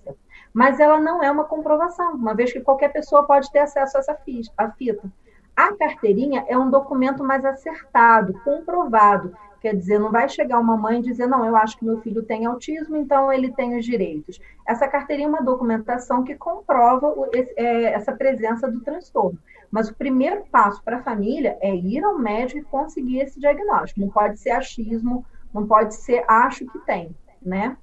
Mas 0.51 0.79
ela 0.79 0.99
não 0.99 1.21
é 1.21 1.29
uma 1.29 1.43
comprovação, 1.43 2.15
uma 2.15 2.33
vez 2.33 2.51
que 2.51 2.61
qualquer 2.61 2.91
pessoa 2.91 3.27
pode 3.27 3.51
ter 3.51 3.59
acesso 3.59 3.95
a 3.95 3.99
essa 3.99 4.15
fita. 4.15 5.03
A 5.57 5.73
carteirinha 5.75 6.45
é 6.47 6.57
um 6.57 6.69
documento 6.69 7.23
mais 7.23 7.43
acertado, 7.43 8.39
comprovado, 8.45 9.33
Quer 9.59 9.75
dizer, 9.75 9.99
não 9.99 10.11
vai 10.11 10.29
chegar 10.29 10.59
uma 10.59 10.77
mãe 10.77 10.99
e 10.99 11.03
dizer, 11.03 11.27
não, 11.27 11.43
eu 11.43 11.55
acho 11.55 11.77
que 11.77 11.85
meu 11.85 11.99
filho 12.01 12.23
tem 12.23 12.45
autismo, 12.45 12.95
então 12.95 13.33
ele 13.33 13.51
tem 13.51 13.77
os 13.77 13.83
direitos. 13.83 14.39
Essa 14.65 14.87
carteirinha 14.87 15.27
é 15.27 15.29
uma 15.29 15.41
documentação 15.41 16.23
que 16.23 16.35
comprova 16.35 17.13
é, 17.33 17.85
essa 17.85 18.11
presença 18.13 18.69
do 18.69 18.81
transtorno. 18.81 19.37
Mas 19.71 19.89
o 19.89 19.95
primeiro 19.95 20.45
passo 20.51 20.81
para 20.83 20.97
a 20.97 21.03
família 21.03 21.57
é 21.59 21.75
ir 21.75 22.03
ao 22.03 22.17
médico 22.17 22.59
e 22.59 22.63
conseguir 22.63 23.19
esse 23.19 23.39
diagnóstico. 23.39 23.99
Não 23.99 24.09
pode 24.09 24.39
ser 24.39 24.51
achismo, 24.51 25.25
não 25.53 25.65
pode 25.65 25.95
ser 25.95 26.23
acho 26.27 26.65
que 26.67 26.79
tem, 26.79 27.15
né? 27.41 27.75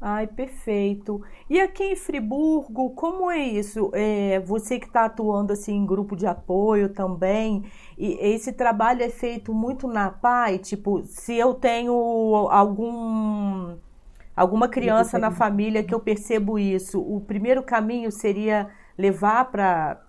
Ai, 0.00 0.26
perfeito. 0.26 1.22
E 1.48 1.58
aqui 1.58 1.82
em 1.84 1.96
Friburgo, 1.96 2.90
como 2.90 3.30
é 3.30 3.38
isso? 3.38 3.90
É, 3.94 4.38
você 4.40 4.78
que 4.78 4.86
está 4.86 5.06
atuando 5.06 5.52
assim 5.52 5.74
em 5.74 5.86
grupo 5.86 6.14
de 6.14 6.26
apoio 6.26 6.90
também, 6.90 7.64
e 7.96 8.12
esse 8.20 8.52
trabalho 8.52 9.02
é 9.02 9.08
feito 9.08 9.54
muito 9.54 9.88
na 9.88 10.10
PAI? 10.10 10.58
Tipo, 10.58 11.02
se 11.06 11.34
eu 11.34 11.54
tenho 11.54 11.94
algum 12.50 13.76
alguma 14.36 14.68
criança 14.68 15.18
na 15.18 15.30
família 15.30 15.82
que 15.82 15.94
eu 15.94 16.00
percebo 16.00 16.58
isso, 16.58 17.00
o 17.00 17.22
primeiro 17.22 17.62
caminho 17.62 18.12
seria 18.12 18.68
levar 18.98 19.46
para 19.46 20.02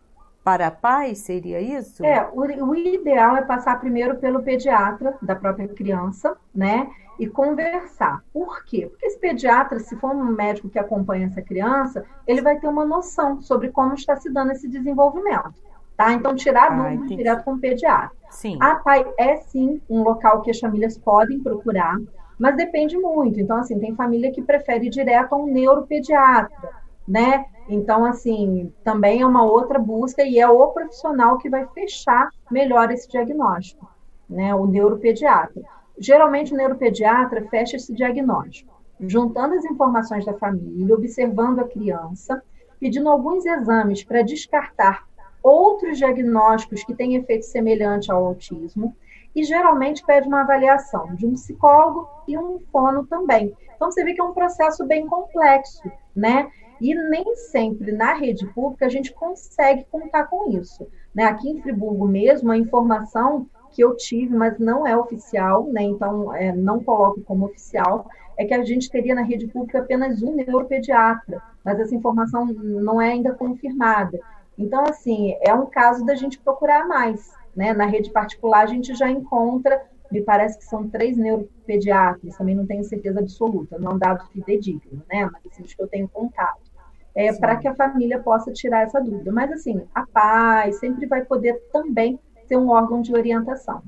para 0.44 0.68
a 0.68 0.72
PAI, 0.72 1.14
seria 1.16 1.60
isso? 1.60 2.06
É, 2.06 2.24
o, 2.34 2.70
o 2.70 2.76
ideal 2.76 3.36
é 3.36 3.42
passar 3.42 3.80
primeiro 3.82 4.16
pelo 4.16 4.42
pediatra 4.44 5.18
da 5.22 5.36
própria 5.36 5.68
criança, 5.68 6.38
né? 6.56 6.90
E 7.20 7.28
conversar. 7.28 8.24
Por 8.32 8.64
quê? 8.66 8.88
Porque 8.90 9.06
esse 9.06 9.20
pediatra, 9.20 9.80
se 9.80 9.96
for 9.98 10.12
um 10.12 10.24
médico 10.24 10.70
que 10.70 10.80
acompanha 10.80 11.28
essa 11.28 11.42
criança, 11.42 12.06
ele 12.26 12.42
vai 12.42 12.60
ter 12.60 12.68
uma 12.68 12.86
noção 12.86 13.42
sobre 13.42 13.70
como 13.70 13.94
está 13.94 14.16
se 14.16 14.32
dando 14.32 14.52
esse 14.52 14.68
desenvolvimento. 14.68 15.54
Tá? 15.96 16.14
Então, 16.14 16.36
tirar 16.36 16.72
a 16.72 16.76
dúvida 16.76 17.16
direto 17.16 17.44
com 17.44 17.54
o 17.54 17.60
pediatra. 17.60 18.12
Sim. 18.30 18.58
A 18.62 18.76
PAI 18.76 19.06
é 19.18 19.38
sim 19.38 19.82
um 19.90 20.04
local 20.04 20.42
que 20.42 20.52
as 20.52 20.60
famílias 20.60 20.98
podem 20.98 21.42
procurar, 21.42 21.98
mas 22.38 22.56
depende 22.56 22.96
muito. 22.98 23.40
Então, 23.40 23.58
assim, 23.58 23.80
tem 23.80 23.96
família 23.96 24.32
que 24.32 24.42
prefere 24.42 24.86
ir 24.86 24.90
direto 24.90 25.34
a 25.34 25.38
um 25.38 25.48
neuropediatra, 25.48 26.70
né? 27.08 27.46
Então, 27.68 28.06
assim, 28.06 28.72
também 28.84 29.22
é 29.22 29.26
uma 29.26 29.44
outra 29.44 29.80
busca 29.80 30.24
e 30.24 30.40
é 30.40 30.48
o 30.48 30.68
profissional 30.68 31.38
que 31.38 31.50
vai 31.50 31.66
fechar 31.74 32.30
melhor 32.52 32.92
esse 32.92 33.10
diagnóstico, 33.10 33.90
né? 34.30 34.54
O 34.54 34.68
neuropediatra. 34.68 35.64
Geralmente, 36.00 36.54
o 36.54 36.58
neuropediatra 36.58 37.48
fecha 37.50 37.76
esse 37.76 37.94
diagnóstico, 37.94 38.82
juntando 39.00 39.56
as 39.56 39.66
informações 39.66 40.26
da 40.26 40.34
família, 40.34 40.94
observando 40.94 41.60
a 41.60 41.68
criança, 41.68 42.42
pedindo 42.80 43.10
alguns 43.10 43.46
exames 43.46 44.04
para 44.04 44.22
descartar 44.22 45.08
outros 45.42 45.98
diagnósticos 45.98 46.84
que 46.84 46.94
têm 46.94 47.16
efeito 47.16 47.46
semelhante 47.46 48.12
ao 48.12 48.26
autismo, 48.26 48.96
e 49.36 49.44
geralmente 49.44 50.04
pede 50.06 50.28
uma 50.28 50.42
avaliação 50.42 51.14
de 51.16 51.26
um 51.26 51.34
psicólogo 51.34 52.08
e 52.28 52.38
um 52.38 52.60
fono 52.72 53.06
também. 53.06 53.56
Então, 53.76 53.92
você 53.92 54.04
vê 54.04 54.14
que 54.14 54.22
é 54.22 54.24
um 54.24 54.34
processo 54.34 54.86
bem 54.86 55.06
complexo, 55.08 55.92
né? 56.16 56.52
E 56.82 56.94
nem 56.94 57.36
sempre 57.36 57.92
na 57.92 58.14
rede 58.14 58.46
pública 58.48 58.86
a 58.86 58.90
gente 58.90 59.14
consegue 59.14 59.86
contar 59.92 60.26
com 60.26 60.52
isso. 60.52 60.88
Né? 61.14 61.24
Aqui 61.24 61.50
em 61.50 61.62
Friburgo 61.62 62.08
mesmo, 62.08 62.52
a 62.52 62.58
informação 62.58 63.48
que 63.78 63.84
eu 63.84 63.96
tive, 63.96 64.36
mas 64.36 64.58
não 64.58 64.88
é 64.88 64.98
oficial, 64.98 65.68
né? 65.72 65.84
então 65.84 66.34
é, 66.34 66.52
não 66.52 66.84
coloco 66.84 67.22
como 67.22 67.46
oficial, 67.46 68.10
é 68.36 68.44
que 68.44 68.56
a 68.56 68.64
gente 68.64 68.90
teria 68.90 69.14
na 69.14 69.22
rede 69.22 69.46
pública 69.46 69.78
apenas 69.78 70.24
um 70.24 70.34
neuropediatra, 70.34 71.40
mas 71.64 71.80
essa 71.80 71.94
informação 71.94 72.48
não 72.48 73.00
é 73.00 73.12
ainda 73.12 73.36
confirmada. 73.36 74.20
Então, 74.58 74.84
assim, 74.90 75.38
é 75.42 75.54
um 75.54 75.68
caso 75.68 76.04
da 76.04 76.16
gente 76.16 76.40
procurar 76.40 76.88
mais. 76.88 77.32
Né? 77.56 77.72
Na 77.72 77.86
rede 77.86 78.10
particular, 78.10 78.64
a 78.64 78.66
gente 78.66 78.96
já 78.96 79.12
encontra, 79.12 79.80
me 80.12 80.22
parece 80.22 80.58
que 80.58 80.66
são 80.66 80.90
três 80.90 81.16
neuropediatras, 81.16 82.36
também 82.36 82.56
não 82.56 82.66
tenho 82.66 82.84
certeza 82.84 83.20
absoluta, 83.20 83.78
não 83.78 83.92
é 83.92 83.94
um 83.94 84.00
dado 84.00 84.26
fidedigno, 84.30 85.04
né? 85.08 85.30
mas 85.32 85.46
assim, 85.52 85.62
que 85.62 85.80
eu 85.80 85.88
tenho 85.88 86.08
contato. 86.08 86.66
É, 87.14 87.32
para 87.34 87.58
que 87.58 87.68
a 87.68 87.76
família 87.76 88.20
possa 88.20 88.52
tirar 88.52 88.82
essa 88.82 89.00
dúvida. 89.00 89.32
Mas, 89.32 89.52
assim, 89.52 89.84
a 89.94 90.06
paz 90.06 90.80
sempre 90.80 91.06
vai 91.06 91.26
poder 91.26 91.60
também 91.72 92.20
ser 92.48 92.58
um 92.58 92.70
órgão 92.70 93.02
de 93.02 93.14
orientação. 93.14 93.82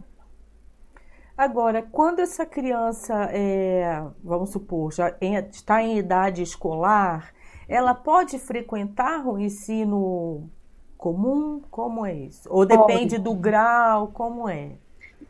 Agora, 1.37 1.81
quando 1.81 2.19
essa 2.19 2.45
criança, 2.45 3.29
é, 3.31 4.03
vamos 4.21 4.49
supor, 4.49 4.91
já 4.91 5.15
está 5.21 5.81
em 5.81 5.97
idade 5.97 6.43
escolar, 6.43 7.33
ela 7.67 7.93
pode 7.95 8.37
frequentar 8.37 9.25
o 9.25 9.39
ensino 9.39 10.49
comum? 10.97 11.61
Como 11.71 12.05
é 12.05 12.13
isso? 12.13 12.49
Ou 12.51 12.65
depende 12.65 13.15
pode. 13.15 13.23
do 13.23 13.33
grau? 13.33 14.07
Como 14.07 14.49
é? 14.49 14.71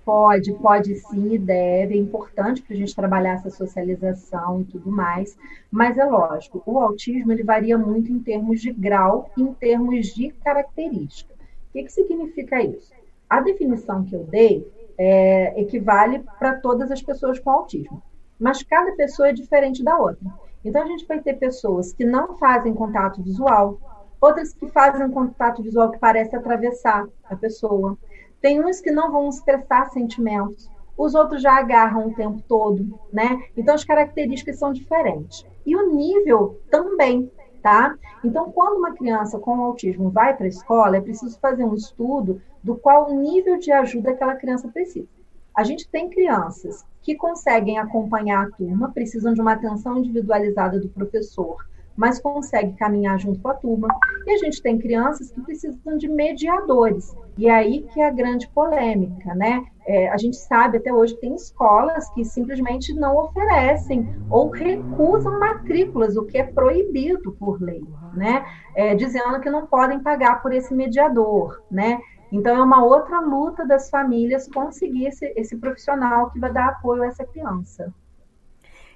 Pode, 0.03 0.51
pode 0.53 0.95
sim 0.95 1.33
e 1.33 1.37
deve. 1.37 1.93
É 1.93 1.97
importante 1.97 2.63
para 2.63 2.73
a 2.73 2.77
gente 2.77 2.95
trabalhar 2.95 3.33
essa 3.33 3.51
socialização 3.51 4.61
e 4.61 4.63
tudo 4.63 4.89
mais. 4.89 5.37
Mas 5.69 5.95
é 5.99 6.05
lógico, 6.05 6.63
o 6.65 6.79
autismo 6.79 7.31
ele 7.31 7.43
varia 7.43 7.77
muito 7.77 8.11
em 8.11 8.17
termos 8.17 8.59
de 8.61 8.73
grau 8.73 9.29
em 9.37 9.53
termos 9.53 10.07
de 10.07 10.29
característica. 10.43 11.31
O 11.33 11.73
que, 11.73 11.83
que 11.83 11.91
significa 11.91 12.63
isso? 12.63 12.98
A 13.29 13.41
definição 13.41 14.03
que 14.03 14.15
eu 14.15 14.23
dei 14.23 14.65
é, 14.97 15.59
equivale 15.61 16.25
para 16.39 16.55
todas 16.55 16.91
as 16.91 17.01
pessoas 17.01 17.39
com 17.39 17.51
autismo, 17.51 18.01
mas 18.39 18.63
cada 18.63 18.91
pessoa 18.93 19.29
é 19.29 19.33
diferente 19.33 19.83
da 19.83 19.97
outra. 19.97 20.25
Então, 20.63 20.83
a 20.83 20.87
gente 20.87 21.05
vai 21.05 21.19
ter 21.19 21.35
pessoas 21.35 21.93
que 21.93 22.03
não 22.03 22.37
fazem 22.37 22.73
contato 22.73 23.21
visual, 23.21 23.79
outras 24.19 24.53
que 24.53 24.67
fazem 24.67 25.09
contato 25.09 25.63
visual 25.63 25.91
que 25.91 25.99
parece 25.99 26.35
atravessar 26.35 27.07
a 27.23 27.35
pessoa. 27.35 27.97
Tem 28.41 28.63
uns 28.63 28.81
que 28.81 28.91
não 28.91 29.11
vão 29.11 29.29
expressar 29.29 29.89
sentimentos, 29.91 30.69
os 30.97 31.15
outros 31.15 31.41
já 31.41 31.57
agarram 31.57 32.07
o 32.07 32.13
tempo 32.13 32.43
todo, 32.45 32.99
né? 33.13 33.41
Então, 33.55 33.73
as 33.73 33.85
características 33.85 34.59
são 34.59 34.73
diferentes. 34.73 35.45
E 35.65 35.73
o 35.75 35.95
nível 35.95 36.59
também 36.69 37.31
tá? 37.61 37.95
Então, 38.23 38.51
quando 38.51 38.77
uma 38.77 38.93
criança 38.93 39.39
com 39.39 39.61
autismo 39.61 40.09
vai 40.09 40.35
para 40.35 40.45
a 40.45 40.49
escola, 40.49 40.97
é 40.97 41.01
preciso 41.01 41.39
fazer 41.39 41.63
um 41.63 41.75
estudo 41.75 42.41
do 42.63 42.75
qual 42.75 43.11
nível 43.13 43.57
de 43.57 43.71
ajuda 43.71 44.11
aquela 44.11 44.35
criança 44.35 44.67
precisa. 44.67 45.07
A 45.55 45.63
gente 45.63 45.89
tem 45.89 46.09
crianças 46.09 46.85
que 47.01 47.15
conseguem 47.15 47.77
acompanhar 47.77 48.45
a 48.45 48.51
turma, 48.51 48.91
precisam 48.91 49.33
de 49.33 49.41
uma 49.41 49.53
atenção 49.53 49.97
individualizada 49.97 50.79
do 50.79 50.89
professor, 50.89 51.65
mas 51.99 52.21
consegue 52.21 52.77
caminhar 52.77 53.19
junto 53.19 53.41
com 53.41 53.49
a 53.49 53.53
turma. 53.53 53.89
E 54.25 54.31
a 54.31 54.37
gente 54.37 54.61
tem 54.61 54.79
crianças 54.79 55.31
que 55.31 55.41
precisam 55.41 55.97
de 55.97 56.07
mediadores. 56.07 57.13
E 57.37 57.47
é 57.47 57.51
aí 57.51 57.81
que 57.91 57.99
é 57.99 58.07
a 58.07 58.11
grande 58.11 58.47
polêmica, 58.47 59.35
né? 59.35 59.65
É, 59.85 60.07
a 60.09 60.15
gente 60.15 60.37
sabe 60.37 60.77
até 60.77 60.93
hoje 60.93 61.15
que 61.15 61.21
tem 61.21 61.35
escolas 61.35 62.09
que 62.11 62.23
simplesmente 62.23 62.93
não 62.93 63.17
oferecem 63.17 64.07
ou 64.29 64.49
recusam 64.49 65.37
matrículas, 65.39 66.15
o 66.15 66.25
que 66.25 66.37
é 66.37 66.43
proibido 66.43 67.33
por 67.33 67.61
lei, 67.61 67.83
né? 68.13 68.45
É, 68.75 68.95
dizendo 68.95 69.41
que 69.41 69.49
não 69.49 69.67
podem 69.67 69.99
pagar 69.99 70.41
por 70.41 70.53
esse 70.53 70.73
mediador, 70.73 71.61
né? 71.69 71.99
Então, 72.31 72.55
é 72.55 72.61
uma 72.61 72.81
outra 72.81 73.19
luta 73.19 73.65
das 73.65 73.89
famílias 73.89 74.47
conseguir 74.47 75.07
esse, 75.07 75.33
esse 75.35 75.57
profissional 75.57 76.29
que 76.29 76.39
vai 76.39 76.53
dar 76.53 76.69
apoio 76.69 77.03
a 77.03 77.07
essa 77.07 77.25
criança. 77.25 77.93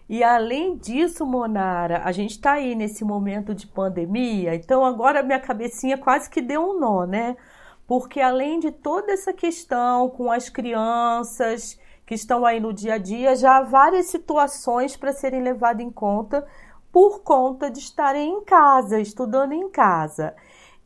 E 0.09 0.23
além 0.23 0.75
disso, 0.75 1.25
Monara, 1.25 2.01
a 2.03 2.11
gente 2.11 2.31
está 2.31 2.53
aí 2.53 2.75
nesse 2.75 3.03
momento 3.03 3.55
de 3.55 3.65
pandemia, 3.65 4.53
então 4.55 4.83
agora 4.85 5.23
minha 5.23 5.39
cabecinha 5.39 5.97
quase 5.97 6.29
que 6.29 6.41
deu 6.41 6.61
um 6.61 6.79
nó, 6.79 7.05
né? 7.05 7.37
Porque 7.87 8.19
além 8.19 8.59
de 8.59 8.71
toda 8.71 9.11
essa 9.11 9.33
questão 9.33 10.09
com 10.09 10.31
as 10.31 10.49
crianças 10.49 11.79
que 12.05 12.15
estão 12.15 12.45
aí 12.45 12.59
no 12.59 12.73
dia 12.73 12.95
a 12.95 12.97
dia, 12.97 13.35
já 13.35 13.57
há 13.57 13.63
várias 13.63 14.07
situações 14.07 14.95
para 14.97 15.13
serem 15.13 15.41
levadas 15.41 15.85
em 15.85 15.91
conta 15.91 16.45
por 16.91 17.23
conta 17.23 17.71
de 17.71 17.79
estarem 17.79 18.29
em 18.29 18.43
casa, 18.43 18.99
estudando 18.99 19.53
em 19.53 19.69
casa. 19.69 20.35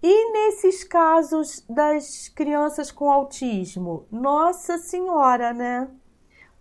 E 0.01 0.31
nesses 0.31 0.83
casos 0.83 1.65
das 1.67 2.29
crianças 2.29 2.91
com 2.91 3.11
autismo, 3.11 4.05
nossa 4.11 4.77
senhora, 4.77 5.53
né? 5.53 5.87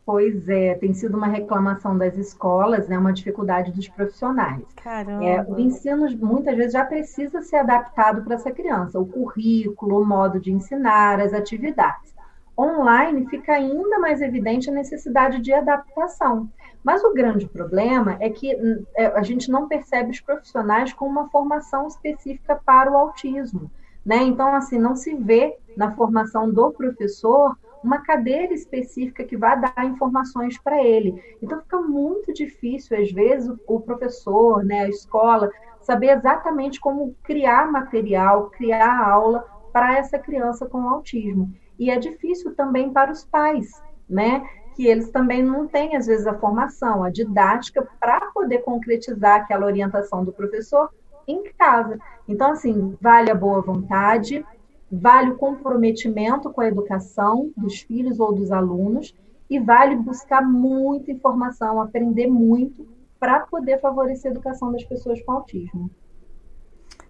Pois 0.06 0.48
é, 0.48 0.76
tem 0.76 0.94
sido 0.94 1.16
uma 1.16 1.26
reclamação 1.26 1.98
das 1.98 2.16
escolas, 2.16 2.86
né, 2.86 2.96
uma 2.96 3.12
dificuldade 3.12 3.72
dos 3.72 3.88
profissionais. 3.88 4.62
Caramba. 4.76 5.24
É, 5.24 5.42
o 5.42 5.58
ensino 5.58 6.06
muitas 6.18 6.56
vezes 6.56 6.74
já 6.74 6.84
precisa 6.84 7.42
ser 7.42 7.56
adaptado 7.56 8.22
para 8.22 8.36
essa 8.36 8.52
criança, 8.52 9.00
o 9.00 9.04
currículo, 9.04 10.00
o 10.00 10.06
modo 10.06 10.38
de 10.38 10.52
ensinar, 10.52 11.18
as 11.18 11.34
atividades. 11.34 12.14
Online 12.56 13.26
fica 13.26 13.54
ainda 13.54 13.98
mais 13.98 14.22
evidente 14.22 14.70
a 14.70 14.72
necessidade 14.72 15.40
de 15.40 15.52
adaptação. 15.52 16.48
Mas 16.84 17.02
o 17.02 17.12
grande 17.12 17.48
problema 17.48 18.16
é 18.20 18.30
que 18.30 18.56
é, 18.94 19.06
a 19.06 19.22
gente 19.22 19.50
não 19.50 19.66
percebe 19.66 20.12
os 20.12 20.20
profissionais 20.20 20.92
com 20.92 21.04
uma 21.04 21.28
formação 21.30 21.88
específica 21.88 22.54
para 22.64 22.92
o 22.92 22.96
autismo. 22.96 23.68
Né? 24.04 24.18
Então, 24.18 24.54
assim, 24.54 24.78
não 24.78 24.94
se 24.94 25.16
vê 25.16 25.58
na 25.76 25.90
formação 25.96 26.48
do 26.48 26.70
professor 26.70 27.58
uma 27.86 28.02
cadeira 28.02 28.52
específica 28.52 29.22
que 29.22 29.36
vai 29.36 29.58
dar 29.60 29.84
informações 29.84 30.58
para 30.58 30.82
ele. 30.82 31.22
Então 31.40 31.60
fica 31.60 31.80
muito 31.80 32.32
difícil, 32.34 33.00
às 33.00 33.12
vezes, 33.12 33.48
o 33.66 33.80
professor, 33.80 34.64
né, 34.64 34.80
a 34.80 34.88
escola, 34.88 35.50
saber 35.80 36.08
exatamente 36.08 36.80
como 36.80 37.14
criar 37.22 37.70
material, 37.70 38.50
criar 38.50 39.08
aula 39.08 39.46
para 39.72 39.96
essa 39.96 40.18
criança 40.18 40.66
com 40.66 40.88
autismo. 40.88 41.52
E 41.78 41.90
é 41.90 41.98
difícil 41.98 42.54
também 42.56 42.90
para 42.90 43.12
os 43.12 43.24
pais, 43.24 43.70
né? 44.08 44.44
Que 44.74 44.86
eles 44.86 45.10
também 45.10 45.42
não 45.42 45.68
têm, 45.68 45.94
às 45.94 46.06
vezes, 46.06 46.26
a 46.26 46.34
formação, 46.34 47.04
a 47.04 47.10
didática 47.10 47.86
para 48.00 48.20
poder 48.32 48.58
concretizar 48.58 49.42
aquela 49.42 49.66
orientação 49.66 50.24
do 50.24 50.32
professor 50.32 50.90
em 51.28 51.44
casa. 51.58 51.98
Então, 52.26 52.52
assim, 52.52 52.96
vale 53.00 53.30
a 53.30 53.34
boa 53.34 53.60
vontade, 53.60 54.44
vale 54.90 55.30
o 55.30 55.36
comprometimento 55.36 56.50
com 56.50 56.60
a 56.60 56.68
educação 56.68 57.50
dos 57.56 57.80
filhos 57.80 58.20
ou 58.20 58.32
dos 58.32 58.50
alunos 58.52 59.14
e 59.48 59.58
vale 59.58 59.96
buscar 59.96 60.42
muita 60.42 61.10
informação, 61.10 61.80
aprender 61.80 62.26
muito 62.26 62.86
para 63.18 63.40
poder 63.40 63.80
favorecer 63.80 64.30
a 64.30 64.34
educação 64.34 64.70
das 64.72 64.84
pessoas 64.84 65.20
com 65.22 65.32
autismo. 65.32 65.90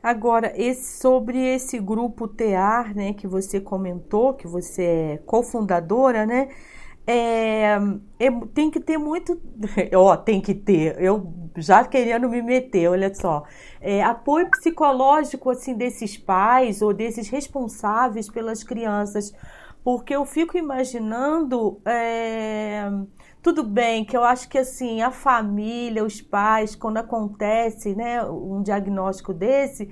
Agora, 0.02 0.52
esse, 0.54 1.00
sobre 1.00 1.38
esse 1.38 1.80
grupo 1.80 2.28
TEAR, 2.28 2.94
né, 2.94 3.12
que 3.12 3.26
você 3.26 3.60
comentou, 3.60 4.34
que 4.34 4.46
você 4.46 4.82
é 4.82 5.16
cofundadora, 5.26 6.24
né? 6.24 6.48
É, 7.06 7.76
é, 8.18 8.30
tem 8.52 8.70
que 8.70 8.80
ter 8.80 8.98
muito. 8.98 9.40
Ó, 9.94 10.16
tem 10.16 10.40
que 10.40 10.54
ter. 10.54 11.00
Eu 11.00 11.45
já 11.58 11.84
querendo 11.84 12.28
me 12.28 12.42
meter, 12.42 12.88
olha 12.88 13.14
só. 13.14 13.44
É, 13.80 14.02
apoio 14.02 14.50
psicológico 14.50 15.50
assim 15.50 15.74
desses 15.74 16.16
pais 16.16 16.82
ou 16.82 16.92
desses 16.92 17.28
responsáveis 17.28 18.28
pelas 18.28 18.62
crianças. 18.62 19.32
Porque 19.84 20.14
eu 20.14 20.24
fico 20.24 20.58
imaginando. 20.58 21.80
É, 21.84 22.90
tudo 23.42 23.62
bem 23.62 24.04
que 24.04 24.16
eu 24.16 24.24
acho 24.24 24.48
que 24.48 24.58
assim, 24.58 25.02
a 25.02 25.10
família, 25.10 26.04
os 26.04 26.20
pais, 26.20 26.74
quando 26.74 26.96
acontece 26.96 27.94
né, 27.94 28.22
um 28.24 28.62
diagnóstico 28.62 29.32
desse 29.32 29.88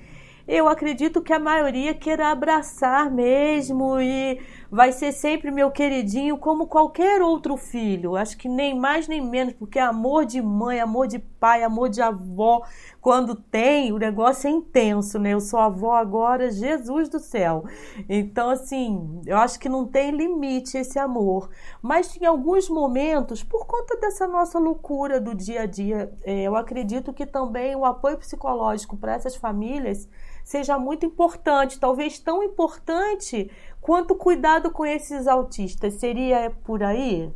eu 0.46 0.68
acredito 0.68 1.22
que 1.22 1.32
a 1.32 1.38
maioria 1.38 1.94
queira 1.94 2.28
abraçar 2.28 3.10
mesmo 3.10 3.98
e 3.98 4.38
vai 4.74 4.90
ser 4.90 5.12
sempre 5.12 5.52
meu 5.52 5.70
queridinho 5.70 6.36
como 6.36 6.66
qualquer 6.66 7.22
outro 7.22 7.56
filho. 7.56 8.16
Acho 8.16 8.36
que 8.36 8.48
nem 8.48 8.76
mais 8.76 9.06
nem 9.06 9.20
menos, 9.20 9.54
porque 9.54 9.78
amor 9.78 10.26
de 10.26 10.42
mãe, 10.42 10.80
amor 10.80 11.06
de 11.06 11.20
pai, 11.20 11.62
amor 11.62 11.88
de 11.88 12.02
avó, 12.02 12.64
quando 13.00 13.36
tem, 13.36 13.92
o 13.92 13.98
negócio 13.98 14.48
é 14.48 14.50
intenso, 14.50 15.16
né? 15.16 15.30
Eu 15.30 15.40
sou 15.40 15.60
avó 15.60 15.94
agora, 15.94 16.50
Jesus 16.50 17.08
do 17.08 17.20
céu. 17.20 17.64
Então, 18.08 18.50
assim, 18.50 19.22
eu 19.24 19.36
acho 19.36 19.60
que 19.60 19.68
não 19.68 19.86
tem 19.86 20.10
limite 20.10 20.76
esse 20.76 20.98
amor. 20.98 21.50
Mas 21.80 22.20
em 22.20 22.26
alguns 22.26 22.68
momentos, 22.68 23.44
por 23.44 23.66
conta 23.66 23.96
dessa 23.98 24.26
nossa 24.26 24.58
loucura 24.58 25.20
do 25.20 25.36
dia 25.36 25.62
a 25.62 25.66
dia, 25.66 26.12
é, 26.24 26.42
eu 26.42 26.56
acredito 26.56 27.12
que 27.12 27.24
também 27.24 27.76
o 27.76 27.84
apoio 27.84 28.18
psicológico 28.18 28.96
para 28.96 29.14
essas 29.14 29.36
famílias 29.36 30.08
seja 30.44 30.78
muito 30.78 31.06
importante, 31.06 31.80
talvez 31.80 32.18
tão 32.18 32.42
importante 32.42 33.50
quanto 33.84 34.14
cuidado 34.14 34.70
com 34.70 34.86
esses 34.86 35.26
autistas. 35.28 35.94
Seria 35.94 36.50
por 36.64 36.82
aí? 36.82 37.30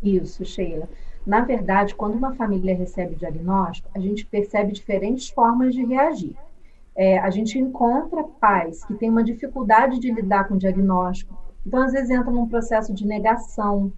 Isso, 0.00 0.44
Sheila. 0.44 0.88
Na 1.26 1.40
verdade, 1.40 1.96
quando 1.96 2.14
uma 2.14 2.32
família 2.32 2.76
recebe 2.76 3.16
o 3.16 3.18
diagnóstico, 3.18 3.90
a 3.92 3.98
gente 3.98 4.24
percebe 4.24 4.70
diferentes 4.70 5.28
formas 5.30 5.74
de 5.74 5.84
reagir. 5.84 6.36
É, 6.94 7.18
a 7.18 7.28
gente 7.28 7.58
encontra 7.58 8.22
pais 8.22 8.84
que 8.84 8.94
têm 8.94 9.10
uma 9.10 9.24
dificuldade 9.24 9.98
de 9.98 10.12
lidar 10.12 10.46
com 10.46 10.54
o 10.54 10.58
diagnóstico, 10.58 11.36
então 11.66 11.82
às 11.82 11.92
vezes 11.92 12.10
entra 12.10 12.30
num 12.30 12.48
processo 12.48 12.94
de 12.94 13.04
negação, 13.04 13.92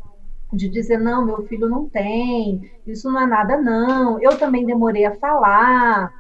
de 0.51 0.71
dizer 0.71 0.99
não, 0.99 1.25
meu 1.25 1.43
filho 1.47 1.69
não 1.69 1.89
tem, 1.89 2.71
isso 2.87 3.11
não 3.11 3.21
é 3.21 3.27
nada 3.27 3.57
não, 3.61 4.21
eu 4.21 4.39
também 4.39 4.65
demorei 4.65 5.05
a 5.05 5.15
falar, 5.17 6.11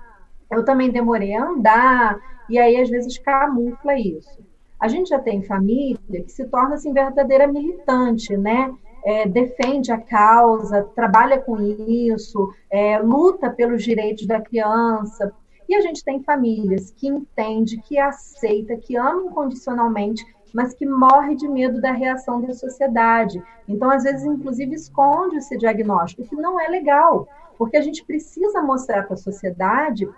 eu 0.50 0.64
também 0.64 0.90
demorei 0.90 1.34
a 1.34 1.44
andar, 1.44 2.18
e 2.48 2.58
aí 2.58 2.80
às 2.80 2.90
vezes 2.90 3.18
camufla 3.18 3.98
isso. 3.98 4.51
A 4.82 4.88
gente 4.88 5.10
já 5.10 5.18
tem 5.20 5.40
família 5.44 5.96
que 6.08 6.32
se 6.32 6.44
torna 6.46 6.74
assim 6.74 6.92
verdadeira 6.92 7.46
militante, 7.46 8.36
né? 8.36 8.74
É, 9.04 9.28
defende 9.28 9.92
a 9.92 9.98
causa, 9.98 10.82
trabalha 10.96 11.40
com 11.40 11.60
isso, 11.60 12.52
é, 12.68 12.98
luta 12.98 13.48
pelos 13.48 13.84
direitos 13.84 14.26
da 14.26 14.40
criança. 14.40 15.32
E 15.68 15.76
a 15.76 15.80
gente 15.80 16.02
tem 16.02 16.20
famílias 16.24 16.90
que 16.90 17.06
entende, 17.06 17.80
que 17.80 17.96
aceita, 17.96 18.76
que 18.76 18.96
ama 18.96 19.22
incondicionalmente, 19.22 20.26
mas 20.52 20.74
que 20.74 20.84
morre 20.84 21.36
de 21.36 21.48
medo 21.48 21.80
da 21.80 21.92
reação 21.92 22.40
da 22.40 22.52
sociedade. 22.52 23.40
Então, 23.68 23.88
às 23.88 24.02
vezes, 24.02 24.24
inclusive, 24.24 24.74
esconde 24.74 25.36
esse 25.36 25.56
diagnóstico, 25.56 26.24
que 26.24 26.34
não 26.34 26.60
é 26.60 26.66
legal, 26.66 27.28
porque 27.56 27.76
a 27.76 27.82
gente 27.82 28.04
precisa 28.04 28.60
mostrar 28.60 29.04
para 29.04 29.14
a 29.14 29.16
sociedade 29.16 30.08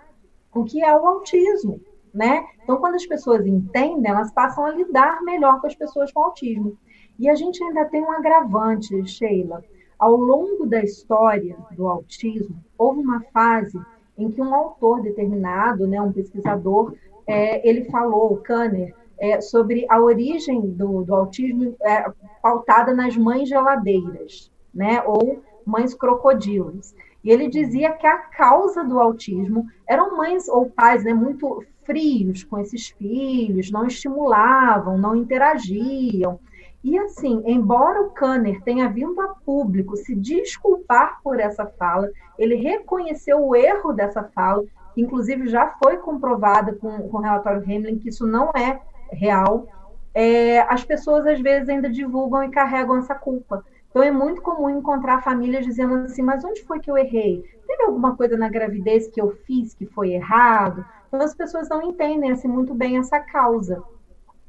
o 0.51 0.63
que 0.63 0.83
é 0.83 0.91
o 0.95 1.05
autismo, 1.05 1.79
né? 2.15 2.45
Então, 2.63 2.77
quando 2.77 2.95
as 2.95 3.05
pessoas 3.05 3.45
entendem, 3.45 4.09
elas 4.09 4.31
passam 4.31 4.65
a 4.65 4.71
lidar 4.71 5.21
melhor 5.21 5.59
com 5.59 5.67
as 5.67 5.75
pessoas 5.75 6.11
com 6.13 6.23
autismo. 6.23 6.77
E 7.19 7.29
a 7.29 7.35
gente 7.35 7.61
ainda 7.61 7.83
tem 7.85 8.01
um 8.01 8.11
agravante, 8.11 9.05
Sheila. 9.05 9.61
Ao 9.99 10.15
longo 10.15 10.65
da 10.65 10.81
história 10.81 11.57
do 11.71 11.87
autismo, 11.87 12.55
houve 12.77 13.01
uma 13.01 13.21
fase 13.33 13.77
em 14.17 14.31
que 14.31 14.41
um 14.41 14.55
autor 14.55 15.01
determinado, 15.01 15.85
né, 15.85 16.01
um 16.01 16.11
pesquisador, 16.11 16.95
é, 17.27 17.67
ele 17.67 17.83
falou, 17.85 18.37
Kanner, 18.37 18.95
é, 19.17 19.41
sobre 19.41 19.85
a 19.89 19.99
origem 19.99 20.61
do, 20.61 21.03
do 21.03 21.13
autismo 21.13 21.75
é, 21.81 22.05
pautada 22.41 22.93
nas 22.93 23.15
mães 23.17 23.49
geladeiras, 23.49 24.51
né, 24.73 25.01
ou 25.05 25.41
mães 25.65 25.93
crocodilos. 25.93 26.93
E 27.23 27.31
ele 27.31 27.49
dizia 27.49 27.91
que 27.91 28.07
a 28.07 28.17
causa 28.17 28.83
do 28.83 28.99
autismo 28.99 29.65
eram 29.87 30.15
mães 30.15 30.47
ou 30.47 30.69
pais 30.69 31.03
né, 31.03 31.13
muito 31.13 31.63
frios 31.85 32.43
com 32.43 32.57
esses 32.59 32.89
filhos, 32.89 33.71
não 33.71 33.85
estimulavam, 33.85 34.97
não 34.97 35.15
interagiam. 35.15 36.39
E 36.83 36.99
assim, 36.99 37.41
embora 37.45 38.01
o 38.01 38.11
Kanner 38.11 38.61
tenha 38.61 38.87
vindo 38.87 39.19
a 39.21 39.29
público 39.29 39.95
se 39.95 40.13
desculpar 40.13 41.19
por 41.23 41.39
essa 41.39 41.65
fala, 41.65 42.09
ele 42.37 42.55
reconheceu 42.55 43.43
o 43.43 43.55
erro 43.55 43.91
dessa 43.91 44.23
fala, 44.23 44.63
inclusive 44.95 45.47
já 45.47 45.75
foi 45.81 45.97
comprovada 45.97 46.73
com, 46.73 47.09
com 47.09 47.17
o 47.17 47.21
relatório 47.21 47.63
Hamlin 47.63 47.97
que 47.97 48.09
isso 48.09 48.27
não 48.27 48.51
é 48.55 48.79
real. 49.11 49.67
É, 50.13 50.59
as 50.61 50.83
pessoas 50.83 51.25
às 51.25 51.41
vezes 51.41 51.67
ainda 51.69 51.89
divulgam 51.89 52.43
e 52.43 52.49
carregam 52.49 52.97
essa 52.97 53.15
culpa. 53.15 53.63
Então 53.89 54.03
é 54.03 54.11
muito 54.11 54.41
comum 54.41 54.69
encontrar 54.69 55.23
famílias 55.23 55.65
dizendo 55.65 55.95
assim: 55.95 56.21
mas 56.21 56.43
onde 56.43 56.63
foi 56.63 56.79
que 56.79 56.91
eu 56.91 56.97
errei? 56.97 57.43
Teve 57.65 57.83
alguma 57.83 58.15
coisa 58.15 58.37
na 58.37 58.49
gravidez 58.49 59.07
que 59.07 59.19
eu 59.19 59.31
fiz 59.47 59.73
que 59.73 59.85
foi 59.85 60.11
errado? 60.11 60.85
As 61.21 61.35
pessoas 61.35 61.69
não 61.69 61.81
entendem 61.81 62.31
assim 62.31 62.47
muito 62.47 62.73
bem 62.73 62.97
essa 62.97 63.19
causa. 63.19 63.83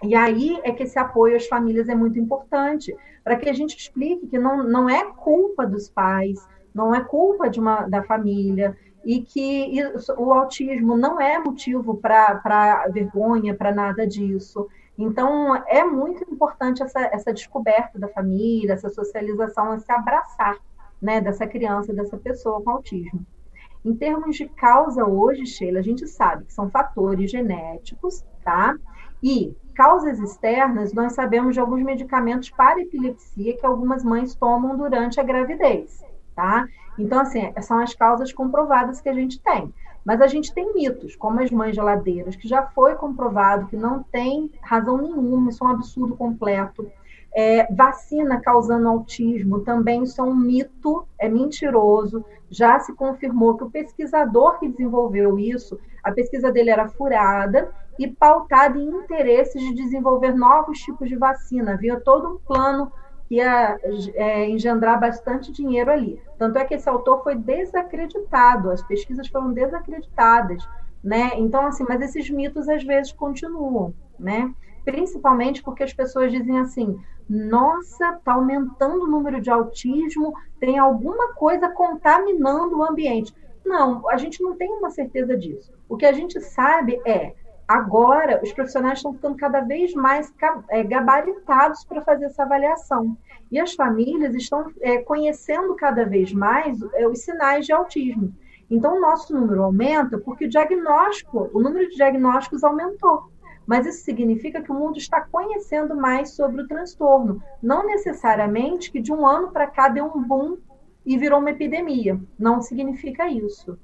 E 0.02 0.14
aí 0.14 0.60
é 0.62 0.72
que 0.72 0.82
esse 0.82 0.98
apoio 0.98 1.36
às 1.36 1.46
famílias 1.46 1.88
é 1.88 1.94
muito 1.94 2.18
importante, 2.18 2.94
para 3.24 3.36
que 3.36 3.48
a 3.48 3.52
gente 3.52 3.76
explique 3.76 4.26
que 4.26 4.38
não, 4.38 4.62
não 4.62 4.88
é 4.88 5.04
culpa 5.12 5.66
dos 5.66 5.88
pais, 5.88 6.46
não 6.74 6.94
é 6.94 7.02
culpa 7.02 7.48
de 7.48 7.58
uma, 7.58 7.86
da 7.86 8.02
família, 8.02 8.76
e 9.04 9.22
que 9.22 9.78
isso, 9.78 10.12
o 10.18 10.32
autismo 10.32 10.96
não 10.96 11.20
é 11.20 11.38
motivo 11.38 11.96
para 11.96 12.86
vergonha, 12.92 13.54
para 13.54 13.72
nada 13.72 14.06
disso. 14.06 14.68
Então, 14.98 15.54
é 15.66 15.84
muito 15.84 16.24
importante 16.30 16.82
essa, 16.82 17.00
essa 17.12 17.32
descoberta 17.32 17.98
da 17.98 18.08
família, 18.08 18.72
essa 18.72 18.90
socialização, 18.90 19.74
esse 19.74 19.90
abraçar 19.92 20.56
né, 21.00 21.20
dessa 21.20 21.46
criança, 21.46 21.92
dessa 21.92 22.16
pessoa 22.16 22.62
com 22.62 22.70
autismo. 22.70 23.24
Em 23.86 23.94
termos 23.94 24.34
de 24.34 24.48
causa 24.48 25.06
hoje, 25.06 25.46
Sheila, 25.46 25.78
a 25.78 25.82
gente 25.82 26.08
sabe 26.08 26.44
que 26.44 26.52
são 26.52 26.68
fatores 26.68 27.30
genéticos, 27.30 28.24
tá? 28.44 28.74
E 29.22 29.56
causas 29.76 30.18
externas, 30.18 30.92
nós 30.92 31.12
sabemos 31.12 31.54
de 31.54 31.60
alguns 31.60 31.84
medicamentos 31.84 32.50
para 32.50 32.80
epilepsia 32.80 33.56
que 33.56 33.64
algumas 33.64 34.02
mães 34.02 34.34
tomam 34.34 34.76
durante 34.76 35.20
a 35.20 35.22
gravidez, 35.22 36.04
tá? 36.34 36.66
Então, 36.98 37.20
assim, 37.20 37.52
são 37.62 37.78
as 37.78 37.94
causas 37.94 38.32
comprovadas 38.32 39.00
que 39.00 39.08
a 39.08 39.14
gente 39.14 39.40
tem. 39.40 39.72
Mas 40.04 40.20
a 40.20 40.26
gente 40.26 40.52
tem 40.52 40.74
mitos, 40.74 41.14
como 41.14 41.40
as 41.40 41.52
mães 41.52 41.76
geladeiras, 41.76 42.34
que 42.34 42.48
já 42.48 42.62
foi 42.62 42.96
comprovado 42.96 43.68
que 43.68 43.76
não 43.76 44.02
tem 44.02 44.50
razão 44.62 44.98
nenhuma, 44.98 45.50
isso 45.50 45.62
é 45.62 45.66
um 45.68 45.70
absurdo 45.70 46.16
completo. 46.16 46.90
É, 47.38 47.70
vacina 47.70 48.40
causando 48.40 48.88
autismo, 48.88 49.60
também 49.60 50.04
isso 50.04 50.18
é 50.22 50.24
um 50.24 50.34
mito, 50.34 51.06
é 51.18 51.28
mentiroso. 51.28 52.24
Já 52.48 52.78
se 52.78 52.94
confirmou 52.94 53.58
que 53.58 53.64
o 53.64 53.70
pesquisador 53.70 54.58
que 54.58 54.68
desenvolveu 54.68 55.38
isso, 55.38 55.78
a 56.02 56.12
pesquisa 56.12 56.50
dele 56.50 56.70
era 56.70 56.88
furada 56.88 57.70
e 57.98 58.08
pautada 58.08 58.78
em 58.78 58.88
interesses 58.88 59.60
de 59.60 59.74
desenvolver 59.74 60.34
novos 60.34 60.78
tipos 60.78 61.10
de 61.10 61.16
vacina. 61.16 61.74
Havia 61.74 62.00
todo 62.00 62.34
um 62.34 62.38
plano 62.38 62.90
que 63.28 63.34
ia 63.34 63.78
é, 64.14 64.48
engendrar 64.48 64.98
bastante 64.98 65.52
dinheiro 65.52 65.90
ali. 65.90 66.20
Tanto 66.38 66.58
é 66.58 66.64
que 66.64 66.74
esse 66.74 66.88
autor 66.88 67.22
foi 67.22 67.34
desacreditado, 67.34 68.70
as 68.70 68.82
pesquisas 68.82 69.28
foram 69.28 69.52
desacreditadas, 69.52 70.66
né? 71.02 71.32
Então, 71.36 71.66
assim, 71.66 71.84
mas 71.88 72.00
esses 72.00 72.30
mitos 72.30 72.68
às 72.68 72.82
vezes 72.84 73.12
continuam, 73.12 73.92
né? 74.18 74.54
Principalmente 74.86 75.64
porque 75.64 75.82
as 75.82 75.92
pessoas 75.92 76.30
dizem 76.30 76.60
assim: 76.60 76.96
nossa, 77.28 78.12
está 78.12 78.34
aumentando 78.34 79.02
o 79.02 79.08
número 79.08 79.40
de 79.40 79.50
autismo, 79.50 80.32
tem 80.60 80.78
alguma 80.78 81.34
coisa 81.34 81.68
contaminando 81.68 82.78
o 82.78 82.84
ambiente. 82.84 83.34
Não, 83.64 84.08
a 84.08 84.16
gente 84.16 84.40
não 84.40 84.56
tem 84.56 84.70
uma 84.70 84.90
certeza 84.90 85.36
disso. 85.36 85.72
O 85.88 85.96
que 85.96 86.06
a 86.06 86.12
gente 86.12 86.40
sabe 86.40 87.00
é 87.04 87.34
agora 87.66 88.40
os 88.44 88.52
profissionais 88.52 89.00
estão 89.00 89.12
ficando 89.12 89.36
cada 89.36 89.60
vez 89.62 89.92
mais 89.92 90.32
é, 90.68 90.84
gabaritados 90.84 91.84
para 91.84 92.02
fazer 92.02 92.26
essa 92.26 92.44
avaliação. 92.44 93.16
E 93.50 93.58
as 93.58 93.74
famílias 93.74 94.36
estão 94.36 94.70
é, 94.80 94.98
conhecendo 94.98 95.74
cada 95.74 96.04
vez 96.04 96.32
mais 96.32 96.80
é, 96.94 97.08
os 97.08 97.18
sinais 97.22 97.66
de 97.66 97.72
autismo. 97.72 98.32
Então, 98.70 98.96
o 98.96 99.00
nosso 99.00 99.32
número 99.34 99.64
aumenta 99.64 100.16
porque 100.18 100.44
o 100.44 100.48
diagnóstico, 100.48 101.50
o 101.52 101.60
número 101.60 101.88
de 101.88 101.96
diagnósticos 101.96 102.62
aumentou. 102.62 103.30
Mas 103.66 103.86
isso 103.86 104.04
significa 104.04 104.62
que 104.62 104.70
o 104.70 104.74
mundo 104.74 104.96
está 104.96 105.20
conhecendo 105.20 105.96
mais 105.96 106.30
sobre 106.30 106.62
o 106.62 106.68
transtorno. 106.68 107.42
Não 107.62 107.84
necessariamente 107.84 108.92
que 108.92 109.00
de 109.00 109.12
um 109.12 109.26
ano 109.26 109.50
para 109.50 109.66
cá 109.66 109.88
deu 109.88 110.06
um 110.06 110.22
boom 110.22 110.58
e 111.04 111.18
virou 111.18 111.40
uma 111.40 111.50
epidemia. 111.50 112.20
Não 112.38 112.62
significa 112.62 113.28
isso. 113.28 113.78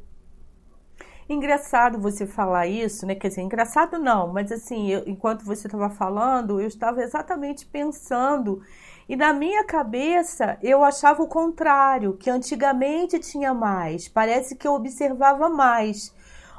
Engraçado 1.29 1.99
você 1.99 2.27
falar 2.27 2.67
isso, 2.67 3.07
né? 3.07 3.15
Quer 3.15 3.29
dizer, 3.29 3.43
engraçado 3.43 3.99
não, 3.99 4.33
mas 4.33 4.53
assim, 4.53 4.91
eu, 4.91 5.03
enquanto 5.07 5.45
você 5.45 5.67
estava 5.67 5.89
falando, 5.89 6.61
eu 6.61 6.67
estava 6.67 7.03
exatamente 7.03 7.65
pensando 7.65 8.61
e 9.09 9.17
na 9.17 9.33
minha 9.33 9.65
cabeça 9.65 10.59
eu 10.63 10.83
achava 10.83 11.23
o 11.23 11.29
contrário, 11.29 12.17
que 12.17 12.31
antigamente 12.31 13.19
tinha 13.19 13.55
mais, 13.55 14.09
parece 14.09 14.57
que 14.57 14.67
eu 14.67 14.75
observava 14.75 15.49
mais. 15.49 16.15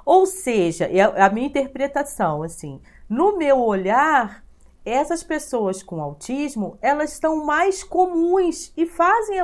Ou 0.06 0.26
seja, 0.26 0.86
é 0.86 1.02
a 1.02 1.30
minha 1.30 1.48
interpretação, 1.48 2.44
assim, 2.44 2.82
no 3.14 3.38
meu 3.38 3.60
olhar, 3.60 4.44
essas 4.84 5.22
pessoas 5.22 5.84
com 5.84 6.02
autismo, 6.02 6.80
elas 6.82 7.14
estão 7.14 7.46
mais 7.46 7.84
comuns 7.84 8.74
e 8.76 8.88
fazem, 8.88 9.38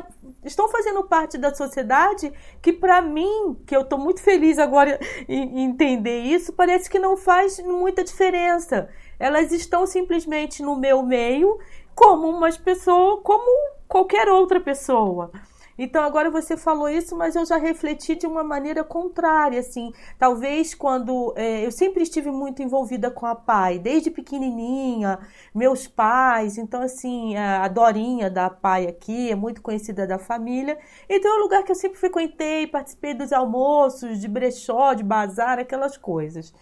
estão 0.43 0.67
fazendo 0.67 1.03
parte 1.03 1.37
da 1.37 1.53
sociedade 1.53 2.33
que 2.63 2.73
para 2.73 2.99
mim, 2.99 3.55
que 3.67 3.75
eu 3.75 3.81
estou 3.81 3.99
muito 3.99 4.23
feliz 4.23 4.57
agora 4.57 4.99
em 5.29 5.61
entender 5.61 6.21
isso, 6.21 6.51
parece 6.51 6.89
que 6.89 6.97
não 6.97 7.15
faz 7.15 7.59
muita 7.59 8.03
diferença. 8.03 8.89
Elas 9.19 9.51
estão 9.51 9.85
simplesmente 9.85 10.63
no 10.63 10.75
meu 10.75 11.03
meio 11.03 11.59
como 11.93 12.27
umas 12.27 12.57
pessoas, 12.57 13.19
como 13.23 13.77
qualquer 13.87 14.29
outra 14.29 14.59
pessoa. 14.59 15.31
Então 15.81 16.03
agora 16.03 16.29
você 16.29 16.57
falou 16.57 16.89
isso, 16.89 17.15
mas 17.15 17.37
eu 17.37 17.45
já 17.45 17.55
refleti 17.55 18.13
de 18.13 18.27
uma 18.27 18.43
maneira 18.43 18.83
contrária, 18.83 19.61
assim. 19.61 19.93
Talvez 20.17 20.75
quando 20.75 21.33
é, 21.37 21.65
eu 21.65 21.71
sempre 21.71 22.03
estive 22.03 22.29
muito 22.31 22.61
envolvida 22.61 23.09
com 23.09 23.25
a 23.25 23.33
pai, 23.33 23.79
desde 23.79 24.11
pequenininha, 24.11 25.17
meus 25.55 25.87
pais. 25.87 26.57
Então 26.57 26.81
assim, 26.81 27.37
a 27.37 27.65
Dorinha 27.69 28.29
da 28.29 28.49
pai 28.49 28.87
aqui 28.87 29.31
é 29.31 29.35
muito 29.35 29.61
conhecida 29.61 30.05
da 30.05 30.19
família. 30.19 30.77
Então 31.07 31.31
é 31.31 31.39
um 31.39 31.43
lugar 31.43 31.63
que 31.63 31.71
eu 31.71 31.75
sempre 31.75 31.97
frequentei, 31.97 32.67
participei 32.67 33.13
dos 33.13 33.31
almoços, 33.31 34.19
de 34.19 34.27
brechó, 34.27 34.93
de 34.93 35.03
bazar, 35.03 35.59
aquelas 35.59 35.95
coisas. 35.95 36.53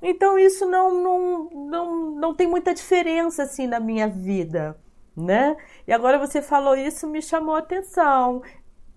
Então 0.00 0.38
isso 0.38 0.64
não, 0.64 0.94
não, 1.02 1.50
não, 1.50 2.10
não 2.12 2.34
tem 2.34 2.46
muita 2.46 2.72
diferença 2.72 3.42
assim 3.42 3.66
na 3.66 3.78
minha 3.78 4.08
vida 4.08 4.78
né? 5.16 5.56
E 5.86 5.92
agora 5.92 6.18
você 6.18 6.42
falou 6.42 6.76
isso, 6.76 7.08
me 7.08 7.22
chamou 7.22 7.54
a 7.54 7.60
atenção. 7.60 8.42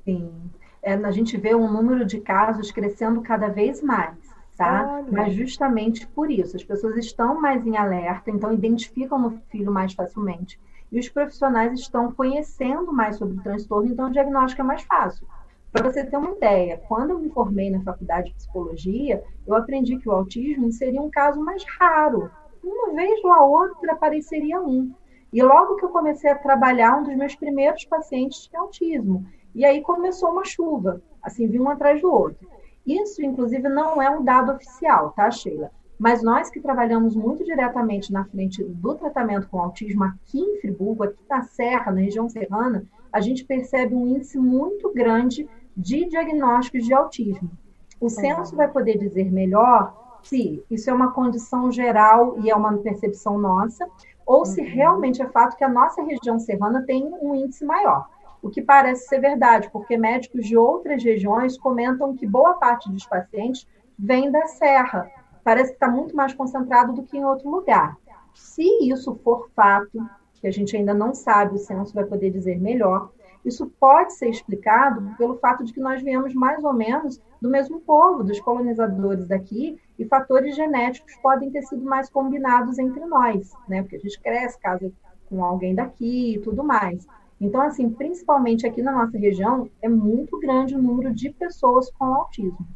Sim. 0.03 0.51
É, 0.81 0.93
a 0.93 1.11
gente 1.11 1.37
vê 1.37 1.55
um 1.55 1.71
número 1.71 2.05
de 2.05 2.19
casos 2.19 2.71
crescendo 2.71 3.21
cada 3.21 3.47
vez 3.47 3.81
mais, 3.81 4.15
tá? 4.57 4.87
Olha. 4.87 5.07
Mas 5.11 5.33
justamente 5.33 6.07
por 6.07 6.29
isso, 6.29 6.55
as 6.55 6.63
pessoas 6.63 6.97
estão 6.97 7.39
mais 7.39 7.65
em 7.65 7.77
alerta, 7.77 8.29
então 8.31 8.53
identificam 8.53 9.19
no 9.19 9.31
filho 9.49 9.71
mais 9.71 9.93
facilmente. 9.93 10.59
E 10.91 10.99
os 10.99 11.07
profissionais 11.07 11.79
estão 11.79 12.11
conhecendo 12.11 12.91
mais 12.91 13.17
sobre 13.17 13.37
o 13.37 13.43
transtorno, 13.43 13.91
então 13.91 14.07
o 14.07 14.11
diagnóstico 14.11 14.61
é 14.61 14.65
mais 14.65 14.81
fácil. 14.83 15.27
Para 15.71 15.83
você 15.83 16.03
ter 16.03 16.17
uma 16.17 16.31
ideia, 16.31 16.81
quando 16.87 17.11
eu 17.11 17.19
me 17.19 17.29
formei 17.29 17.69
na 17.69 17.81
faculdade 17.81 18.29
de 18.29 18.35
psicologia, 18.35 19.23
eu 19.45 19.55
aprendi 19.55 19.97
que 19.97 20.09
o 20.09 20.11
autismo 20.11 20.71
seria 20.71 21.01
um 21.01 21.11
caso 21.11 21.39
mais 21.39 21.63
raro. 21.79 22.31
Uma 22.63 22.93
vez 22.95 23.23
ou 23.23 23.31
a 23.31 23.43
outra 23.43 23.93
apareceria 23.93 24.59
um. 24.59 24.91
E 25.31 25.43
logo 25.43 25.75
que 25.75 25.85
eu 25.85 25.89
comecei 25.89 26.29
a 26.29 26.37
trabalhar, 26.37 26.97
um 26.97 27.03
dos 27.03 27.15
meus 27.15 27.35
primeiros 27.35 27.85
pacientes 27.85 28.47
tinha 28.47 28.61
autismo. 28.61 29.25
E 29.53 29.65
aí 29.65 29.81
começou 29.81 30.31
uma 30.31 30.45
chuva, 30.45 31.01
assim, 31.21 31.47
vinha 31.47 31.61
um 31.61 31.69
atrás 31.69 32.01
do 32.01 32.11
outro. 32.11 32.47
Isso, 32.85 33.23
inclusive, 33.23 33.67
não 33.69 34.01
é 34.01 34.09
um 34.09 34.23
dado 34.23 34.51
oficial, 34.51 35.11
tá, 35.11 35.29
Sheila? 35.29 35.71
Mas 35.99 36.23
nós 36.23 36.49
que 36.49 36.61
trabalhamos 36.61 37.15
muito 37.15 37.43
diretamente 37.43 38.11
na 38.11 38.23
frente 38.23 38.63
do 38.63 38.95
tratamento 38.95 39.49
com 39.49 39.59
autismo 39.59 40.05
aqui 40.05 40.39
em 40.39 40.61
Friburgo, 40.61 41.03
aqui 41.03 41.21
na 41.29 41.43
Serra, 41.43 41.91
na 41.91 41.99
região 41.99 42.29
serrana, 42.29 42.85
a 43.11 43.19
gente 43.19 43.43
percebe 43.43 43.93
um 43.93 44.07
índice 44.07 44.37
muito 44.37 44.93
grande 44.93 45.47
de 45.75 46.05
diagnósticos 46.05 46.85
de 46.85 46.93
autismo. 46.93 47.51
O 47.99 48.09
censo 48.09 48.55
vai 48.55 48.69
poder 48.69 48.97
dizer 48.97 49.29
melhor 49.29 50.19
se 50.23 50.63
isso 50.71 50.89
é 50.89 50.93
uma 50.93 51.11
condição 51.11 51.69
geral 51.71 52.37
e 52.39 52.49
é 52.49 52.55
uma 52.55 52.77
percepção 52.77 53.37
nossa, 53.37 53.89
ou 54.29 54.45
se 54.45 54.61
uhum. 54.61 54.67
realmente 54.67 55.23
é 55.23 55.27
fato 55.27 55.57
que 55.57 55.63
a 55.63 55.67
nossa 55.67 56.03
região 56.03 56.37
serrana 56.37 56.83
tem 56.83 57.03
um 57.19 57.33
índice 57.33 57.65
maior. 57.65 58.07
O 58.43 58.49
que 58.51 58.61
parece 58.61 59.07
ser 59.07 59.19
verdade, 59.19 59.71
porque 59.71 59.97
médicos 59.97 60.45
de 60.45 60.55
outras 60.55 61.03
regiões 61.03 61.57
comentam 61.57 62.15
que 62.15 62.27
boa 62.27 62.53
parte 62.53 62.91
dos 62.91 63.07
pacientes 63.07 63.67
vem 63.97 64.29
da 64.29 64.45
serra. 64.45 65.09
Parece 65.43 65.71
que 65.71 65.77
está 65.77 65.89
muito 65.89 66.15
mais 66.15 66.31
concentrado 66.31 66.93
do 66.93 67.01
que 67.01 67.17
em 67.17 67.25
outro 67.25 67.49
lugar. 67.49 67.97
Se 68.35 68.61
isso 68.87 69.19
for 69.23 69.49
fato, 69.55 69.99
que 70.39 70.45
a 70.45 70.51
gente 70.51 70.77
ainda 70.77 70.93
não 70.93 71.15
sabe, 71.15 71.55
o 71.55 71.57
censo 71.57 71.95
vai 71.95 72.05
poder 72.05 72.29
dizer 72.29 72.61
melhor, 72.61 73.09
isso 73.43 73.71
pode 73.79 74.13
ser 74.13 74.29
explicado 74.29 75.15
pelo 75.17 75.37
fato 75.37 75.63
de 75.63 75.73
que 75.73 75.79
nós 75.79 76.01
viemos 76.01 76.33
mais 76.33 76.63
ou 76.63 76.73
menos 76.73 77.21
do 77.41 77.49
mesmo 77.49 77.79
povo, 77.79 78.23
dos 78.23 78.39
colonizadores 78.39 79.25
daqui, 79.25 79.79
e 79.97 80.05
fatores 80.05 80.55
genéticos 80.55 81.15
podem 81.21 81.49
ter 81.49 81.61
sido 81.63 81.83
mais 81.83 82.09
combinados 82.09 82.77
entre 82.77 83.05
nós, 83.05 83.53
né? 83.67 83.81
Porque 83.81 83.95
a 83.95 83.99
gente 83.99 84.19
cresce, 84.19 84.59
casa 84.59 84.91
com 85.29 85.43
alguém 85.43 85.73
daqui 85.73 86.35
e 86.35 86.39
tudo 86.39 86.63
mais. 86.63 87.07
Então, 87.39 87.61
assim, 87.61 87.89
principalmente 87.89 88.67
aqui 88.67 88.81
na 88.81 88.91
nossa 88.91 89.17
região, 89.17 89.69
é 89.81 89.87
muito 89.87 90.37
grande 90.39 90.75
o 90.75 90.81
número 90.81 91.13
de 91.13 91.29
pessoas 91.29 91.89
com 91.91 92.05
autismo, 92.05 92.67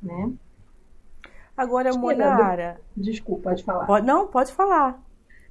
né? 0.00 0.32
Agora, 1.56 1.92
Monara... 1.92 2.80
Desculpa, 2.96 3.50
pode 3.50 3.64
falar. 3.64 4.02
Não, 4.02 4.26
pode 4.26 4.52
falar. 4.52 5.00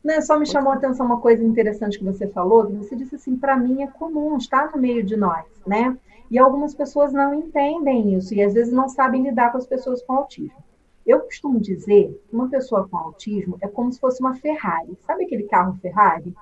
Não, 0.03 0.19
só 0.21 0.37
me 0.37 0.47
chamou 0.47 0.71
a 0.73 0.75
atenção 0.75 1.05
uma 1.05 1.21
coisa 1.21 1.43
interessante 1.43 1.99
que 1.99 2.03
você 2.03 2.27
falou, 2.27 2.65
que 2.65 2.73
você 2.73 2.95
disse 2.95 3.15
assim, 3.15 3.37
para 3.37 3.55
mim 3.55 3.83
é 3.83 3.87
comum, 3.87 4.35
está 4.35 4.69
no 4.73 4.81
meio 4.81 5.03
de 5.03 5.15
nós, 5.15 5.45
né? 5.65 5.95
E 6.29 6.39
algumas 6.39 6.73
pessoas 6.73 7.13
não 7.13 7.35
entendem 7.35 8.15
isso 8.15 8.33
e 8.33 8.41
às 8.41 8.53
vezes 8.53 8.73
não 8.73 8.89
sabem 8.89 9.23
lidar 9.23 9.51
com 9.51 9.57
as 9.57 9.67
pessoas 9.67 10.01
com 10.01 10.13
autismo. 10.13 10.63
Eu 11.05 11.19
costumo 11.19 11.59
dizer 11.59 12.19
que 12.27 12.35
uma 12.35 12.49
pessoa 12.49 12.87
com 12.87 12.97
autismo 12.97 13.57
é 13.61 13.67
como 13.67 13.91
se 13.91 13.99
fosse 13.99 14.21
uma 14.21 14.35
Ferrari. 14.35 14.97
Sabe 15.05 15.25
aquele 15.25 15.43
carro 15.43 15.77
Ferrari? 15.81 16.33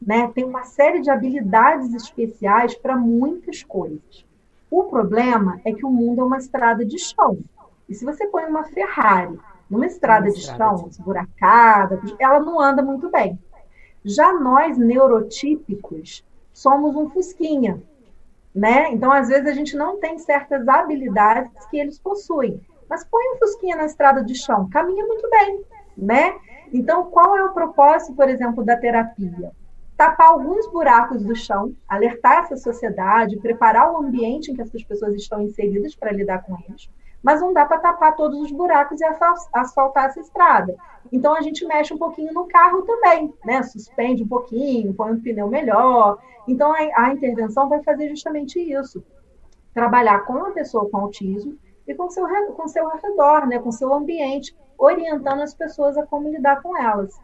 Né? 0.00 0.28
Tem 0.34 0.44
uma 0.44 0.64
série 0.64 1.00
de 1.00 1.10
habilidades 1.10 1.92
especiais 1.94 2.74
para 2.74 2.96
muitas 2.96 3.62
coisas. 3.62 4.24
O 4.70 4.84
problema 4.84 5.60
é 5.64 5.72
que 5.72 5.84
o 5.84 5.90
mundo 5.90 6.20
é 6.20 6.24
uma 6.24 6.38
estrada 6.38 6.84
de 6.84 6.98
chão. 6.98 7.38
E 7.88 7.94
se 7.94 8.04
você 8.04 8.26
põe 8.26 8.44
uma 8.44 8.64
Ferrari 8.64 9.38
numa 9.68 9.86
estrada 9.86 10.30
de 10.30 10.40
chão, 10.40 10.86
esburacada, 10.88 12.00
ela 12.18 12.40
não 12.40 12.60
anda 12.60 12.82
muito 12.82 13.10
bem. 13.10 13.38
Já 14.04 14.32
nós, 14.32 14.76
neurotípicos, 14.76 16.24
somos 16.52 16.94
um 16.94 17.08
fusquinha, 17.08 17.82
né? 18.54 18.92
Então, 18.92 19.10
às 19.10 19.28
vezes, 19.28 19.46
a 19.46 19.54
gente 19.54 19.76
não 19.76 19.98
tem 19.98 20.18
certas 20.18 20.68
habilidades 20.68 21.66
que 21.66 21.78
eles 21.78 21.98
possuem. 21.98 22.60
Mas 22.88 23.04
põe 23.04 23.22
um 23.34 23.38
fusquinha 23.38 23.76
na 23.76 23.86
estrada 23.86 24.22
de 24.22 24.34
chão, 24.34 24.68
caminha 24.68 25.04
muito 25.06 25.28
bem, 25.30 25.64
né? 25.96 26.36
Então, 26.72 27.10
qual 27.10 27.36
é 27.36 27.44
o 27.44 27.54
propósito, 27.54 28.14
por 28.14 28.28
exemplo, 28.28 28.64
da 28.64 28.76
terapia? 28.76 29.52
tapar 29.96 30.28
alguns 30.28 30.66
buracos 30.70 31.22
do 31.22 31.34
chão, 31.36 31.74
alertar 31.88 32.44
essa 32.44 32.56
sociedade, 32.56 33.38
preparar 33.38 33.92
o 33.92 33.98
ambiente 33.98 34.50
em 34.50 34.54
que 34.54 34.62
essas 34.62 34.82
pessoas 34.82 35.14
estão 35.14 35.40
inseridas 35.42 35.94
para 35.94 36.12
lidar 36.12 36.42
com 36.42 36.56
eles, 36.68 36.90
mas 37.24 37.40
não 37.40 37.54
dá 37.54 37.64
para 37.64 37.78
tapar 37.78 38.14
todos 38.14 38.38
os 38.38 38.52
buracos 38.52 39.00
e 39.00 39.04
asfaltar 39.54 40.04
essa 40.04 40.20
estrada. 40.20 40.76
Então 41.10 41.34
a 41.34 41.40
gente 41.40 41.64
mexe 41.64 41.94
um 41.94 41.98
pouquinho 41.98 42.34
no 42.34 42.46
carro 42.46 42.82
também, 42.82 43.32
né? 43.46 43.62
Suspende 43.62 44.22
um 44.22 44.28
pouquinho, 44.28 44.92
põe 44.92 45.12
um 45.12 45.20
pneu 45.20 45.48
melhor. 45.48 46.18
Então 46.46 46.70
a, 46.72 47.06
a 47.06 47.12
intervenção 47.14 47.66
vai 47.66 47.82
fazer 47.82 48.10
justamente 48.10 48.60
isso: 48.60 49.02
trabalhar 49.72 50.20
com 50.26 50.36
a 50.44 50.50
pessoa 50.50 50.88
com 50.90 50.98
autismo 50.98 51.56
e 51.88 51.94
com 51.94 52.10
seu 52.10 52.26
com 52.52 52.68
seu 52.68 52.86
redor, 52.88 53.46
né? 53.46 53.58
Com 53.58 53.72
seu 53.72 53.94
ambiente, 53.94 54.54
orientando 54.76 55.40
as 55.40 55.54
pessoas 55.54 55.96
a 55.96 56.06
como 56.06 56.28
lidar 56.28 56.60
com 56.60 56.76
elas. 56.76 57.18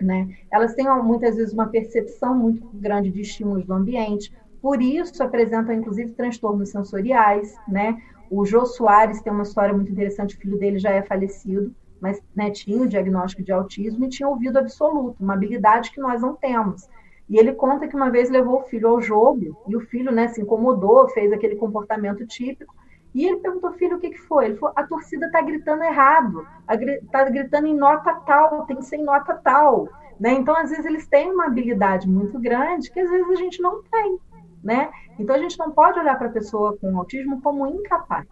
Né? 0.00 0.28
Elas 0.52 0.74
têm 0.74 0.86
muitas 1.02 1.34
vezes 1.34 1.52
uma 1.52 1.66
percepção 1.66 2.32
muito 2.32 2.64
grande 2.74 3.10
de 3.10 3.22
estímulos 3.22 3.64
do 3.64 3.74
ambiente, 3.74 4.32
por 4.62 4.80
isso 4.80 5.20
apresentam 5.22 5.74
inclusive 5.74 6.12
transtornos 6.12 6.68
sensoriais, 6.68 7.56
né? 7.66 8.00
O 8.30 8.44
Jô 8.44 8.66
Soares 8.66 9.22
tem 9.22 9.32
uma 9.32 9.42
história 9.42 9.74
muito 9.74 9.90
interessante, 9.90 10.36
o 10.36 10.38
filho 10.38 10.58
dele 10.58 10.78
já 10.78 10.90
é 10.90 11.02
falecido, 11.02 11.74
mas 12.00 12.22
né, 12.34 12.50
tinha 12.50 12.82
o 12.82 12.88
diagnóstico 12.88 13.42
de 13.42 13.52
autismo 13.52 14.04
e 14.04 14.08
tinha 14.08 14.28
ouvido 14.28 14.58
absoluto, 14.58 15.22
uma 15.22 15.34
habilidade 15.34 15.90
que 15.90 16.00
nós 16.00 16.20
não 16.20 16.34
temos. 16.34 16.88
E 17.28 17.38
ele 17.38 17.52
conta 17.52 17.86
que 17.86 17.94
uma 17.94 18.10
vez 18.10 18.30
levou 18.30 18.60
o 18.60 18.64
filho 18.64 18.88
ao 18.88 19.00
jogo 19.00 19.56
e 19.66 19.76
o 19.76 19.80
filho 19.80 20.10
né, 20.10 20.28
se 20.28 20.40
incomodou, 20.40 21.08
fez 21.10 21.32
aquele 21.32 21.56
comportamento 21.56 22.26
típico. 22.26 22.74
E 23.14 23.26
ele 23.26 23.36
perguntou, 23.38 23.72
filho, 23.72 23.96
o 23.96 24.00
que, 24.00 24.10
que 24.10 24.20
foi? 24.22 24.46
Ele 24.46 24.56
falou, 24.56 24.74
a 24.76 24.86
torcida 24.86 25.26
está 25.26 25.40
gritando 25.42 25.82
errado, 25.82 26.46
está 26.70 27.24
gritando 27.24 27.66
em 27.66 27.76
nota 27.76 28.14
tal, 28.26 28.64
tem 28.64 28.76
que 28.76 28.84
ser 28.84 28.96
em 28.96 29.04
nota 29.04 29.34
tal. 29.34 29.88
Né? 30.18 30.32
Então, 30.32 30.56
às 30.56 30.70
vezes, 30.70 30.84
eles 30.84 31.06
têm 31.06 31.30
uma 31.30 31.46
habilidade 31.46 32.08
muito 32.08 32.38
grande 32.38 32.90
que 32.90 33.00
às 33.00 33.10
vezes 33.10 33.30
a 33.30 33.36
gente 33.36 33.60
não 33.60 33.82
tem. 33.82 34.18
Né? 34.62 34.90
Então, 35.18 35.36
a 35.36 35.38
gente 35.38 35.58
não 35.58 35.70
pode 35.70 35.98
olhar 35.98 36.18
para 36.18 36.28
a 36.28 36.32
pessoa 36.32 36.76
com 36.76 36.98
autismo 36.98 37.40
como 37.40 37.66
incapaz. 37.66 38.26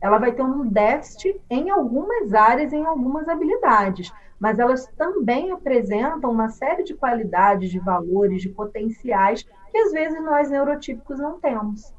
Ela 0.00 0.18
vai 0.18 0.32
ter 0.32 0.42
um 0.42 0.66
déficit 0.66 1.40
em 1.50 1.70
algumas 1.70 2.32
áreas, 2.32 2.72
em 2.72 2.84
algumas 2.84 3.28
habilidades, 3.28 4.12
mas 4.38 4.58
elas 4.58 4.86
também 4.96 5.50
apresentam 5.50 6.30
uma 6.30 6.48
série 6.48 6.84
de 6.84 6.94
qualidades, 6.94 7.70
de 7.70 7.78
valores, 7.80 8.42
de 8.42 8.48
potenciais 8.48 9.42
que 9.70 9.78
às 9.78 9.92
vezes 9.92 10.22
nós 10.22 10.50
neurotípicos 10.50 11.18
não 11.18 11.40
temos. 11.40 11.92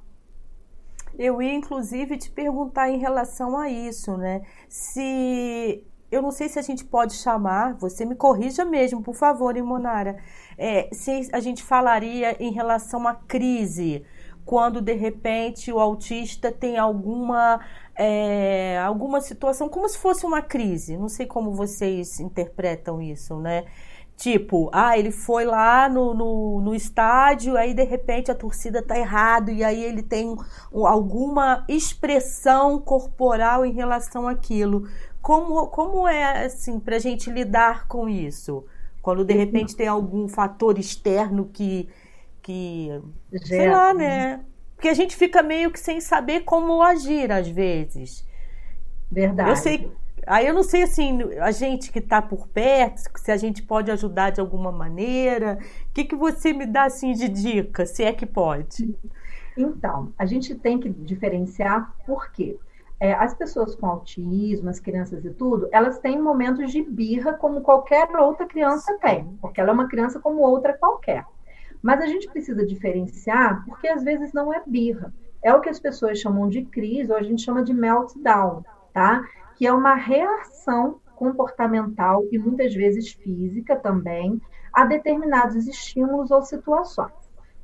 Eu 1.17 1.41
ia, 1.41 1.53
inclusive, 1.53 2.17
te 2.17 2.31
perguntar 2.31 2.89
em 2.89 2.97
relação 2.97 3.57
a 3.57 3.69
isso, 3.69 4.15
né? 4.15 4.41
Se. 4.69 5.83
Eu 6.09 6.21
não 6.23 6.31
sei 6.31 6.47
se 6.49 6.57
a 6.57 6.61
gente 6.61 6.83
pode 6.85 7.13
chamar, 7.13 7.75
você 7.75 8.03
me 8.03 8.15
corrija 8.15 8.65
mesmo, 8.65 9.03
por 9.03 9.13
favor, 9.13 9.55
Imonara. 9.55 10.17
É, 10.61 10.89
se 10.91 11.29
a 11.31 11.39
gente 11.39 11.63
falaria 11.63 12.35
em 12.37 12.51
relação 12.51 13.07
à 13.07 13.15
crise, 13.15 14.03
quando 14.43 14.81
de 14.81 14.93
repente 14.93 15.71
o 15.71 15.79
autista 15.79 16.51
tem 16.51 16.77
alguma 16.77 17.61
é, 17.95 18.77
alguma 18.79 19.21
situação, 19.21 19.69
como 19.69 19.87
se 19.87 19.97
fosse 19.97 20.25
uma 20.25 20.41
crise. 20.41 20.97
Não 20.97 21.07
sei 21.07 21.25
como 21.25 21.53
vocês 21.53 22.19
interpretam 22.19 23.01
isso, 23.01 23.39
né? 23.39 23.65
Tipo, 24.17 24.69
ah, 24.73 24.97
ele 24.97 25.11
foi 25.11 25.45
lá 25.45 25.87
no, 25.87 26.13
no, 26.13 26.59
no, 26.61 26.75
estádio, 26.75 27.55
aí 27.55 27.73
de 27.73 27.83
repente 27.83 28.29
a 28.29 28.35
torcida 28.35 28.81
tá 28.81 28.97
errado, 28.97 29.49
e 29.49 29.63
aí 29.63 29.81
ele 29.81 30.03
tem 30.03 30.35
alguma 30.73 31.63
expressão 31.69 32.81
corporal 32.81 33.65
em 33.65 33.71
relação 33.71 34.27
àquilo. 34.27 34.89
Como, 35.21 35.67
como 35.67 36.05
é, 36.05 36.45
assim, 36.45 36.81
pra 36.81 36.99
gente 36.99 37.29
lidar 37.29 37.87
com 37.87 38.09
isso? 38.09 38.65
Quando 39.01 39.23
de 39.23 39.33
repente 39.33 39.75
tem 39.75 39.87
algum 39.87 40.27
fator 40.27 40.77
externo 40.77 41.49
que, 41.51 41.89
que 42.41 42.89
sei 43.43 43.69
lá, 43.69 43.93
né? 43.93 44.43
Porque 44.75 44.89
a 44.89 44.93
gente 44.93 45.15
fica 45.15 45.43
meio 45.43 45.71
que 45.71 45.79
sem 45.79 45.99
saber 45.99 46.41
como 46.41 46.81
agir 46.81 47.31
às 47.31 47.47
vezes. 47.47 48.25
Verdade. 49.11 49.49
Eu 49.49 49.55
sei, 49.55 49.91
Aí 50.27 50.45
eu 50.45 50.53
não 50.53 50.63
sei 50.63 50.83
assim, 50.83 51.19
a 51.39 51.51
gente 51.51 51.91
que 51.91 51.99
está 51.99 52.21
por 52.21 52.47
perto, 52.47 53.01
se 53.17 53.31
a 53.31 53.37
gente 53.37 53.63
pode 53.63 53.89
ajudar 53.89 54.31
de 54.31 54.39
alguma 54.39 54.71
maneira. 54.71 55.57
O 55.89 55.93
que, 55.93 56.03
que 56.03 56.15
você 56.15 56.53
me 56.53 56.65
dá 56.65 56.83
assim 56.83 57.13
de 57.13 57.27
dica, 57.27 57.85
se 57.85 58.03
é 58.03 58.13
que 58.13 58.25
pode? 58.25 58.95
Então, 59.57 60.13
a 60.17 60.25
gente 60.25 60.55
tem 60.55 60.79
que 60.79 60.89
diferenciar 60.89 61.95
por 62.05 62.31
quê? 62.31 62.59
É, 62.99 63.13
as 63.13 63.33
pessoas 63.33 63.75
com 63.75 63.85
autismo, 63.85 64.69
as 64.69 64.79
crianças 64.79 65.23
e 65.23 65.29
tudo, 65.29 65.69
elas 65.71 65.99
têm 65.99 66.21
momentos 66.21 66.71
de 66.71 66.81
birra 66.81 67.33
como 67.33 67.61
qualquer 67.61 68.09
outra 68.17 68.45
criança 68.45 68.97
tem, 68.99 69.25
porque 69.41 69.61
ela 69.61 69.69
é 69.69 69.73
uma 69.73 69.87
criança 69.87 70.19
como 70.19 70.41
outra 70.41 70.73
qualquer. 70.73 71.25
Mas 71.81 72.01
a 72.01 72.07
gente 72.07 72.29
precisa 72.29 72.65
diferenciar 72.65 73.63
porque 73.65 73.87
às 73.87 74.03
vezes 74.03 74.33
não 74.33 74.53
é 74.53 74.61
birra. 74.67 75.13
É 75.41 75.53
o 75.53 75.61
que 75.61 75.69
as 75.69 75.79
pessoas 75.79 76.19
chamam 76.19 76.49
de 76.49 76.65
crise, 76.65 77.09
ou 77.09 77.17
a 77.17 77.23
gente 77.23 77.41
chama 77.41 77.63
de 77.63 77.73
meltdown, 77.73 78.65
tá? 78.93 79.23
que 79.59 79.67
é 79.67 79.73
uma 79.73 79.93
reação 79.93 81.01
comportamental 81.17 82.23
e 82.31 82.39
muitas 82.39 82.73
vezes 82.73 83.11
física 83.11 83.75
também 83.75 84.41
a 84.71 84.85
determinados 84.85 85.67
estímulos 85.67 86.31
ou 86.31 86.41
situações. 86.41 87.11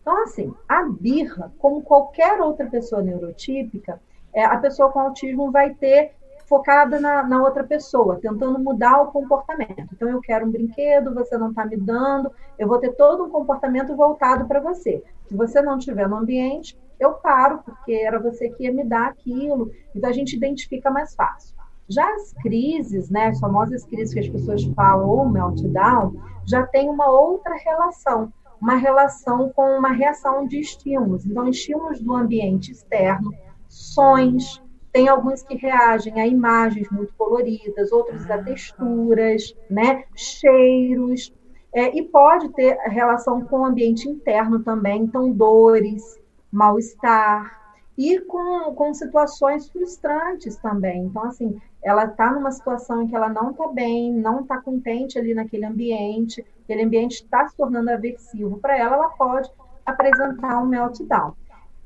Então, 0.02 0.22
assim, 0.24 0.54
a 0.68 0.84
birra, 0.84 1.54
como 1.58 1.82
qualquer 1.82 2.42
outra 2.42 2.68
pessoa 2.68 3.02
neurotípica, 3.02 4.02
é, 4.36 4.44
a 4.44 4.58
pessoa 4.58 4.92
com 4.92 5.00
autismo 5.00 5.50
vai 5.50 5.74
ter 5.74 6.12
focada 6.46 7.00
na, 7.00 7.24
na, 7.24 7.42
outra 7.42 7.64
pessoa, 7.64 8.20
tentando 8.22 8.60
mudar 8.60 9.02
o 9.02 9.12
comportamento. 9.12 9.88
Então, 9.94 10.10
eu 10.10 10.22
quero 10.22 10.46
um 10.46 10.52
brinquedo, 10.52 11.14
você 11.14 11.38
não 11.38 11.50
está 11.50 11.66
me 11.66 11.78
dando, 11.78 12.32
eu 12.60 12.68
vou 12.68 12.78
ter 12.78 12.92
todo 12.94 13.24
um 13.24 13.30
comportamento 13.30 13.96
voltado 13.96 14.46
para 14.46 14.60
você. 14.60 15.04
Se 15.26 15.36
você 15.36 15.62
não 15.62 15.78
estiver 15.78 16.08
no 16.08 16.18
ambiente, 16.18 16.78
eu 17.00 17.14
paro, 17.14 17.62
porque 17.66 17.94
era 17.94 18.20
você 18.20 18.50
que 18.50 18.66
ia 18.66 18.74
me 18.74 18.84
dar 18.84 19.08
aquilo. 19.08 19.72
Então, 19.96 20.10
a 20.10 20.14
gente 20.14 20.36
identifica 20.36 20.92
mais 20.92 21.16
fácil. 21.16 21.56
Já 21.88 22.08
as 22.14 22.34
crises, 22.34 23.10
né, 23.10 23.28
as 23.28 23.40
famosas 23.40 23.86
crises 23.86 24.14
que 24.14 24.20
as 24.20 24.30
pessoas 24.30 24.64
falam, 24.76 25.08
ou 25.08 25.28
meltdown, 25.28 26.16
já 26.46 26.66
tem 26.66 26.90
uma 26.90 27.10
outra 27.10 27.56
relação, 27.56 28.32
uma 28.62 28.76
relação 28.76 29.50
com 29.50 29.78
uma 29.78 29.92
reação 29.92 30.48
de 30.48 30.60
estímulos. 30.60 31.26
Então, 31.26 31.48
estímulos 31.48 32.00
do 32.02 32.16
ambiente 32.16 32.72
externo, 32.72 33.32
sons, 33.76 34.62
tem 34.94 35.10
alguns 35.10 35.44
que 35.44 35.56
reagem 35.56 36.22
a 36.22 36.26
imagens 36.26 36.90
muito 36.90 37.14
coloridas, 37.18 37.92
outros 37.92 38.30
a 38.32 38.42
texturas, 38.42 39.54
né, 39.70 40.06
cheiros, 40.16 41.34
é, 41.74 41.94
e 41.94 42.04
pode 42.04 42.48
ter 42.54 42.78
relação 42.88 43.42
com 43.42 43.60
o 43.60 43.66
ambiente 43.66 44.08
interno 44.08 44.64
também, 44.64 45.02
então 45.04 45.30
dores, 45.30 46.18
mal-estar, 46.50 47.76
e 47.98 48.20
com, 48.22 48.74
com 48.74 48.94
situações 48.94 49.70
frustrantes 49.70 50.56
também. 50.58 51.04
Então, 51.04 51.26
assim, 51.26 51.60
ela 51.84 52.06
está 52.06 52.32
numa 52.32 52.52
situação 52.52 53.02
em 53.02 53.08
que 53.08 53.16
ela 53.16 53.28
não 53.28 53.52
está 53.52 53.68
bem, 53.68 54.14
não 54.14 54.42
está 54.42 54.62
contente 54.62 55.20
ali 55.20 55.34
naquele 55.34 55.66
ambiente, 55.66 56.46
aquele 56.64 56.84
ambiente 56.84 57.24
está 57.24 57.46
se 57.48 57.58
tornando 57.58 57.92
aversivo 57.92 58.58
para 58.60 58.78
ela, 58.78 58.96
ela 58.96 59.10
pode 59.10 59.52
apresentar 59.86 60.64
um 60.64 60.68
meltdown. 60.68 61.34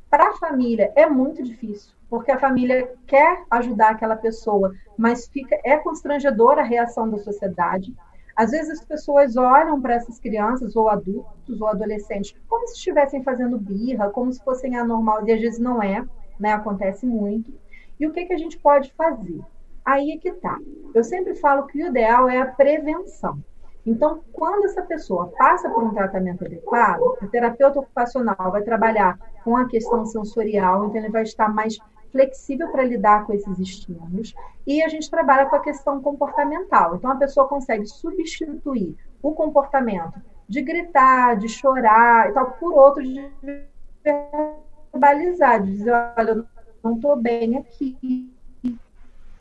Para 0.09 0.29
a 0.29 0.37
família 0.37 0.91
é 0.95 1.07
muito 1.07 1.43
difícil, 1.43 1.93
porque 2.09 2.31
a 2.31 2.39
família 2.39 2.91
quer 3.05 3.43
ajudar 3.51 3.91
aquela 3.91 4.15
pessoa, 4.15 4.73
mas 4.97 5.27
fica 5.27 5.59
é 5.63 5.77
constrangedora 5.77 6.61
a 6.61 6.65
reação 6.65 7.07
da 7.09 7.19
sociedade. 7.19 7.95
Às 8.35 8.51
vezes 8.51 8.79
as 8.79 8.85
pessoas 8.85 9.37
olham 9.37 9.79
para 9.79 9.95
essas 9.95 10.17
crianças, 10.17 10.75
ou 10.75 10.89
adultos, 10.89 11.61
ou 11.61 11.67
adolescentes, 11.67 12.33
como 12.47 12.67
se 12.67 12.75
estivessem 12.75 13.21
fazendo 13.21 13.59
birra, 13.59 14.09
como 14.09 14.31
se 14.31 14.43
fossem 14.43 14.75
anormal, 14.75 15.27
e 15.27 15.31
às 15.31 15.41
vezes 15.41 15.59
não 15.59 15.83
é, 15.83 16.03
né? 16.39 16.53
Acontece 16.53 17.05
muito. 17.05 17.53
E 17.99 18.07
o 18.07 18.13
que, 18.13 18.25
que 18.25 18.33
a 18.33 18.37
gente 18.37 18.57
pode 18.57 18.91
fazer? 18.93 19.41
Aí 19.85 20.11
é 20.11 20.17
que 20.17 20.31
tá. 20.31 20.57
Eu 20.93 21.03
sempre 21.03 21.35
falo 21.35 21.67
que 21.67 21.83
o 21.83 21.87
ideal 21.87 22.29
é 22.29 22.39
a 22.39 22.45
prevenção. 22.45 23.43
Então, 23.85 24.21
quando 24.33 24.65
essa 24.65 24.81
pessoa 24.81 25.27
passa 25.37 25.69
por 25.69 25.83
um 25.83 25.93
tratamento 25.93 26.45
adequado, 26.45 27.01
o 27.21 27.27
terapeuta 27.27 27.79
ocupacional 27.79 28.51
vai 28.51 28.61
trabalhar 28.61 29.17
com 29.43 29.55
a 29.55 29.65
questão 29.65 30.05
sensorial, 30.05 30.85
então 30.85 30.97
ele 30.97 31.09
vai 31.09 31.23
estar 31.23 31.47
mais 31.49 31.77
flexível 32.11 32.67
para 32.69 32.83
lidar 32.83 33.25
com 33.25 33.33
esses 33.33 33.59
estímulos, 33.59 34.33
e 34.65 34.81
a 34.83 34.89
gente 34.89 35.09
trabalha 35.09 35.45
com 35.45 35.55
a 35.55 35.61
questão 35.61 36.01
comportamental. 36.01 36.95
Então, 36.95 37.11
a 37.11 37.15
pessoa 37.15 37.47
consegue 37.47 37.85
substituir 37.85 38.95
o 39.21 39.33
comportamento 39.33 40.19
de 40.47 40.61
gritar, 40.61 41.37
de 41.37 41.47
chorar 41.47 42.29
e 42.29 42.33
tal, 42.33 42.51
por 42.51 42.73
outros 42.73 43.07
de 43.07 43.29
verbalizar, 44.91 45.61
de 45.63 45.71
dizer, 45.71 45.93
olha, 46.17 46.31
eu 46.31 46.45
não 46.83 46.95
estou 46.95 47.15
bem 47.15 47.57
aqui, 47.57 48.31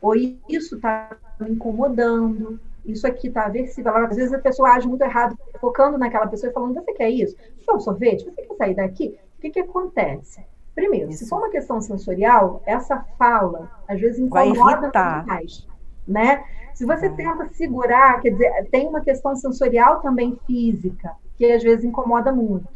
ou 0.01 0.15
isso 0.15 0.75
está 0.75 1.17
me 1.39 1.51
incomodando, 1.51 2.59
isso 2.91 3.07
aqui 3.07 3.27
está 3.27 3.45
aversivo. 3.45 3.89
Às 3.89 4.15
vezes 4.15 4.33
a 4.33 4.39
pessoa 4.39 4.69
age 4.71 4.87
muito 4.87 5.03
errado, 5.03 5.37
focando 5.59 5.97
naquela 5.97 6.27
pessoa 6.27 6.49
e 6.49 6.53
falando: 6.53 6.73
Você 6.75 6.93
quer 6.93 7.09
isso? 7.09 7.35
Você 7.35 7.65
quer 7.65 7.73
um 7.73 7.79
sorvete? 7.79 8.25
Você 8.25 8.31
quer 8.31 8.55
sair 8.55 8.75
daqui? 8.75 9.19
O 9.37 9.41
que, 9.41 9.49
que 9.49 9.59
acontece? 9.59 10.43
Primeiro, 10.75 11.09
isso. 11.09 11.23
se 11.23 11.29
for 11.29 11.39
uma 11.39 11.49
questão 11.49 11.81
sensorial, 11.81 12.61
essa 12.65 12.97
fala 13.17 13.69
às 13.87 13.99
vezes 13.99 14.19
incomoda 14.19 14.91
mais. 15.25 15.67
Né? 16.07 16.43
Se 16.73 16.85
você 16.85 17.07
é. 17.07 17.09
tenta 17.09 17.47
segurar, 17.49 18.21
quer 18.21 18.31
dizer, 18.31 18.69
tem 18.71 18.87
uma 18.87 19.01
questão 19.01 19.35
sensorial 19.35 20.01
também 20.01 20.37
física. 20.47 21.11
que 21.37 21.45
às 21.45 21.63
vezes 21.63 21.85
incomoda 21.85 22.31
muito. 22.31 22.67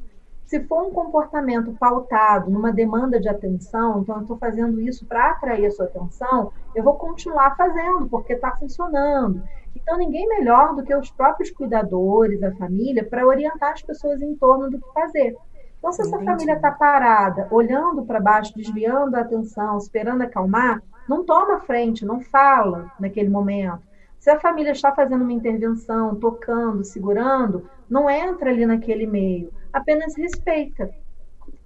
Se 0.54 0.64
for 0.66 0.86
um 0.86 0.92
comportamento 0.92 1.76
pautado 1.80 2.52
numa 2.52 2.72
demanda 2.72 3.20
de 3.20 3.28
atenção, 3.28 4.02
então 4.02 4.18
eu 4.18 4.22
estou 4.22 4.38
fazendo 4.38 4.80
isso 4.80 5.04
para 5.04 5.32
atrair 5.32 5.66
a 5.66 5.72
sua 5.72 5.86
atenção, 5.86 6.54
eu 6.76 6.84
vou 6.84 6.94
continuar 6.94 7.56
fazendo, 7.58 8.08
porque 8.08 8.34
está 8.34 8.56
funcionando. 8.56 9.42
Então, 9.76 9.98
ninguém 9.98 10.28
melhor 10.28 10.76
do 10.76 10.84
que 10.84 10.94
os 10.94 11.10
próprios 11.10 11.50
cuidadores, 11.50 12.44
a 12.44 12.52
família, 12.52 13.04
para 13.04 13.26
orientar 13.26 13.72
as 13.72 13.82
pessoas 13.82 14.22
em 14.22 14.36
torno 14.36 14.70
do 14.70 14.78
que 14.78 14.94
fazer. 14.94 15.36
Então, 15.80 15.92
se 15.92 16.04
essa 16.04 16.18
Entendi. 16.18 16.26
família 16.26 16.54
está 16.54 16.70
parada, 16.70 17.48
olhando 17.50 18.06
para 18.06 18.22
baixo, 18.22 18.54
desviando 18.56 19.16
a 19.16 19.22
atenção, 19.22 19.80
esperando 19.80 20.22
acalmar, 20.22 20.84
não 21.10 21.26
toma 21.26 21.62
frente, 21.62 22.06
não 22.06 22.22
fala 22.22 22.92
naquele 23.00 23.28
momento. 23.28 23.82
Se 24.20 24.30
a 24.30 24.40
família 24.40 24.72
está 24.74 24.92
fazendo 24.92 25.24
uma 25.24 25.34
intervenção, 25.34 26.14
tocando, 26.14 26.84
segurando, 26.84 27.68
não 27.90 28.08
entra 28.08 28.52
ali 28.52 28.68
naquele 28.68 29.08
meio, 29.08 29.52
apenas 29.74 30.16
respeita. 30.16 30.90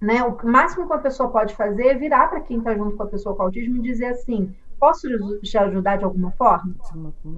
Né? 0.00 0.22
O 0.22 0.36
máximo 0.46 0.86
que 0.86 0.92
uma 0.92 1.02
pessoa 1.02 1.30
pode 1.30 1.54
fazer 1.54 1.88
é 1.88 1.94
virar 1.94 2.28
para 2.28 2.40
quem 2.40 2.58
está 2.58 2.74
junto 2.74 2.96
com 2.96 3.02
a 3.02 3.06
pessoa 3.06 3.36
com 3.36 3.42
autismo 3.42 3.76
e 3.76 3.82
dizer 3.82 4.06
assim: 4.06 4.54
posso 4.78 5.08
te 5.40 5.58
ajudar 5.58 5.98
de 5.98 6.04
alguma 6.04 6.30
forma? 6.32 6.74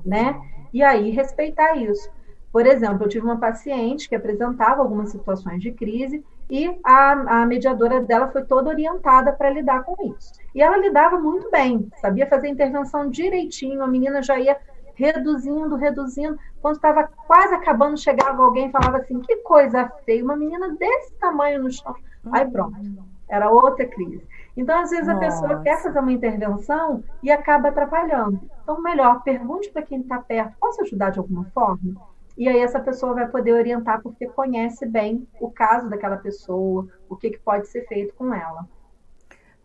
Né? 0.05 0.41
E 0.73 0.83
aí 0.83 1.11
respeitar 1.11 1.75
isso. 1.77 2.09
Por 2.53 2.67
exemplo, 2.67 3.05
eu 3.05 3.09
tive 3.09 3.25
uma 3.25 3.39
paciente 3.39 4.09
que 4.09 4.15
apresentava 4.15 4.83
algumas 4.83 5.11
situações 5.11 5.63
de 5.63 5.71
crise 5.71 6.25
e 6.51 6.69
a, 6.85 7.43
a 7.43 7.47
mediadora 7.47 8.01
dela 8.01 8.27
foi 8.29 8.45
toda 8.45 8.71
orientada 8.71 9.33
para 9.33 9.51
lidar 9.51 9.85
com 9.85 9.95
isso. 10.13 10.33
E 10.53 10.61
ela 10.61 10.77
lidava 10.77 11.17
muito 11.19 11.49
bem, 11.49 11.89
sabia 12.01 12.27
fazer 12.27 12.49
intervenção 12.49 13.09
direitinho, 13.09 13.83
a 13.83 13.87
menina 13.87 14.21
já 14.21 14.39
ia 14.39 14.59
reduzindo, 15.01 15.77
reduzindo. 15.77 16.39
Quando 16.61 16.77
estava 16.77 17.09
quase 17.27 17.55
acabando, 17.55 17.97
chegava 17.97 18.43
alguém 18.43 18.69
e 18.69 18.71
falava 18.71 18.99
assim: 18.99 19.19
que 19.21 19.37
coisa 19.37 19.91
feia, 20.05 20.23
uma 20.23 20.37
menina 20.37 20.77
desse 20.77 21.15
tamanho 21.15 21.63
no 21.63 21.71
chão. 21.71 21.95
Aí 22.31 22.47
pronto, 22.47 22.77
era 23.29 23.51
outra 23.51 23.87
crise. 23.87 24.23
Então, 24.57 24.79
às 24.79 24.91
vezes, 24.91 25.09
a 25.09 25.15
Nossa. 25.15 25.27
pessoa 25.27 25.63
quer 25.63 25.83
fazer 25.83 25.99
uma 25.99 26.13
intervenção 26.13 27.03
e 27.23 27.31
acaba 27.31 27.69
atrapalhando. 27.69 28.41
Então, 28.63 28.83
melhor, 28.83 29.23
pergunte 29.23 29.71
para 29.71 29.83
quem 29.83 30.01
está 30.01 30.19
perto: 30.19 30.55
posso 30.61 30.83
ajudar 30.83 31.11
de 31.11 31.19
alguma 31.19 31.45
forma? 31.47 31.97
E 32.37 32.49
aí 32.49 32.59
essa 32.59 32.81
pessoa 32.81 33.15
vai 33.15 33.29
poder 33.29 33.53
orientar 33.53 34.03
porque 34.03 34.27
conhece 34.27 34.87
bem 34.87 35.27
o 35.41 35.51
caso 35.51 35.89
daquela 35.89 36.17
pessoa, 36.17 36.87
o 37.09 37.17
que, 37.17 37.31
que 37.31 37.39
pode 37.39 37.69
ser 37.69 37.87
feito 37.87 38.15
com 38.15 38.33
ela. 38.33 38.67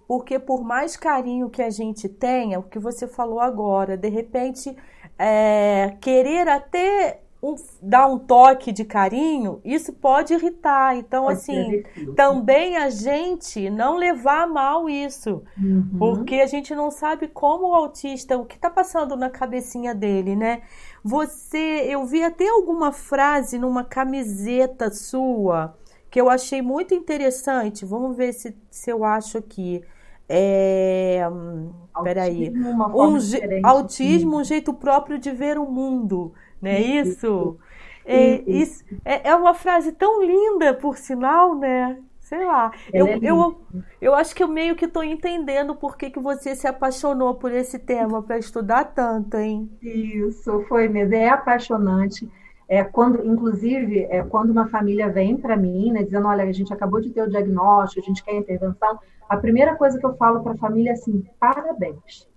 Porque 0.07 0.37
por 0.37 0.63
mais 0.63 0.95
carinho 0.95 1.49
que 1.49 1.61
a 1.61 1.69
gente 1.69 2.07
tenha, 2.07 2.59
o 2.59 2.63
que 2.63 2.77
você 2.77 3.07
falou 3.07 3.39
agora, 3.39 3.97
de 3.97 4.09
repente 4.09 4.75
é, 5.17 5.95
querer 6.01 6.47
até 6.47 7.21
um, 7.41 7.55
dar 7.81 8.07
um 8.07 8.17
toque 8.17 8.71
de 8.71 8.83
carinho, 8.83 9.61
isso 9.63 9.93
pode 9.93 10.33
irritar. 10.33 10.97
Então, 10.97 11.25
pode 11.25 11.37
assim, 11.37 11.83
também 12.15 12.77
a 12.77 12.89
gente 12.89 13.69
não 13.69 13.97
levar 13.97 14.43
a 14.43 14.47
mal 14.47 14.89
isso. 14.89 15.43
Uhum. 15.57 15.89
Porque 15.97 16.35
a 16.35 16.47
gente 16.47 16.73
não 16.73 16.89
sabe 16.89 17.27
como 17.27 17.69
o 17.69 17.75
autista, 17.75 18.37
o 18.37 18.45
que 18.45 18.55
está 18.55 18.69
passando 18.69 19.15
na 19.15 19.29
cabecinha 19.29 19.93
dele, 19.93 20.35
né? 20.35 20.63
Você, 21.03 21.85
eu 21.87 22.03
vi 22.05 22.23
até 22.23 22.49
alguma 22.49 22.91
frase 22.91 23.59
numa 23.59 23.83
camiseta 23.83 24.91
sua 24.91 25.77
que 26.09 26.19
eu 26.19 26.29
achei 26.29 26.61
muito 26.61 26.95
interessante. 26.95 27.85
Vamos 27.85 28.15
ver 28.15 28.33
se, 28.33 28.55
se 28.71 28.89
eu 28.89 29.03
acho 29.03 29.37
aqui. 29.37 29.83
É, 30.27 31.21
autismo, 31.23 32.03
peraí. 32.03 32.51
Um, 32.53 33.67
autismo, 33.67 34.37
um 34.39 34.43
jeito 34.43 34.73
próprio 34.73 35.19
de 35.19 35.31
ver 35.31 35.57
o 35.57 35.65
mundo, 35.65 36.33
né? 36.61 36.79
Isso. 36.79 37.09
isso. 37.09 37.59
É, 38.07 38.43
isso 38.45 38.85
é, 39.03 39.29
é 39.29 39.35
uma 39.35 39.53
frase 39.53 39.91
tão 39.91 40.23
linda, 40.23 40.73
por 40.73 40.97
sinal, 40.97 41.55
né? 41.55 41.97
Sei 42.19 42.43
lá. 42.43 42.71
Eu, 42.91 43.07
é 43.07 43.19
eu, 43.21 43.61
eu 44.01 44.15
acho 44.15 44.33
que 44.35 44.43
eu 44.43 44.47
meio 44.47 44.75
que 44.75 44.85
estou 44.85 45.03
entendendo 45.03 45.75
por 45.75 45.95
que, 45.95 46.09
que 46.09 46.19
você 46.19 46.55
se 46.55 46.67
apaixonou 46.67 47.35
por 47.35 47.51
esse 47.51 47.77
tema 47.77 48.21
para 48.21 48.37
estudar 48.37 48.85
tanto, 48.85 49.37
hein? 49.37 49.69
Isso, 49.81 50.63
foi 50.67 50.87
mesmo. 50.87 51.13
É 51.13 51.29
apaixonante. 51.29 52.27
É 52.67 52.83
quando, 52.83 53.25
inclusive, 53.25 54.03
é 54.05 54.23
quando 54.23 54.49
uma 54.49 54.67
família 54.67 55.09
vem 55.09 55.37
para 55.37 55.55
mim, 55.55 55.91
né, 55.91 56.03
dizendo, 56.03 56.27
olha, 56.27 56.43
a 56.43 56.51
gente 56.51 56.73
acabou 56.73 56.99
de 56.99 57.11
ter 57.11 57.21
o 57.21 57.29
diagnóstico, 57.29 58.01
a 58.01 58.07
gente 58.07 58.23
quer 58.23 58.35
intervenção, 58.35 58.99
a 59.29 59.37
primeira 59.37 59.75
coisa 59.75 59.99
que 59.99 60.05
eu 60.05 60.15
falo 60.15 60.41
para 60.41 60.53
a 60.53 60.57
família 60.57 60.91
é 60.91 60.93
assim, 60.93 61.23
parabéns. 61.39 62.27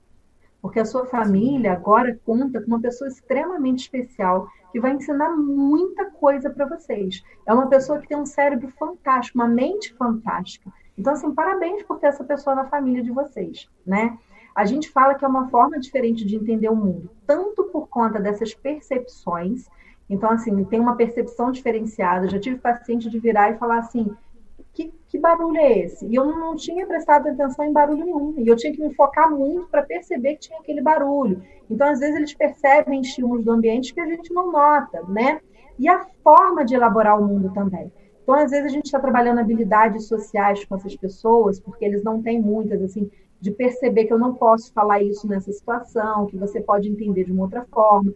Porque 0.61 0.81
a 0.81 0.85
sua 0.85 1.07
família 1.07 1.73
agora 1.73 2.19
conta 2.25 2.61
com 2.61 2.67
uma 2.67 2.81
pessoa 2.81 3.09
extremamente 3.09 3.81
especial 3.81 4.49
que 4.73 4.81
vai 4.81 4.93
ensinar 4.93 5.31
muita 5.37 6.11
coisa 6.11 6.51
para 6.51 6.67
vocês. 6.67 7.23
É 7.47 7.55
uma 7.55 7.69
pessoa 7.69 7.99
que 7.99 8.09
tem 8.09 8.17
um 8.17 8.27
cérebro 8.27 8.69
fantástico, 8.79 9.39
uma 9.39 9.49
mente 9.49 9.95
fantástica. 9.95 10.71
Então, 10.97 11.13
assim, 11.13 11.33
parabéns 11.33 11.83
por 11.85 11.99
ter 11.99 12.09
essa 12.09 12.25
pessoa 12.25 12.57
na 12.57 12.65
família 12.65 13.03
de 13.03 13.11
vocês, 13.11 13.69
né? 13.87 14.19
A 14.55 14.65
gente 14.65 14.91
fala 14.91 15.15
que 15.15 15.25
é 15.25 15.29
uma 15.29 15.49
forma 15.49 15.79
diferente 15.79 16.25
de 16.25 16.35
entender 16.35 16.69
o 16.69 16.75
mundo, 16.75 17.09
tanto 17.25 17.65
por 17.65 17.89
conta 17.89 18.19
dessas 18.19 18.53
percepções. 18.53 19.69
Então, 20.09 20.31
assim, 20.31 20.65
tem 20.65 20.81
uma 20.81 20.97
percepção 20.97 21.51
diferenciada. 21.51 22.29
Já 22.29 22.39
tive 22.39 22.57
paciente 22.57 23.11
de 23.11 23.19
virar 23.19 23.51
e 23.51 23.59
falar 23.59 23.79
assim: 23.79 24.15
que, 24.79 24.95
que 25.09 25.19
barulho 25.19 25.59
é 25.59 25.79
esse? 25.81 26.07
E 26.07 26.15
eu 26.15 26.25
não 26.25 26.55
tinha 26.55 26.87
prestado 26.87 27.29
atenção 27.29 27.65
em 27.65 27.73
barulho 27.73 28.05
nenhum. 28.05 28.35
E 28.39 28.47
eu 28.47 28.55
tinha 28.55 28.73
que 28.73 28.81
me 28.81 28.95
focar 28.95 29.29
muito 29.29 29.67
para 29.69 29.83
perceber 29.83 30.35
que 30.35 30.49
tinha 30.49 30.61
aquele 30.61 30.81
barulho. 30.81 31.43
Então, 31.69 31.89
às 31.89 31.99
vezes, 31.99 32.15
eles 32.15 32.33
percebem 32.33 33.01
estímulos 33.01 33.45
do 33.45 33.51
ambiente 33.51 33.93
que 33.93 34.01
a 34.01 34.07
gente 34.07 34.33
não 34.33 34.53
nota, 34.53 35.03
né? 35.09 35.41
E 35.79 35.89
a 35.89 36.07
forma 36.23 36.65
de 36.65 36.77
elaborar 36.77 37.21
o 37.21 37.27
mundo 37.27 37.53
também. 37.53 37.93
Então, 38.23 38.37
às 38.37 38.53
vezes, 38.53 38.67
a 38.67 38.75
gente 38.75 38.85
está 38.85 39.01
trabalhando 39.01 39.41
habilidades 39.41 40.07
sociais 40.07 40.65
com 40.65 40.77
essas 40.77 40.95
pessoas, 40.95 41.59
porque 41.59 41.85
eles 41.85 42.05
não 42.05 42.23
têm 42.23 42.41
muitas, 42.41 42.81
assim, 42.81 43.11
de 43.41 43.51
perceber 43.51 44.05
que 44.05 44.13
eu 44.13 44.19
não 44.19 44.35
posso 44.35 44.73
falar 44.73 45.03
isso 45.03 45.27
nessa 45.27 45.51
situação, 45.51 46.27
que 46.27 46.37
você 46.37 46.61
pode 46.61 46.89
entender 46.89 47.25
de 47.25 47.33
uma 47.33 47.45
outra 47.45 47.67
forma. 47.73 48.13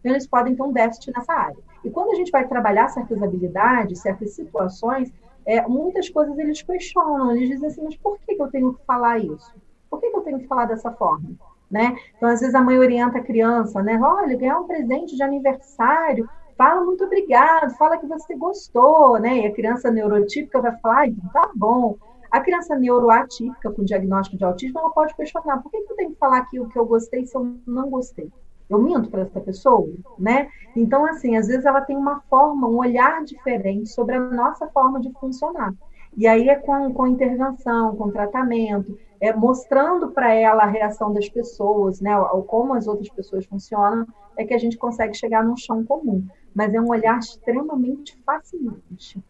Então, 0.00 0.12
eles 0.12 0.26
podem 0.26 0.54
ter 0.54 0.62
um 0.62 0.72
déficit 0.72 1.12
nessa 1.14 1.32
área. 1.32 1.56
E 1.84 1.90
quando 1.90 2.10
a 2.10 2.14
gente 2.14 2.30
vai 2.30 2.46
trabalhar 2.46 2.88
certas 2.88 3.22
habilidades, 3.22 4.00
certas 4.00 4.34
situações, 4.34 5.12
é, 5.46 5.66
muitas 5.66 6.08
coisas 6.08 6.38
eles 6.38 6.62
questionam, 6.62 7.34
eles 7.34 7.50
dizem 7.50 7.68
assim, 7.68 7.84
mas 7.84 7.96
por 7.96 8.18
que, 8.18 8.34
que 8.34 8.42
eu 8.42 8.48
tenho 8.48 8.74
que 8.74 8.84
falar 8.84 9.18
isso? 9.18 9.54
Por 9.88 10.00
que, 10.00 10.10
que 10.10 10.16
eu 10.16 10.22
tenho 10.22 10.38
que 10.38 10.46
falar 10.46 10.66
dessa 10.66 10.90
forma? 10.92 11.30
Né? 11.70 11.96
Então, 12.16 12.28
às 12.28 12.40
vezes, 12.40 12.54
a 12.54 12.60
mãe 12.60 12.78
orienta 12.78 13.18
a 13.18 13.22
criança, 13.22 13.82
né? 13.82 13.98
Olha, 14.02 14.36
ganhar 14.36 14.58
um 14.58 14.66
presente 14.66 15.14
de 15.14 15.22
aniversário, 15.22 16.28
fala 16.56 16.84
muito 16.84 17.04
obrigado, 17.04 17.76
fala 17.76 17.96
que 17.96 18.06
você 18.06 18.34
gostou, 18.34 19.18
né? 19.20 19.38
E 19.38 19.46
a 19.46 19.52
criança 19.52 19.90
neurotípica 19.90 20.60
vai 20.60 20.76
falar, 20.78 21.06
ah, 21.06 21.30
tá 21.32 21.50
bom. 21.54 21.96
A 22.30 22.40
criança 22.40 22.76
neuroatípica 22.76 23.70
com 23.72 23.84
diagnóstico 23.84 24.36
de 24.36 24.44
autismo, 24.44 24.78
ela 24.78 24.90
pode 24.90 25.14
questionar, 25.14 25.62
por 25.62 25.70
que, 25.70 25.80
que 25.80 25.92
eu 25.92 25.96
tenho 25.96 26.10
que 26.10 26.18
falar 26.18 26.38
aqui 26.38 26.60
o 26.60 26.68
que 26.68 26.78
eu 26.78 26.86
gostei 26.86 27.24
se 27.24 27.36
eu 27.36 27.56
não 27.66 27.88
gostei? 27.88 28.30
Eu 28.70 28.78
minto 28.78 29.10
para 29.10 29.22
essa 29.22 29.40
pessoa, 29.40 29.88
né? 30.18 30.48
Então, 30.76 31.04
assim, 31.04 31.36
às 31.36 31.48
vezes 31.48 31.66
ela 31.66 31.80
tem 31.80 31.96
uma 31.96 32.20
forma, 32.30 32.68
um 32.68 32.78
olhar 32.78 33.24
diferente 33.24 33.90
sobre 33.90 34.14
a 34.14 34.20
nossa 34.20 34.68
forma 34.68 35.00
de 35.00 35.12
funcionar. 35.14 35.74
E 36.16 36.26
aí 36.26 36.48
é 36.48 36.56
com, 36.56 36.92
com 36.92 37.06
intervenção, 37.06 37.96
com 37.96 38.10
tratamento, 38.10 38.98
é 39.20 39.32
mostrando 39.32 40.10
para 40.10 40.32
ela 40.32 40.62
a 40.62 40.66
reação 40.66 41.12
das 41.12 41.28
pessoas, 41.28 42.00
né? 42.00 42.16
Ou 42.18 42.42
como 42.42 42.74
as 42.74 42.86
outras 42.86 43.08
pessoas 43.10 43.44
funcionam, 43.46 44.06
é 44.36 44.44
que 44.44 44.54
a 44.54 44.58
gente 44.58 44.78
consegue 44.78 45.14
chegar 45.14 45.44
num 45.44 45.56
chão 45.56 45.84
comum. 45.84 46.26
Mas 46.54 46.72
é 46.72 46.80
um 46.80 46.88
olhar 46.88 47.18
extremamente 47.18 48.20
fascinante. 48.24 49.22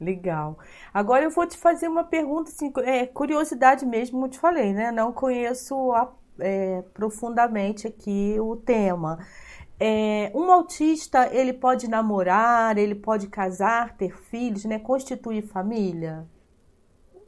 Legal. 0.00 0.58
Agora 0.94 1.24
eu 1.24 1.30
vou 1.30 1.46
te 1.46 1.56
fazer 1.56 1.88
uma 1.88 2.04
pergunta, 2.04 2.50
assim, 2.50 2.72
é, 2.84 3.06
curiosidade 3.06 3.84
mesmo, 3.84 4.12
como 4.12 4.26
eu 4.26 4.30
te 4.30 4.38
falei, 4.38 4.72
né? 4.72 4.92
Não 4.92 5.12
conheço 5.12 5.92
a 5.92 6.06
é, 6.40 6.82
profundamente 6.94 7.86
aqui 7.86 8.36
o 8.40 8.56
tema. 8.56 9.18
É, 9.80 10.32
um 10.34 10.50
autista, 10.50 11.28
ele 11.32 11.52
pode 11.52 11.88
namorar, 11.88 12.76
ele 12.78 12.96
pode 12.96 13.28
casar, 13.28 13.96
ter 13.96 14.16
filhos, 14.16 14.64
né? 14.64 14.78
Constituir 14.78 15.42
família? 15.42 16.26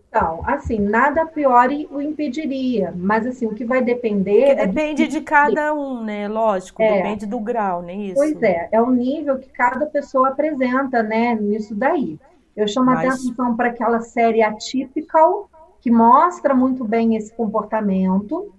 Então, 0.09 0.43
assim, 0.45 0.81
nada 0.81 1.23
a 1.23 1.27
priori 1.27 1.89
o 1.89 2.01
impediria, 2.01 2.93
mas 2.97 3.25
assim, 3.25 3.47
o 3.47 3.55
que 3.55 3.65
vai 3.65 3.81
depender. 3.81 4.57
Que 4.57 4.67
depende 4.67 5.05
é 5.05 5.07
de, 5.07 5.19
de 5.19 5.21
cada 5.21 5.73
um, 5.73 6.03
né? 6.03 6.27
Lógico, 6.27 6.83
é. 6.83 6.97
depende 6.97 7.27
do 7.27 7.39
grau, 7.39 7.83
né? 7.83 7.95
Isso. 7.95 8.17
Pois 8.17 8.43
é, 8.43 8.69
é 8.73 8.83
o 8.83 8.91
nível 8.91 9.39
que 9.39 9.49
cada 9.51 9.87
pessoa 9.87 10.31
apresenta, 10.31 11.01
né? 11.01 11.37
Nisso 11.37 11.77
daí. 11.77 12.19
Eu 12.57 12.67
chamo 12.67 12.87
mas... 12.87 13.07
atenção 13.09 13.55
para 13.55 13.69
aquela 13.69 14.01
série 14.01 14.43
Atypical, 14.43 15.49
que 15.81 15.93
mostra 15.93 16.57
muito 16.57 16.85
bem 16.85 17.15
esse 17.15 17.33
comportamento 17.33 18.53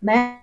né? 0.00 0.40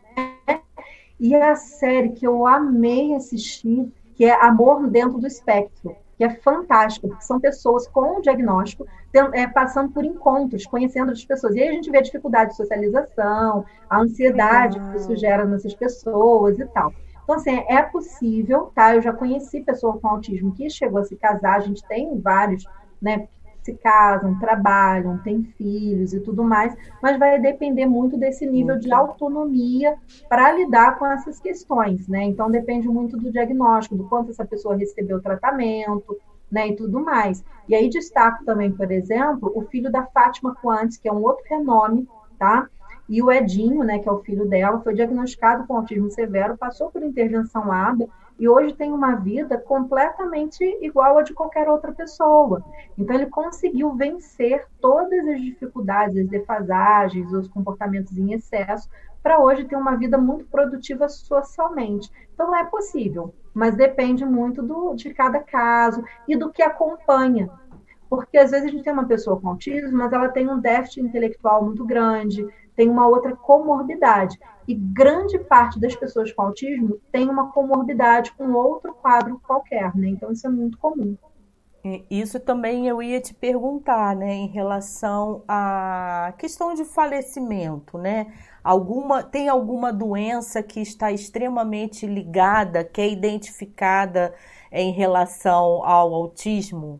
E 1.20 1.34
a 1.34 1.56
série 1.56 2.10
que 2.10 2.28
eu 2.28 2.46
amei 2.46 3.14
assistir, 3.14 3.92
que 4.16 4.26
é 4.26 4.46
Amor 4.46 4.88
Dentro 4.88 5.18
do 5.18 5.28
Espectro, 5.28 5.96
que 6.18 6.24
é 6.24 6.30
fantástico, 6.30 7.08
porque 7.08 7.24
são 7.24 7.40
pessoas 7.40 7.88
com 7.88 8.22
diagnóstico 8.22 8.86
é, 9.34 9.48
passando 9.48 9.92
por 9.92 10.04
encontros, 10.04 10.66
conhecendo 10.66 11.12
as 11.12 11.24
pessoas. 11.24 11.56
E 11.56 11.62
aí 11.62 11.70
a 11.70 11.74
gente 11.74 11.90
vê 11.90 12.00
a 12.00 12.02
dificuldade 12.02 12.52
de 12.52 12.58
socialização, 12.58 13.66
a 13.90 14.00
ansiedade 14.00 14.80
que 14.80 14.98
isso 14.98 15.16
gera 15.16 15.46
nessas 15.46 15.74
pessoas 15.74 16.60
e 16.60 16.66
tal. 16.66 16.94
Então, 17.24 17.36
assim, 17.36 17.64
é 17.68 17.82
possível, 17.82 18.72
tá? 18.76 18.96
Eu 18.96 19.02
já 19.02 19.12
conheci 19.12 19.62
pessoa 19.62 19.98
com 19.98 20.08
autismo 20.08 20.54
que 20.54 20.70
chegou 20.70 21.00
a 21.00 21.04
se 21.04 21.16
casar, 21.16 21.56
a 21.56 21.62
gente 21.62 21.84
tem 21.88 22.20
vários, 22.20 22.66
né, 23.02 23.28
se 23.66 23.74
casam, 23.74 24.38
trabalham, 24.38 25.18
têm 25.18 25.44
filhos 25.58 26.14
e 26.14 26.20
tudo 26.20 26.44
mais, 26.44 26.78
mas 27.02 27.18
vai 27.18 27.42
depender 27.42 27.88
muito 27.88 28.16
desse 28.16 28.46
nível 28.46 28.78
de 28.78 28.94
autonomia 28.94 29.98
para 30.30 30.52
lidar 30.52 31.00
com 31.00 31.08
essas 31.08 31.40
questões, 31.40 32.08
né? 32.08 32.24
Então 32.26 32.52
depende 32.52 32.88
muito 32.88 33.18
do 33.18 33.32
diagnóstico, 33.32 33.96
do 33.96 34.08
quanto 34.08 34.30
essa 34.30 34.46
pessoa 34.46 34.78
recebeu 34.78 35.20
tratamento, 35.20 36.16
né, 36.52 36.68
e 36.68 36.76
tudo 36.76 37.00
mais. 37.04 37.44
E 37.68 37.74
aí 37.74 37.90
destaco 37.90 38.46
também, 38.46 38.72
por 38.72 38.92
exemplo, 38.92 39.52
o 39.56 39.64
filho 39.64 39.92
da 39.92 40.06
Fátima 40.06 40.56
Quantes, 40.62 40.98
que 40.98 41.10
é 41.10 41.12
um 41.12 41.24
outro 41.24 41.44
renome, 41.50 42.08
tá? 42.38 42.70
E 43.10 43.22
o 43.22 43.32
Edinho, 43.32 43.84
né, 43.84 43.98
que 43.98 44.08
é 44.08 44.12
o 44.12 44.22
filho 44.22 44.48
dela, 44.48 44.80
foi 44.82 44.94
diagnosticado 44.94 45.66
com 45.66 45.76
autismo 45.76 46.12
severo, 46.12 46.56
passou 46.56 46.92
por 46.92 47.02
intervenção 47.02 47.72
ABA 47.72 48.08
e 48.38 48.50
hoje 48.50 48.74
tem 48.74 48.92
uma 48.92 49.16
vida 49.16 49.58
completamente 49.58 50.64
igual 50.82 51.18
a 51.18 51.24
de 51.24 51.34
qualquer 51.34 51.70
outra 51.70 51.92
pessoa. 51.94 52.64
Então 52.98 53.16
ele 53.16 53.28
conseguiu 53.28 53.94
vencer 53.96 54.66
todas 54.82 55.26
as 55.28 55.42
dificuldades, 55.42 56.18
as 56.18 56.28
defasagens, 56.28 57.32
os 57.32 57.48
comportamentos 57.48 58.18
em 58.18 58.34
excesso, 58.34 58.90
para 59.24 59.40
hoje 59.40 59.66
ter 59.66 59.76
uma 59.76 59.96
vida 59.96 60.18
muito 60.18 60.46
produtiva 60.46 61.08
socialmente. 61.08 62.12
Então 62.34 62.56
é 62.56 62.64
possível, 62.66 63.34
mas 63.54 63.76
depende 63.76 64.26
muito 64.26 64.62
do, 64.62 64.94
de 64.94 65.14
cada 65.14 65.40
caso 65.40 66.04
e 66.28 66.36
do 66.36 66.52
que 66.52 66.62
acompanha. 66.62 67.50
Porque 68.10 68.38
às 68.38 68.52
vezes 68.52 68.68
a 68.68 68.70
gente 68.70 68.84
tem 68.84 68.94
uma 68.94 69.08
pessoa 69.08 69.40
com 69.40 69.50
autismo, 69.50 69.98
mas 69.98 70.14
ela 70.14 70.30
tem 70.30 70.48
um 70.50 70.60
déficit 70.60 71.02
intelectual 71.02 71.66
muito 71.66 71.84
grande, 71.86 72.46
tem 72.76 72.90
uma 72.90 73.08
outra 73.08 73.36
comorbidade. 73.36 74.38
E 74.68 74.74
grande 74.74 75.38
parte 75.40 75.80
das 75.80 75.96
pessoas 75.96 76.32
com 76.32 76.42
autismo 76.42 77.00
tem 77.12 77.30
uma 77.30 77.52
comorbidade 77.52 78.32
com 78.34 78.52
outro 78.54 78.94
quadro 78.94 79.40
qualquer, 79.46 79.96
né? 79.96 80.10
Então 80.10 80.32
isso 80.32 80.48
é 80.48 80.50
muito 80.50 80.78
comum. 80.78 81.16
Isso 82.10 82.40
também 82.40 82.88
eu 82.88 83.00
ia 83.00 83.22
te 83.22 83.32
perguntar, 83.32 84.16
né, 84.16 84.34
em 84.34 84.48
relação 84.48 85.44
à 85.48 86.34
questão 86.36 86.74
de 86.74 86.84
falecimento, 86.84 88.00
né? 88.00 88.34
Alguma 88.64 89.22
tem 89.22 89.48
alguma 89.48 89.94
doença 89.94 90.64
que 90.64 90.80
está 90.80 91.12
extremamente 91.12 92.08
ligada, 92.08 92.84
que 92.84 93.00
é 93.00 93.08
identificada 93.08 94.34
em 94.72 94.92
relação 94.92 95.86
ao 95.86 96.12
autismo? 96.12 97.00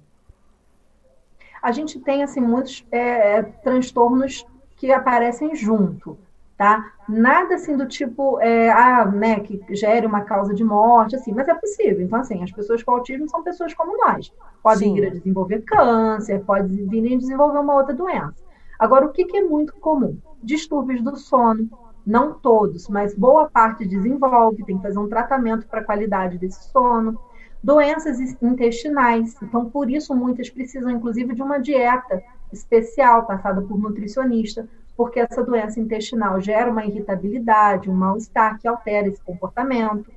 A 1.64 1.72
gente 1.72 2.00
tem 2.00 2.22
assim 2.22 2.40
muitos 2.40 2.86
é, 2.92 3.42
transtornos 3.42 4.46
que 4.78 4.92
aparecem 4.92 5.56
junto, 5.56 6.16
tá? 6.58 6.92
Nada 7.08 7.56
assim 7.56 7.76
do 7.76 7.88
tipo, 7.88 8.40
é, 8.40 8.72
ah, 8.72 9.06
né, 9.06 9.40
que 9.40 9.62
gere 9.76 10.08
uma 10.08 10.22
causa 10.22 10.54
de 10.54 10.64
morte, 10.64 11.16
assim, 11.16 11.34
mas 11.34 11.48
é 11.48 11.54
possível. 11.54 12.02
Então, 12.02 12.20
assim, 12.20 12.42
as 12.44 12.52
pessoas 12.52 12.82
com 12.82 12.92
autismo 12.92 13.30
são 13.30 13.44
pessoas 13.44 13.74
como 13.74 13.98
nós. 13.98 14.34
Podem 14.64 14.90
Sim. 14.90 14.96
vir 14.96 15.08
a 15.08 15.10
desenvolver 15.12 15.62
câncer, 15.62 16.44
podem 16.44 16.88
vir 16.88 17.14
a 17.14 17.18
desenvolver 17.18 17.60
uma 17.60 17.76
outra 17.76 17.94
doença. 17.94 18.44
Agora, 18.80 19.06
o 19.06 19.12
que, 19.12 19.26
que 19.26 19.38
é 19.38 19.44
muito 19.44 19.74
comum? 19.76 20.18
Distúrbios 20.42 21.02
do 21.02 21.16
sono. 21.16 21.70
Não 22.06 22.34
todos, 22.34 22.88
mas 22.88 23.16
boa 23.16 23.50
parte 23.50 23.84
desenvolve, 23.84 24.64
tem 24.64 24.78
que 24.78 24.84
fazer 24.84 25.00
um 25.00 25.10
tratamento 25.10 25.66
para 25.68 25.82
a 25.82 25.84
qualidade 25.84 26.38
desse 26.38 26.70
sono. 26.70 27.20
Doenças 27.64 28.20
intestinais. 28.42 29.36
Então, 29.42 29.66
por 29.66 29.90
isso, 29.90 30.14
muitas 30.14 30.50
precisam, 30.50 30.92
inclusive, 30.92 31.34
de 31.34 31.42
uma 31.42 31.58
dieta 31.58 32.22
especial, 32.54 33.26
passada 33.26 33.60
por 33.60 33.80
nutricionista, 33.80 34.70
porque 34.96 35.20
essa 35.20 35.44
doença 35.44 35.80
intestinal 35.80 36.40
gera 36.40 36.72
uma 36.72 36.86
irritabilidade, 36.86 37.90
um 37.90 37.94
mal-estar 37.94 38.60
que 38.60 38.68
altera 38.68 39.08
esse 39.08 39.22
comportamento. 39.22 40.12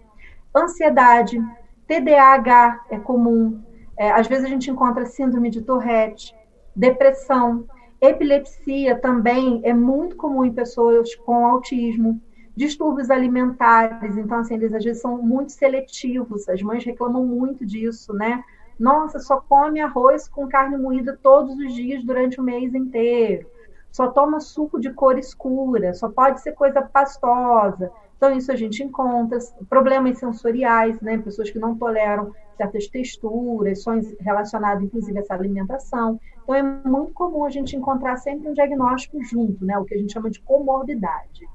Ansiedade, 0.54 1.40
TDAH 1.86 2.86
é 2.90 2.98
comum. 2.98 3.62
É, 3.98 4.10
às 4.10 4.26
vezes 4.26 4.44
a 4.44 4.48
gente 4.48 4.70
encontra 4.70 5.06
síndrome 5.06 5.50
de 5.50 5.62
Tourette, 5.62 6.34
depressão, 6.74 7.66
epilepsia 8.00 8.96
também 8.96 9.60
é 9.64 9.74
muito 9.74 10.16
comum 10.16 10.44
em 10.44 10.52
pessoas 10.52 11.14
com 11.16 11.46
autismo. 11.46 12.20
Distúrbios 12.54 13.10
alimentares, 13.10 14.16
então, 14.16 14.38
assim, 14.38 14.54
eles 14.54 14.72
às 14.74 14.82
vezes 14.82 15.00
são 15.00 15.22
muito 15.22 15.52
seletivos, 15.52 16.48
as 16.48 16.60
mães 16.60 16.84
reclamam 16.84 17.24
muito 17.24 17.64
disso, 17.64 18.12
né? 18.12 18.42
Nossa, 18.78 19.18
só 19.18 19.40
come 19.40 19.80
arroz 19.80 20.28
com 20.28 20.48
carne 20.48 20.76
moída 20.76 21.18
todos 21.20 21.56
os 21.56 21.72
dias 21.72 22.02
durante 22.04 22.40
o 22.40 22.42
mês 22.42 22.74
inteiro. 22.74 23.46
Só 23.90 24.08
toma 24.08 24.40
suco 24.40 24.78
de 24.78 24.92
cor 24.92 25.18
escura, 25.18 25.94
só 25.94 26.08
pode 26.08 26.40
ser 26.40 26.52
coisa 26.52 26.82
pastosa. 26.82 27.90
Então, 28.16 28.36
isso 28.36 28.50
a 28.50 28.56
gente 28.56 28.82
encontra. 28.82 29.38
Problemas 29.68 30.18
sensoriais, 30.18 31.00
né? 31.00 31.18
Pessoas 31.18 31.50
que 31.50 31.58
não 31.58 31.76
toleram 31.76 32.32
certas 32.56 32.88
texturas, 32.88 33.82
só 33.82 33.92
relacionado 34.20 34.84
inclusive 34.84 35.16
a 35.18 35.20
essa 35.20 35.34
alimentação. 35.34 36.20
Então, 36.42 36.54
é 36.54 36.62
muito 36.62 37.12
comum 37.12 37.44
a 37.44 37.50
gente 37.50 37.76
encontrar 37.76 38.16
sempre 38.16 38.48
um 38.48 38.52
diagnóstico 38.52 39.22
junto, 39.22 39.64
né? 39.64 39.78
O 39.78 39.84
que 39.84 39.94
a 39.94 39.98
gente 39.98 40.12
chama 40.12 40.30
de 40.30 40.40
comorbidade. 40.40 41.48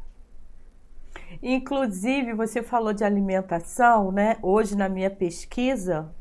Inclusive, 1.42 2.34
você 2.34 2.64
falou 2.64 2.94
de 2.94 3.04
alimentação, 3.04 4.12
né? 4.12 4.38
Hoje, 4.42 4.78
na 4.78 4.88
minha 4.88 5.10
pesquisa, 5.10 6.14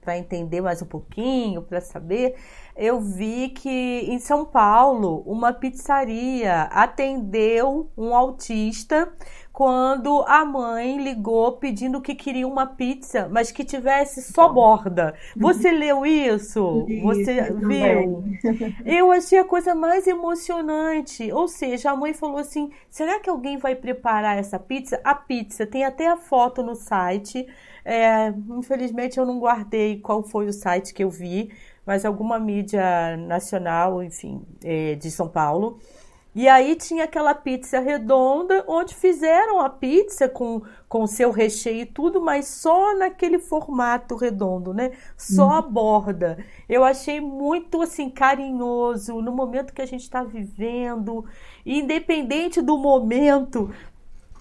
para 0.00 0.18
entender 0.18 0.60
mais 0.60 0.82
um 0.82 0.86
pouquinho, 0.86 1.62
para 1.62 1.80
saber, 1.80 2.34
eu 2.76 3.00
vi 3.00 3.50
que 3.50 4.04
em 4.08 4.18
São 4.18 4.44
Paulo 4.44 5.22
uma 5.26 5.52
pizzaria 5.52 6.62
atendeu 6.64 7.88
um 7.96 8.14
autista 8.14 9.12
quando 9.54 10.24
a 10.26 10.44
mãe 10.44 10.98
ligou 10.98 11.52
pedindo 11.52 12.00
que 12.00 12.16
queria 12.16 12.46
uma 12.46 12.66
pizza, 12.66 13.28
mas 13.30 13.52
que 13.52 13.64
tivesse 13.64 14.20
só 14.20 14.48
borda. 14.48 15.14
Você 15.36 15.70
leu 15.72 16.04
isso? 16.04 16.84
isso 16.88 17.02
Você 17.04 17.52
viu? 17.52 18.24
Eu 18.84 19.12
achei 19.12 19.38
a 19.38 19.44
coisa 19.44 19.72
mais 19.72 20.08
emocionante. 20.08 21.30
Ou 21.30 21.46
seja, 21.46 21.92
a 21.92 21.96
mãe 21.96 22.12
falou 22.12 22.38
assim: 22.38 22.72
será 22.90 23.20
que 23.20 23.30
alguém 23.30 23.56
vai 23.56 23.76
preparar 23.76 24.36
essa 24.36 24.58
pizza? 24.58 25.00
A 25.04 25.14
pizza 25.14 25.64
tem 25.64 25.84
até 25.84 26.08
a 26.08 26.16
foto 26.16 26.60
no 26.60 26.74
site. 26.74 27.46
É, 27.84 28.32
infelizmente 28.50 29.18
eu 29.18 29.26
não 29.26 29.38
guardei 29.38 30.00
qual 30.00 30.22
foi 30.22 30.46
o 30.46 30.52
site 30.52 30.94
que 30.94 31.04
eu 31.04 31.10
vi, 31.10 31.52
mas 31.84 32.04
alguma 32.04 32.38
mídia 32.38 33.16
nacional, 33.16 34.02
enfim, 34.02 34.42
é, 34.62 34.94
de 34.94 35.10
São 35.10 35.28
Paulo. 35.28 35.78
E 36.34 36.48
aí 36.48 36.74
tinha 36.74 37.04
aquela 37.04 37.32
pizza 37.32 37.78
redonda, 37.78 38.64
onde 38.66 38.92
fizeram 38.92 39.60
a 39.60 39.70
pizza 39.70 40.28
com 40.28 40.62
com 40.94 41.08
seu 41.08 41.32
recheio 41.32 41.80
e 41.80 41.86
tudo, 41.86 42.20
mas 42.20 42.46
só 42.46 42.96
naquele 42.96 43.40
formato 43.40 44.14
redondo, 44.14 44.72
né? 44.72 44.92
Só 45.16 45.50
a 45.50 45.60
uhum. 45.60 45.72
borda. 45.72 46.38
Eu 46.68 46.84
achei 46.84 47.20
muito 47.20 47.82
assim 47.82 48.08
carinhoso 48.08 49.20
no 49.20 49.32
momento 49.32 49.72
que 49.72 49.82
a 49.82 49.86
gente 49.86 50.02
está 50.02 50.22
vivendo, 50.22 51.24
independente 51.66 52.62
do 52.62 52.78
momento, 52.78 53.74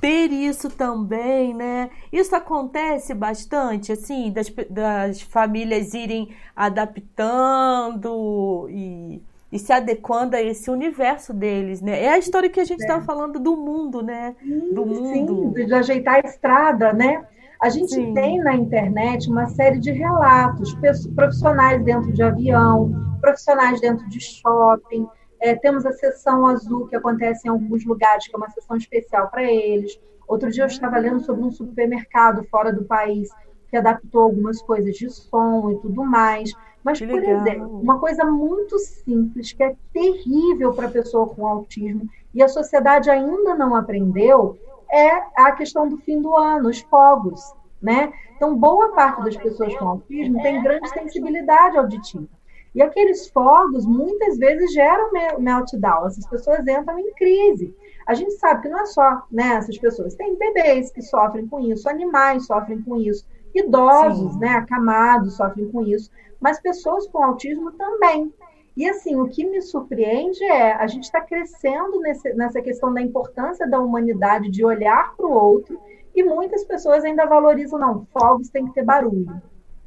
ter 0.03 0.33
isso 0.33 0.69
também, 0.69 1.53
né? 1.53 1.89
Isso 2.11 2.35
acontece 2.35 3.13
bastante, 3.13 3.93
assim, 3.93 4.33
das, 4.33 4.53
das 4.69 5.21
famílias 5.21 5.93
irem 5.93 6.35
adaptando 6.53 8.67
e, 8.69 9.21
e 9.49 9.57
se 9.57 9.71
adequando 9.71 10.35
a 10.35 10.41
esse 10.41 10.69
universo 10.69 11.33
deles, 11.33 11.81
né? 11.81 12.03
É 12.03 12.09
a 12.09 12.17
história 12.17 12.49
que 12.49 12.59
a 12.59 12.65
gente 12.65 12.81
estava 12.81 13.01
é. 13.01 13.05
falando 13.05 13.39
do 13.39 13.55
mundo, 13.55 14.01
né? 14.01 14.35
Do 14.73 14.85
mundo. 14.85 15.53
Sim, 15.55 15.65
de 15.65 15.73
ajeitar 15.73 16.15
a 16.15 16.27
estrada, 16.27 16.91
né? 16.91 17.23
A 17.61 17.69
gente 17.69 17.93
Sim. 17.93 18.13
tem 18.13 18.39
na 18.39 18.53
internet 18.53 19.29
uma 19.29 19.47
série 19.47 19.79
de 19.79 19.93
relatos, 19.93 20.75
profissionais 21.15 21.81
dentro 21.81 22.11
de 22.11 22.21
avião, 22.21 22.91
profissionais 23.21 23.79
dentro 23.79 24.05
de 24.09 24.19
shopping, 24.19 25.07
é, 25.43 25.53
temos 25.55 25.85
a 25.85 25.91
sessão 25.91 26.47
azul, 26.47 26.87
que 26.87 26.95
acontece 26.95 27.45
em 27.45 27.51
alguns 27.51 27.83
lugares, 27.85 28.25
que 28.25 28.33
é 28.33 28.37
uma 28.37 28.49
sessão 28.49 28.77
especial 28.77 29.29
para 29.29 29.43
eles. 29.43 29.99
Outro 30.25 30.49
dia 30.49 30.63
eu 30.63 30.67
estava 30.67 30.97
lendo 30.97 31.19
sobre 31.19 31.43
um 31.43 31.51
supermercado 31.51 32.45
fora 32.45 32.71
do 32.71 32.85
país 32.85 33.29
que 33.67 33.75
adaptou 33.75 34.21
algumas 34.21 34.61
coisas 34.61 34.95
de 34.95 35.09
som 35.09 35.69
e 35.71 35.77
tudo 35.79 36.01
mais. 36.05 36.53
Mas, 36.81 37.01
por 37.01 37.21
exemplo, 37.21 37.77
uma 37.81 37.99
coisa 37.99 38.23
muito 38.23 38.79
simples, 38.79 39.51
que 39.51 39.61
é 39.61 39.75
terrível 39.91 40.73
para 40.73 40.87
a 40.87 40.91
pessoa 40.91 41.27
com 41.27 41.45
autismo, 41.45 42.09
e 42.33 42.41
a 42.41 42.47
sociedade 42.47 43.09
ainda 43.09 43.53
não 43.53 43.75
aprendeu, 43.75 44.57
é 44.89 45.09
a 45.35 45.51
questão 45.51 45.89
do 45.89 45.97
fim 45.97 46.21
do 46.21 46.37
ano, 46.37 46.69
os 46.69 46.79
fogos. 46.83 47.53
Né? 47.81 48.13
Então, 48.37 48.55
boa 48.55 48.93
parte 48.93 49.21
das 49.25 49.35
pessoas 49.35 49.75
com 49.75 49.89
autismo 49.89 50.41
tem 50.41 50.63
grande 50.63 50.87
sensibilidade 50.89 51.77
auditiva. 51.77 52.29
E 52.75 52.81
aqueles 52.81 53.29
fogos 53.29 53.85
muitas 53.85 54.37
vezes 54.37 54.73
geram 54.73 55.11
meltdown, 55.39 56.07
essas 56.07 56.27
pessoas 56.27 56.59
entram 56.67 56.97
em 56.97 57.13
crise. 57.13 57.75
A 58.07 58.13
gente 58.13 58.31
sabe 58.33 58.63
que 58.63 58.69
não 58.69 58.79
é 58.79 58.85
só 58.85 59.23
né, 59.31 59.55
essas 59.55 59.77
pessoas, 59.77 60.15
tem 60.15 60.35
bebês 60.35 60.91
que 60.91 61.01
sofrem 61.01 61.47
com 61.47 61.59
isso, 61.59 61.87
animais 61.87 62.45
sofrem 62.45 62.81
com 62.81 62.99
isso, 62.99 63.25
idosos, 63.53 64.37
né, 64.39 64.49
acamados 64.49 65.37
sofrem 65.37 65.69
com 65.71 65.85
isso, 65.85 66.09
mas 66.39 66.59
pessoas 66.59 67.07
com 67.07 67.23
autismo 67.23 67.71
também. 67.73 68.33
E 68.75 68.89
assim, 68.89 69.15
o 69.15 69.27
que 69.27 69.45
me 69.45 69.61
surpreende 69.61 70.43
é 70.43 70.73
a 70.73 70.87
gente 70.87 71.03
está 71.03 71.21
crescendo 71.21 71.99
nesse, 71.99 72.33
nessa 72.33 72.59
questão 72.59 72.91
da 72.91 73.01
importância 73.01 73.69
da 73.69 73.79
humanidade 73.79 74.49
de 74.49 74.65
olhar 74.65 75.15
para 75.15 75.27
o 75.27 75.31
outro 75.31 75.79
E 76.15 76.23
muitas 76.23 76.63
pessoas 76.65 77.03
ainda 77.03 77.25
valorizam, 77.25 77.79
não, 77.79 78.05
fogos 78.11 78.49
tem 78.49 78.65
que 78.65 78.73
ter 78.73 78.83
barulho. 78.83 79.41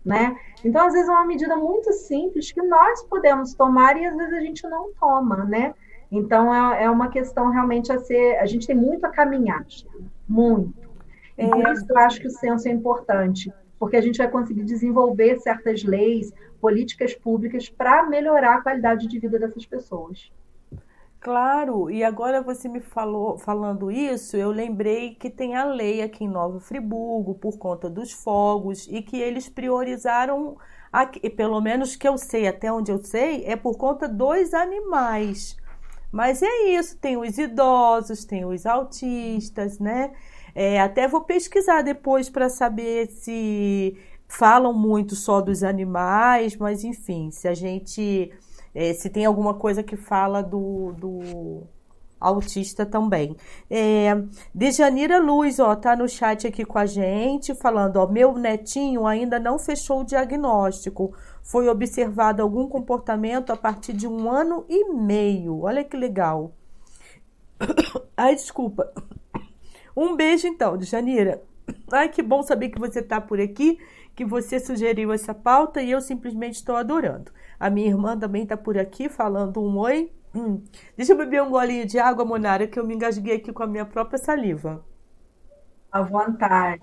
Né? 0.06 0.38
Então, 0.64 0.86
às 0.86 0.92
vezes, 0.92 1.08
é 1.08 1.12
uma 1.12 1.26
medida 1.26 1.56
muito 1.56 1.92
simples 1.92 2.52
que 2.52 2.62
nós 2.62 3.02
podemos 3.02 3.54
tomar 3.54 4.00
e 4.00 4.06
às 4.06 4.16
vezes 4.16 4.34
a 4.34 4.40
gente 4.40 4.62
não 4.68 4.92
toma, 4.92 5.44
né? 5.44 5.74
Então, 6.12 6.54
é, 6.54 6.84
é 6.84 6.90
uma 6.90 7.08
questão 7.08 7.50
realmente 7.50 7.90
a 7.90 7.98
ser. 7.98 8.36
A 8.36 8.46
gente 8.46 8.68
tem 8.68 8.76
muito 8.76 9.04
a 9.04 9.10
caminhar, 9.10 9.66
muito. 10.28 10.72
E 11.36 11.42
é... 11.42 11.48
por 11.48 11.68
isso 11.72 11.84
eu 11.88 11.98
acho 11.98 12.20
que 12.20 12.28
o 12.28 12.30
censo 12.30 12.68
é 12.68 12.70
importante, 12.70 13.52
porque 13.80 13.96
a 13.96 14.00
gente 14.00 14.18
vai 14.18 14.30
conseguir 14.30 14.62
desenvolver 14.62 15.40
certas 15.40 15.82
leis, 15.82 16.32
políticas 16.60 17.12
públicas 17.12 17.68
para 17.68 18.06
melhorar 18.06 18.58
a 18.58 18.62
qualidade 18.62 19.08
de 19.08 19.18
vida 19.18 19.40
dessas 19.40 19.66
pessoas. 19.66 20.30
Claro, 21.20 21.90
e 21.90 22.04
agora 22.04 22.40
você 22.40 22.68
me 22.68 22.80
falou, 22.80 23.36
falando 23.36 23.90
isso, 23.90 24.36
eu 24.36 24.50
lembrei 24.50 25.14
que 25.14 25.28
tem 25.28 25.56
a 25.56 25.64
lei 25.64 26.00
aqui 26.00 26.24
em 26.24 26.28
Nova 26.28 26.60
Friburgo 26.60 27.34
por 27.34 27.58
conta 27.58 27.90
dos 27.90 28.12
fogos 28.12 28.86
e 28.88 29.02
que 29.02 29.16
eles 29.20 29.48
priorizaram, 29.48 30.56
aqui, 30.92 31.28
pelo 31.28 31.60
menos 31.60 31.96
que 31.96 32.06
eu 32.06 32.16
sei, 32.16 32.46
até 32.46 32.72
onde 32.72 32.92
eu 32.92 32.98
sei, 33.02 33.44
é 33.44 33.56
por 33.56 33.76
conta 33.76 34.06
dos 34.08 34.54
animais. 34.54 35.56
Mas 36.12 36.42
é 36.42 36.68
isso, 36.78 36.96
tem 36.98 37.16
os 37.16 37.36
idosos, 37.38 38.24
tem 38.24 38.44
os 38.44 38.64
autistas, 38.64 39.78
né? 39.80 40.12
É, 40.54 40.80
até 40.80 41.08
vou 41.08 41.22
pesquisar 41.22 41.82
depois 41.82 42.30
para 42.30 42.48
saber 42.48 43.08
se 43.08 43.96
falam 44.28 44.72
muito 44.72 45.14
só 45.16 45.40
dos 45.40 45.62
animais, 45.64 46.56
mas 46.56 46.84
enfim, 46.84 47.30
se 47.30 47.48
a 47.48 47.54
gente 47.54 48.32
é, 48.76 48.92
se 48.92 49.08
tem 49.08 49.24
alguma 49.24 49.54
coisa 49.54 49.82
que 49.82 49.96
fala 49.96 50.42
do, 50.42 50.92
do 50.92 51.62
autista 52.20 52.84
também. 52.84 53.34
É, 53.70 54.14
Dejanira 54.54 55.18
Luz, 55.18 55.58
ó, 55.58 55.74
tá 55.74 55.96
no 55.96 56.06
chat 56.06 56.46
aqui 56.46 56.62
com 56.62 56.78
a 56.78 56.84
gente, 56.84 57.54
falando, 57.54 57.96
ó, 57.96 58.06
meu 58.06 58.36
netinho 58.36 59.06
ainda 59.06 59.40
não 59.40 59.58
fechou 59.58 60.02
o 60.02 60.04
diagnóstico. 60.04 61.14
Foi 61.42 61.68
observado 61.68 62.42
algum 62.42 62.68
comportamento 62.68 63.50
a 63.50 63.56
partir 63.56 63.94
de 63.94 64.06
um 64.06 64.30
ano 64.30 64.66
e 64.68 64.92
meio. 64.92 65.62
Olha 65.62 65.82
que 65.82 65.96
legal. 65.96 66.52
Ai, 68.14 68.34
desculpa. 68.34 68.92
Um 69.96 70.14
beijo 70.14 70.46
então, 70.46 70.76
Dejanira. 70.76 71.42
Ai, 71.90 72.10
que 72.10 72.22
bom 72.22 72.42
saber 72.42 72.68
que 72.68 72.78
você 72.78 73.00
tá 73.00 73.22
por 73.22 73.40
aqui, 73.40 73.78
que 74.14 74.24
você 74.24 74.60
sugeriu 74.60 75.14
essa 75.14 75.32
pauta 75.32 75.80
e 75.80 75.90
eu 75.90 76.02
simplesmente 76.02 76.56
estou 76.56 76.76
adorando. 76.76 77.32
A 77.58 77.70
minha 77.70 77.88
irmã 77.88 78.18
também 78.18 78.42
está 78.42 78.56
por 78.56 78.78
aqui 78.78 79.08
falando 79.08 79.62
um 79.62 79.78
oi. 79.78 80.12
Hum. 80.34 80.62
Deixa 80.96 81.12
eu 81.12 81.16
beber 81.16 81.42
um 81.42 81.50
golinho 81.50 81.86
de 81.86 81.98
água, 81.98 82.24
Monara, 82.24 82.66
que 82.66 82.78
eu 82.78 82.86
me 82.86 82.94
engasguei 82.94 83.36
aqui 83.36 83.52
com 83.52 83.62
a 83.62 83.66
minha 83.66 83.86
própria 83.86 84.18
saliva. 84.18 84.84
À 85.90 86.02
vontade. 86.02 86.82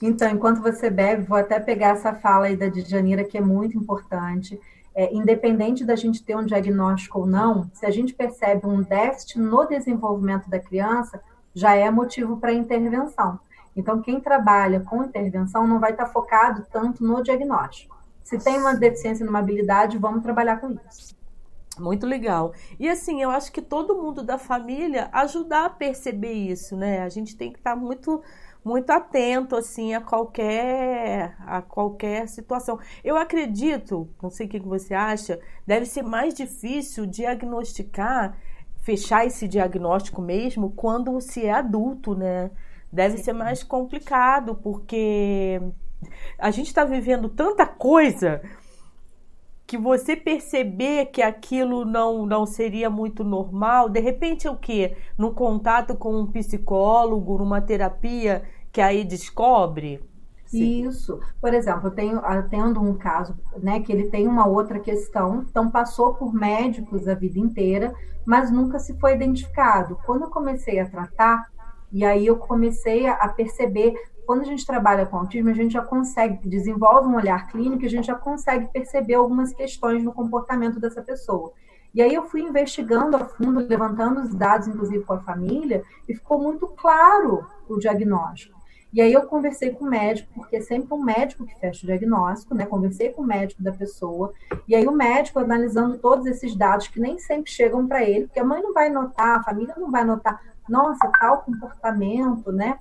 Então, 0.00 0.30
enquanto 0.30 0.62
você 0.62 0.88
bebe, 0.88 1.24
vou 1.24 1.36
até 1.36 1.58
pegar 1.58 1.88
essa 1.88 2.14
fala 2.14 2.46
aí 2.46 2.56
da 2.56 2.68
Djanira, 2.68 3.24
que 3.24 3.36
é 3.36 3.40
muito 3.40 3.76
importante. 3.76 4.58
É, 4.94 5.12
independente 5.14 5.84
da 5.84 5.94
gente 5.94 6.24
ter 6.24 6.36
um 6.36 6.44
diagnóstico 6.44 7.20
ou 7.20 7.26
não, 7.26 7.70
se 7.74 7.84
a 7.84 7.90
gente 7.90 8.14
percebe 8.14 8.66
um 8.66 8.82
déficit 8.82 9.38
no 9.38 9.66
desenvolvimento 9.66 10.48
da 10.48 10.58
criança, 10.58 11.20
já 11.54 11.74
é 11.74 11.90
motivo 11.90 12.38
para 12.38 12.52
intervenção. 12.52 13.38
Então, 13.76 14.00
quem 14.00 14.20
trabalha 14.20 14.80
com 14.80 15.04
intervenção 15.04 15.66
não 15.66 15.78
vai 15.78 15.90
estar 15.92 16.06
focado 16.06 16.64
tanto 16.72 17.04
no 17.04 17.22
diagnóstico. 17.22 17.97
Se 18.28 18.38
tem 18.38 18.58
uma 18.58 18.74
deficiência 18.74 19.24
numa 19.24 19.38
habilidade, 19.38 19.96
vamos 19.96 20.22
trabalhar 20.22 20.60
com 20.60 20.76
isso. 20.90 21.16
Muito 21.78 22.06
legal. 22.06 22.52
E 22.78 22.86
assim, 22.86 23.22
eu 23.22 23.30
acho 23.30 23.50
que 23.50 23.62
todo 23.62 23.96
mundo 23.96 24.22
da 24.22 24.36
família 24.36 25.08
ajudar 25.12 25.64
a 25.64 25.70
perceber 25.70 26.32
isso, 26.32 26.76
né? 26.76 27.00
A 27.00 27.08
gente 27.08 27.34
tem 27.34 27.50
que 27.50 27.58
estar 27.58 27.74
muito 27.74 28.22
muito 28.62 28.90
atento 28.90 29.56
assim 29.56 29.94
a 29.94 30.00
qualquer 30.02 31.36
a 31.46 31.62
qualquer 31.62 32.28
situação. 32.28 32.78
Eu 33.02 33.16
acredito, 33.16 34.06
não 34.22 34.28
sei 34.28 34.46
o 34.46 34.50
que 34.50 34.60
você 34.60 34.92
acha, 34.92 35.40
deve 35.66 35.86
ser 35.86 36.02
mais 36.02 36.34
difícil 36.34 37.06
diagnosticar, 37.06 38.36
fechar 38.82 39.24
esse 39.24 39.48
diagnóstico 39.48 40.20
mesmo 40.20 40.70
quando 40.72 41.18
se 41.22 41.46
é 41.46 41.52
adulto, 41.52 42.14
né? 42.14 42.50
Deve 42.92 43.16
Sim. 43.16 43.24
ser 43.24 43.32
mais 43.32 43.62
complicado 43.62 44.54
porque 44.54 45.62
a 46.38 46.50
gente 46.50 46.68
está 46.68 46.84
vivendo 46.84 47.28
tanta 47.28 47.66
coisa 47.66 48.40
que 49.66 49.76
você 49.76 50.16
perceber 50.16 51.06
que 51.06 51.20
aquilo 51.20 51.84
não, 51.84 52.24
não 52.24 52.46
seria 52.46 52.88
muito 52.88 53.22
normal, 53.22 53.90
de 53.90 54.00
repente 54.00 54.46
é 54.46 54.50
o 54.50 54.56
quê? 54.56 54.96
No 55.16 55.34
contato 55.34 55.94
com 55.94 56.18
um 56.18 56.26
psicólogo, 56.26 57.36
numa 57.36 57.60
terapia 57.60 58.44
que 58.72 58.80
aí 58.80 59.04
descobre? 59.04 60.02
Sim. 60.46 60.88
Isso. 60.88 61.20
Por 61.38 61.52
exemplo, 61.52 61.88
eu 61.88 61.90
tenho 61.90 62.18
atendo 62.20 62.80
um 62.80 62.94
caso, 62.94 63.36
né, 63.62 63.80
que 63.80 63.92
ele 63.92 64.08
tem 64.08 64.26
uma 64.26 64.46
outra 64.46 64.80
questão, 64.80 65.42
então 65.42 65.70
passou 65.70 66.14
por 66.14 66.32
médicos 66.32 67.06
a 67.06 67.14
vida 67.14 67.38
inteira, 67.38 67.92
mas 68.24 68.50
nunca 68.50 68.78
se 68.78 68.98
foi 68.98 69.14
identificado. 69.14 69.98
Quando 70.06 70.22
eu 70.22 70.30
comecei 70.30 70.80
a 70.80 70.88
tratar, 70.88 71.50
e 71.92 72.04
aí 72.04 72.26
eu 72.26 72.36
comecei 72.36 73.06
a 73.06 73.28
perceber 73.28 73.94
quando 74.28 74.42
a 74.42 74.44
gente 74.44 74.66
trabalha 74.66 75.06
com 75.06 75.16
autismo, 75.16 75.48
a 75.48 75.54
gente 75.54 75.72
já 75.72 75.80
consegue, 75.80 76.46
desenvolve 76.46 77.08
um 77.08 77.16
olhar 77.16 77.46
clínico, 77.46 77.86
a 77.86 77.88
gente 77.88 78.08
já 78.08 78.14
consegue 78.14 78.66
perceber 78.70 79.14
algumas 79.14 79.54
questões 79.54 80.04
no 80.04 80.12
comportamento 80.12 80.78
dessa 80.78 81.00
pessoa. 81.00 81.54
E 81.94 82.02
aí 82.02 82.12
eu 82.12 82.24
fui 82.24 82.42
investigando 82.42 83.16
a 83.16 83.24
fundo, 83.24 83.66
levantando 83.66 84.20
os 84.20 84.34
dados, 84.34 84.68
inclusive 84.68 85.02
com 85.02 85.14
a 85.14 85.20
família, 85.20 85.82
e 86.06 86.14
ficou 86.14 86.42
muito 86.42 86.66
claro 86.66 87.46
o 87.66 87.78
diagnóstico. 87.78 88.54
E 88.92 89.00
aí 89.00 89.10
eu 89.10 89.22
conversei 89.22 89.70
com 89.70 89.86
o 89.86 89.88
médico, 89.88 90.28
porque 90.34 90.56
é 90.56 90.60
sempre 90.60 90.92
um 90.92 91.02
médico 91.02 91.46
que 91.46 91.58
fecha 91.58 91.84
o 91.84 91.86
diagnóstico, 91.86 92.54
né? 92.54 92.66
Conversei 92.66 93.08
com 93.08 93.22
o 93.22 93.26
médico 93.26 93.62
da 93.62 93.72
pessoa, 93.72 94.34
e 94.68 94.76
aí 94.76 94.86
o 94.86 94.92
médico 94.92 95.38
analisando 95.38 95.96
todos 95.96 96.26
esses 96.26 96.54
dados 96.54 96.86
que 96.86 97.00
nem 97.00 97.18
sempre 97.18 97.50
chegam 97.50 97.88
para 97.88 98.04
ele, 98.04 98.26
porque 98.26 98.40
a 98.40 98.44
mãe 98.44 98.60
não 98.60 98.74
vai 98.74 98.90
notar, 98.90 99.38
a 99.38 99.42
família 99.42 99.74
não 99.78 99.90
vai 99.90 100.04
notar, 100.04 100.38
nossa, 100.68 101.10
tal 101.18 101.38
comportamento, 101.38 102.52
né? 102.52 102.78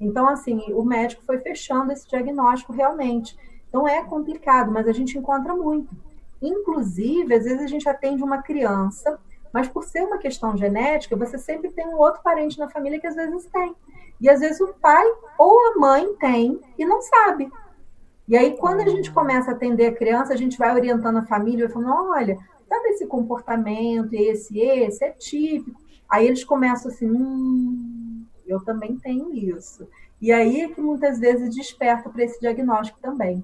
Então, 0.00 0.28
assim, 0.28 0.72
o 0.72 0.82
médico 0.82 1.22
foi 1.26 1.38
fechando 1.38 1.92
esse 1.92 2.08
diagnóstico 2.08 2.72
realmente. 2.72 3.36
Então, 3.68 3.86
é 3.86 4.02
complicado, 4.02 4.72
mas 4.72 4.88
a 4.88 4.92
gente 4.92 5.18
encontra 5.18 5.54
muito. 5.54 5.94
Inclusive, 6.40 7.34
às 7.34 7.44
vezes 7.44 7.60
a 7.60 7.66
gente 7.66 7.88
atende 7.88 8.22
uma 8.22 8.42
criança, 8.42 9.18
mas 9.52 9.68
por 9.68 9.84
ser 9.84 10.02
uma 10.02 10.18
questão 10.18 10.56
genética, 10.56 11.14
você 11.14 11.36
sempre 11.36 11.70
tem 11.70 11.86
um 11.86 11.98
outro 11.98 12.22
parente 12.22 12.58
na 12.58 12.70
família 12.70 12.98
que 12.98 13.06
às 13.06 13.14
vezes 13.14 13.46
tem. 13.46 13.74
E 14.20 14.28
às 14.28 14.40
vezes 14.40 14.60
o 14.60 14.74
pai 14.80 15.06
ou 15.38 15.72
a 15.72 15.78
mãe 15.78 16.14
tem 16.14 16.60
e 16.78 16.84
não 16.84 17.00
sabe. 17.02 17.50
E 18.28 18.36
aí, 18.36 18.56
quando 18.56 18.80
a 18.80 18.88
gente 18.88 19.10
começa 19.10 19.50
a 19.50 19.54
atender 19.54 19.86
a 19.86 19.94
criança, 19.94 20.32
a 20.32 20.36
gente 20.36 20.56
vai 20.56 20.72
orientando 20.72 21.18
a 21.18 21.26
família, 21.26 21.66
vai 21.66 21.74
falando: 21.74 22.10
olha, 22.10 22.38
sabe 22.68 22.90
esse 22.90 23.06
comportamento, 23.06 24.12
esse, 24.12 24.58
esse, 24.60 25.04
é 25.04 25.10
típico. 25.10 25.80
Aí 26.08 26.28
eles 26.28 26.44
começam 26.44 26.92
assim: 26.92 27.10
hum, 27.10 28.09
eu 28.50 28.60
também 28.64 28.96
tenho 28.96 29.32
isso. 29.34 29.88
E 30.20 30.32
aí 30.32 30.60
é 30.60 30.68
que 30.68 30.80
muitas 30.80 31.18
vezes 31.18 31.54
desperta 31.54 32.10
para 32.10 32.24
esse 32.24 32.38
diagnóstico 32.40 32.98
também. 33.00 33.42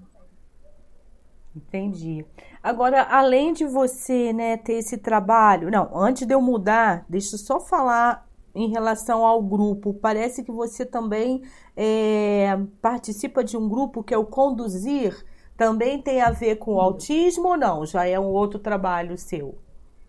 Entendi. 1.55 2.25
Agora, 2.63 3.03
além 3.03 3.55
de 3.55 3.65
você 3.65 4.33
né, 4.33 4.59
ter 4.59 4.75
esse 4.75 4.99
trabalho, 4.99 5.71
não, 5.71 5.97
antes 5.97 6.27
de 6.27 6.35
eu 6.35 6.41
mudar, 6.41 7.07
deixa 7.09 7.35
eu 7.35 7.39
só 7.39 7.59
falar 7.59 8.27
em 8.55 8.69
relação 8.69 9.25
ao 9.25 9.43
grupo. 9.43 9.95
Parece 9.95 10.43
que 10.43 10.53
você 10.53 10.85
também 10.85 11.43
é, 11.75 12.59
participa 12.83 13.43
de 13.43 13.57
um 13.57 13.69
grupo 13.69 14.03
que 14.03 14.13
é 14.13 14.19
o 14.19 14.25
Conduzir. 14.25 15.25
Também 15.57 16.03
tem 16.03 16.21
a 16.21 16.31
ver 16.31 16.57
com 16.57 16.75
o 16.75 16.81
autismo 16.81 17.49
ou 17.49 17.57
não? 17.57 17.87
Já 17.87 18.07
é 18.07 18.21
um 18.21 18.27
outro 18.27 18.59
trabalho 18.59 19.17
seu? 19.17 19.57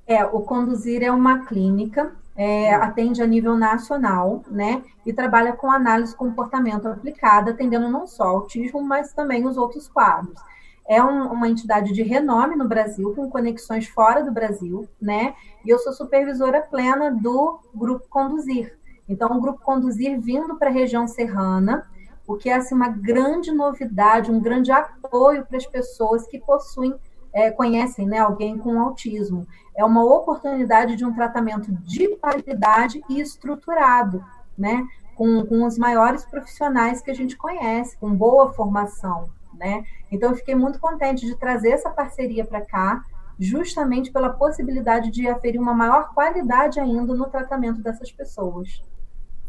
É, 0.06 0.26
o 0.26 0.42
Conduzir 0.42 1.04
é 1.04 1.12
uma 1.12 1.46
clínica 1.46 2.16
é, 2.38 2.72
atende 2.76 3.22
a 3.24 3.26
nível 3.26 3.58
nacional, 3.58 4.44
né? 4.48 4.84
E 5.04 5.12
trabalha 5.12 5.54
com 5.54 5.72
análise 5.72 6.16
comportamento 6.16 6.88
aplicada, 6.88 7.50
atendendo 7.50 7.90
não 7.90 8.06
só 8.06 8.26
autismo, 8.26 8.82
mas 8.84 9.12
também 9.12 9.46
os 9.46 9.58
outros 9.58 9.88
quadros. 9.88 10.40
É 10.88 11.04
um, 11.04 11.32
uma 11.32 11.50
entidade 11.50 11.92
de 11.92 12.04
renome 12.04 12.56
no 12.56 12.68
Brasil, 12.68 13.14
com 13.16 13.30
conexões 13.30 13.88
fora 13.88 14.24
do 14.24 14.32
Brasil, 14.32 14.88
né? 15.02 15.34
E 15.66 15.70
eu 15.70 15.80
sou 15.80 15.92
supervisora 15.92 16.62
plena 16.62 17.12
do 17.12 17.60
Grupo 17.74 18.06
Conduzir. 18.08 18.78
Então, 19.10 19.36
o 19.36 19.42
Grupo 19.42 19.60
Conduzir 19.62 20.22
vindo 20.22 20.56
para 20.58 20.70
a 20.70 20.74
região 20.74 21.08
serrana, 21.08 21.88
o 22.28 22.36
que 22.36 22.50
é 22.50 22.56
assim, 22.56 22.76
uma 22.76 22.90
grande 22.90 23.52
novidade, 23.52 24.32
um 24.32 24.40
grande 24.40 24.72
apoio 24.72 25.46
para 25.46 25.58
as 25.58 25.66
pessoas 25.66 26.28
que 26.28 26.40
possuem 26.40 26.94
é, 27.34 27.52
conhecem 27.52 28.06
né, 28.06 28.20
alguém 28.20 28.58
com 28.58 28.80
autismo. 28.80 29.48
É 29.76 29.84
uma 29.84 30.04
oportunidade 30.04 30.96
de 30.96 31.06
um 31.06 31.14
tratamento 31.14 31.72
de 31.72 32.16
qualidade 32.18 33.02
e 33.10 33.20
estruturado, 33.20 34.24
né? 34.58 34.86
Com, 35.16 35.46
com 35.46 35.66
os 35.66 35.78
maiores 35.78 36.26
profissionais 36.26 37.02
que 37.02 37.10
a 37.10 37.14
gente 37.14 37.36
conhece, 37.36 37.98
com 37.98 38.14
boa 38.14 38.54
formação, 38.54 39.30
né? 39.54 39.84
Então, 40.12 40.32
eu 40.32 40.36
fiquei 40.36 40.56
muito 40.56 40.80
contente 40.80 41.26
de 41.26 41.36
trazer 41.36 41.72
essa 41.72 41.90
parceria 41.90 42.46
para 42.46 42.62
cá, 42.62 43.04
justamente 43.40 44.12
pela 44.12 44.30
possibilidade 44.30 45.12
de 45.12 45.28
aferir 45.28 45.60
uma 45.60 45.74
maior 45.74 46.14
qualidade 46.14 46.80
ainda 46.80 47.14
no 47.14 47.26
tratamento 47.28 47.82
dessas 47.82 48.12
pessoas. 48.12 48.82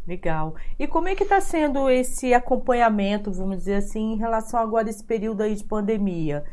Legal. 0.06 0.54
E 0.78 0.86
como 0.86 1.08
é 1.08 1.14
que 1.14 1.22
está 1.22 1.38
sendo 1.38 1.90
esse 1.90 2.32
acompanhamento, 2.32 3.30
vamos 3.30 3.58
dizer 3.58 3.74
assim, 3.74 4.14
em 4.14 4.16
relação 4.16 4.58
agora 4.58 4.86
a 4.86 4.90
esse 4.90 5.04
período 5.04 5.42
aí 5.42 5.54
de 5.54 5.64
pandemia? 5.64 6.44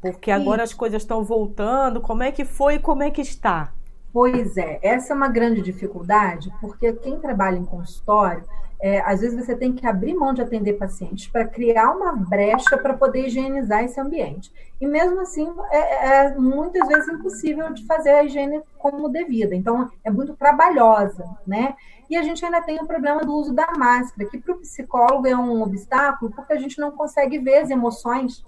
Porque 0.00 0.30
agora 0.30 0.62
as 0.62 0.72
coisas 0.72 1.02
estão 1.02 1.24
voltando. 1.24 2.00
Como 2.00 2.22
é 2.22 2.30
que 2.30 2.44
foi 2.44 2.74
e 2.74 2.78
como 2.78 3.02
é 3.02 3.10
que 3.10 3.20
está? 3.20 3.72
Pois 4.12 4.56
é, 4.56 4.78
essa 4.82 5.12
é 5.12 5.16
uma 5.16 5.28
grande 5.28 5.60
dificuldade, 5.60 6.50
porque 6.60 6.92
quem 6.94 7.20
trabalha 7.20 7.58
em 7.58 7.64
consultório, 7.64 8.42
é, 8.80 9.00
às 9.00 9.20
vezes 9.20 9.44
você 9.44 9.56
tem 9.56 9.72
que 9.72 9.86
abrir 9.86 10.14
mão 10.14 10.32
de 10.32 10.40
atender 10.40 10.74
pacientes 10.74 11.26
para 11.26 11.44
criar 11.44 11.90
uma 11.90 12.12
brecha 12.12 12.78
para 12.78 12.94
poder 12.94 13.26
higienizar 13.26 13.84
esse 13.84 14.00
ambiente. 14.00 14.52
E 14.80 14.86
mesmo 14.86 15.20
assim, 15.20 15.52
é, 15.70 16.26
é, 16.26 16.34
muitas 16.36 16.86
vezes 16.86 17.08
impossível 17.08 17.72
de 17.72 17.84
fazer 17.84 18.10
a 18.10 18.24
higiene 18.24 18.62
como 18.78 19.08
devida. 19.08 19.54
Então, 19.54 19.90
é 20.04 20.10
muito 20.10 20.34
trabalhosa, 20.36 21.24
né? 21.46 21.74
E 22.08 22.16
a 22.16 22.22
gente 22.22 22.42
ainda 22.44 22.62
tem 22.62 22.78
o 22.80 22.86
problema 22.86 23.20
do 23.22 23.34
uso 23.34 23.52
da 23.52 23.72
máscara, 23.76 24.30
que 24.30 24.38
para 24.38 24.54
o 24.54 24.58
psicólogo 24.58 25.26
é 25.26 25.36
um 25.36 25.60
obstáculo, 25.60 26.32
porque 26.34 26.52
a 26.52 26.58
gente 26.58 26.78
não 26.78 26.92
consegue 26.92 27.38
ver 27.38 27.58
as 27.58 27.70
emoções 27.70 28.44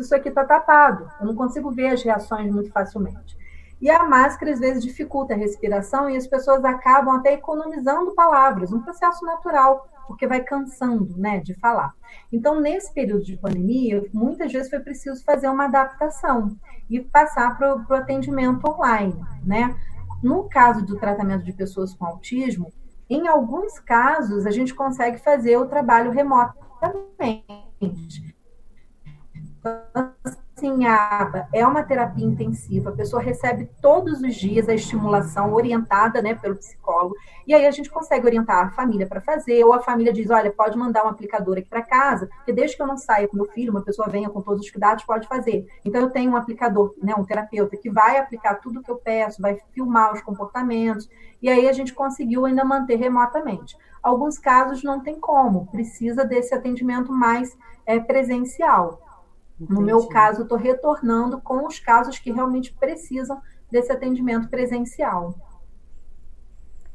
isso 0.00 0.14
aqui 0.14 0.28
está 0.28 0.44
tapado. 0.44 1.10
Eu 1.20 1.26
não 1.26 1.34
consigo 1.34 1.70
ver 1.70 1.88
as 1.88 2.02
reações 2.02 2.50
muito 2.50 2.70
facilmente. 2.70 3.36
E 3.80 3.90
a 3.90 4.04
máscara, 4.04 4.52
às 4.52 4.60
vezes, 4.60 4.82
dificulta 4.82 5.34
a 5.34 5.36
respiração 5.36 6.08
e 6.08 6.16
as 6.16 6.26
pessoas 6.26 6.64
acabam 6.64 7.16
até 7.16 7.34
economizando 7.34 8.14
palavras, 8.14 8.72
um 8.72 8.80
processo 8.80 9.24
natural, 9.24 9.88
porque 10.06 10.26
vai 10.26 10.40
cansando 10.40 11.18
né, 11.18 11.40
de 11.40 11.52
falar. 11.54 11.92
Então, 12.32 12.60
nesse 12.60 12.94
período 12.94 13.24
de 13.24 13.36
pandemia, 13.36 14.04
muitas 14.14 14.52
vezes 14.52 14.70
foi 14.70 14.78
preciso 14.78 15.22
fazer 15.24 15.48
uma 15.48 15.64
adaptação 15.64 16.56
e 16.88 17.00
passar 17.00 17.58
para 17.58 17.76
o 17.76 17.94
atendimento 17.94 18.64
online. 18.70 19.20
Né? 19.44 19.74
No 20.22 20.48
caso 20.48 20.86
do 20.86 20.96
tratamento 20.96 21.44
de 21.44 21.52
pessoas 21.52 21.92
com 21.92 22.06
autismo, 22.06 22.72
em 23.10 23.26
alguns 23.26 23.80
casos, 23.80 24.46
a 24.46 24.50
gente 24.52 24.72
consegue 24.72 25.18
fazer 25.18 25.56
o 25.56 25.66
trabalho 25.66 26.12
remotamente 26.12 28.31
assim, 30.62 30.86
a 30.86 31.48
é 31.52 31.66
uma 31.66 31.82
terapia 31.82 32.24
intensiva, 32.24 32.90
a 32.90 32.92
pessoa 32.92 33.20
recebe 33.20 33.68
todos 33.80 34.20
os 34.20 34.34
dias 34.34 34.68
a 34.68 34.74
estimulação 34.74 35.52
orientada 35.52 36.22
né, 36.22 36.34
pelo 36.34 36.56
psicólogo, 36.56 37.16
e 37.46 37.54
aí 37.54 37.66
a 37.66 37.70
gente 37.70 37.90
consegue 37.90 38.26
orientar 38.26 38.66
a 38.66 38.70
família 38.70 39.06
para 39.06 39.20
fazer, 39.20 39.64
ou 39.64 39.72
a 39.72 39.80
família 39.80 40.12
diz, 40.12 40.30
olha, 40.30 40.52
pode 40.52 40.76
mandar 40.78 41.04
um 41.04 41.08
aplicador 41.08 41.58
aqui 41.58 41.68
para 41.68 41.82
casa, 41.82 42.28
porque 42.36 42.52
desde 42.52 42.76
que 42.76 42.82
eu 42.82 42.86
não 42.86 42.96
saia 42.96 43.26
com 43.26 43.36
meu 43.36 43.46
filho, 43.46 43.72
uma 43.72 43.82
pessoa 43.82 44.08
venha 44.08 44.30
com 44.30 44.40
todos 44.40 44.64
os 44.64 44.70
cuidados, 44.70 45.04
pode 45.04 45.26
fazer. 45.26 45.66
Então 45.84 46.00
eu 46.00 46.10
tenho 46.10 46.32
um 46.32 46.36
aplicador, 46.36 46.94
né, 47.02 47.14
um 47.16 47.24
terapeuta, 47.24 47.76
que 47.76 47.90
vai 47.90 48.18
aplicar 48.18 48.56
tudo 48.56 48.82
que 48.82 48.90
eu 48.90 48.96
peço, 48.96 49.42
vai 49.42 49.58
filmar 49.72 50.12
os 50.12 50.22
comportamentos, 50.22 51.08
e 51.40 51.48
aí 51.48 51.68
a 51.68 51.72
gente 51.72 51.92
conseguiu 51.92 52.46
ainda 52.46 52.64
manter 52.64 52.96
remotamente. 52.96 53.76
Alguns 54.02 54.38
casos 54.38 54.82
não 54.82 55.00
tem 55.00 55.18
como, 55.18 55.66
precisa 55.66 56.24
desse 56.24 56.54
atendimento 56.54 57.12
mais 57.12 57.56
é, 57.84 57.98
presencial. 57.98 59.00
Entendi. 59.62 59.72
No 59.72 59.80
meu 59.80 60.06
caso, 60.08 60.42
estou 60.42 60.58
retornando 60.58 61.40
com 61.40 61.66
os 61.66 61.78
casos 61.78 62.18
que 62.18 62.32
realmente 62.32 62.72
precisam 62.74 63.40
desse 63.70 63.92
atendimento 63.92 64.48
presencial. 64.48 65.34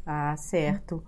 Ah, 0.05 0.36
certo. 0.38 1.03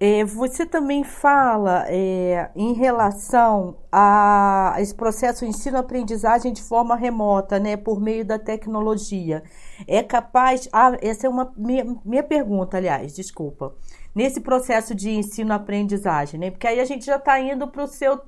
É, 0.00 0.24
você 0.24 0.66
também 0.66 1.04
fala 1.04 1.84
é, 1.86 2.50
em 2.56 2.72
relação 2.72 3.76
a 3.92 4.74
esse 4.78 4.92
processo 4.92 5.44
de 5.44 5.50
ensino-aprendizagem 5.50 6.52
de 6.52 6.60
forma 6.60 6.96
remota, 6.96 7.60
né, 7.60 7.76
por 7.76 8.00
meio 8.00 8.24
da 8.24 8.36
tecnologia. 8.36 9.44
É 9.86 10.02
capaz. 10.02 10.68
Ah, 10.72 10.96
essa 11.00 11.26
é 11.26 11.30
uma 11.30 11.52
minha, 11.56 11.84
minha 12.04 12.22
pergunta, 12.22 12.78
aliás, 12.78 13.14
desculpa. 13.14 13.76
Nesse 14.12 14.40
processo 14.40 14.94
de 14.94 15.10
ensino-aprendizagem, 15.10 16.40
né? 16.40 16.50
Porque 16.50 16.66
aí 16.66 16.80
a 16.80 16.84
gente 16.84 17.06
já 17.06 17.16
está 17.16 17.38
indo 17.38 17.68
para 17.68 17.84
o 17.84 17.86
seu 17.86 18.20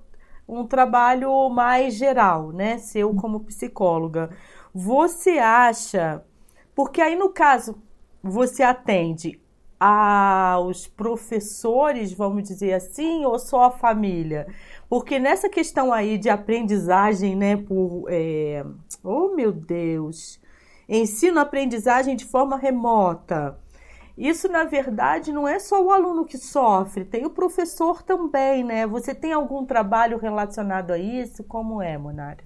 um 0.49 0.67
trabalho 0.67 1.49
mais 1.49 1.95
geral, 1.95 2.53
né? 2.53 2.79
Seu 2.79 3.15
como 3.15 3.41
psicóloga. 3.41 4.31
Você 4.75 5.39
acha. 5.39 6.23
Porque 6.75 7.01
aí, 7.01 7.17
no 7.17 7.31
caso, 7.31 7.77
você 8.23 8.63
atende 8.63 9.41
aos 9.79 10.87
professores, 10.87 12.13
vamos 12.13 12.45
dizer 12.45 12.73
assim, 12.73 13.25
ou 13.25 13.39
só 13.39 13.65
a 13.65 13.71
família? 13.71 14.47
Porque 14.89 15.19
nessa 15.19 15.49
questão 15.49 15.93
aí 15.93 16.17
de 16.19 16.29
aprendizagem, 16.29 17.37
né, 17.37 17.57
por. 17.57 18.07
É... 18.09 18.65
Oh, 19.03 19.35
meu 19.35 19.53
Deus! 19.53 20.41
Ensino-aprendizagem 20.89 22.17
de 22.17 22.25
forma 22.25 22.57
remota. 22.57 23.59
Isso, 24.17 24.49
na 24.49 24.65
verdade, 24.65 25.33
não 25.33 25.47
é 25.47 25.59
só 25.59 25.83
o 25.83 25.91
aluno 25.91 26.25
que 26.25 26.39
sofre, 26.39 27.05
tem 27.05 27.27
o 27.27 27.31
professor 27.31 28.01
também, 28.01 28.63
né? 28.63 28.87
Você 28.87 29.13
tem 29.13 29.33
algum 29.33 29.65
trabalho 29.65 30.19
relacionado 30.19 30.93
a 30.93 30.99
isso? 30.99 31.43
Como 31.43 31.83
é, 31.83 31.99
Monari? 31.99 32.45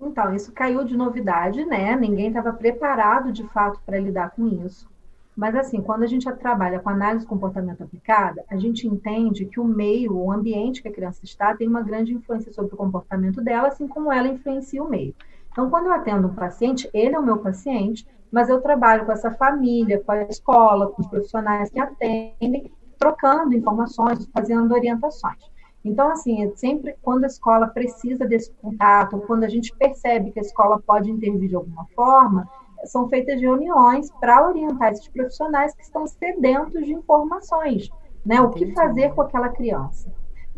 Então, 0.00 0.34
isso 0.34 0.52
caiu 0.52 0.84
de 0.84 0.96
novidade, 0.96 1.64
né? 1.64 1.94
Ninguém 1.94 2.28
estava 2.28 2.52
preparado, 2.52 3.32
de 3.32 3.44
fato, 3.48 3.80
para 3.86 3.98
lidar 3.98 4.30
com 4.30 4.46
isso. 4.64 4.88
Mas, 5.36 5.54
assim, 5.54 5.80
quando 5.80 6.02
a 6.02 6.06
gente 6.06 6.30
trabalha 6.32 6.80
com 6.80 6.88
análise 6.88 7.24
de 7.24 7.28
comportamento 7.28 7.84
aplicada, 7.84 8.44
a 8.50 8.56
gente 8.56 8.88
entende 8.88 9.44
que 9.46 9.60
o 9.60 9.64
meio, 9.64 10.16
o 10.16 10.32
ambiente 10.32 10.82
que 10.82 10.88
a 10.88 10.92
criança 10.92 11.20
está, 11.22 11.54
tem 11.54 11.68
uma 11.68 11.80
grande 11.80 12.12
influência 12.12 12.52
sobre 12.52 12.74
o 12.74 12.76
comportamento 12.76 13.40
dela, 13.40 13.68
assim 13.68 13.86
como 13.86 14.12
ela 14.12 14.26
influencia 14.26 14.82
o 14.82 14.90
meio. 14.90 15.14
Então, 15.58 15.70
quando 15.70 15.86
eu 15.86 15.92
atendo 15.92 16.28
um 16.28 16.34
paciente, 16.36 16.88
ele 16.94 17.16
é 17.16 17.18
o 17.18 17.22
meu 17.22 17.38
paciente, 17.38 18.06
mas 18.30 18.48
eu 18.48 18.60
trabalho 18.60 19.04
com 19.04 19.10
essa 19.10 19.32
família, 19.32 20.00
com 20.04 20.12
a 20.12 20.22
escola, 20.22 20.86
com 20.86 21.02
os 21.02 21.08
profissionais 21.08 21.68
que 21.68 21.80
atendem, 21.80 22.70
trocando 22.96 23.56
informações, 23.56 24.24
fazendo 24.32 24.72
orientações. 24.72 25.42
Então, 25.84 26.12
assim, 26.12 26.44
é 26.44 26.50
sempre 26.54 26.94
quando 27.02 27.24
a 27.24 27.26
escola 27.26 27.66
precisa 27.66 28.24
desse 28.24 28.52
contato, 28.52 29.18
quando 29.26 29.42
a 29.42 29.48
gente 29.48 29.74
percebe 29.76 30.30
que 30.30 30.38
a 30.38 30.42
escola 30.42 30.80
pode 30.80 31.10
intervir 31.10 31.48
de 31.48 31.56
alguma 31.56 31.86
forma, 31.86 32.48
são 32.84 33.08
feitas 33.08 33.40
reuniões 33.40 34.12
para 34.20 34.46
orientar 34.46 34.92
esses 34.92 35.08
profissionais 35.08 35.74
que 35.74 35.82
estão 35.82 36.06
sedentos 36.06 36.86
de 36.86 36.92
informações, 36.92 37.90
né? 38.24 38.40
O 38.40 38.50
que 38.50 38.72
fazer 38.74 39.12
com 39.12 39.22
aquela 39.22 39.48
criança. 39.48 40.08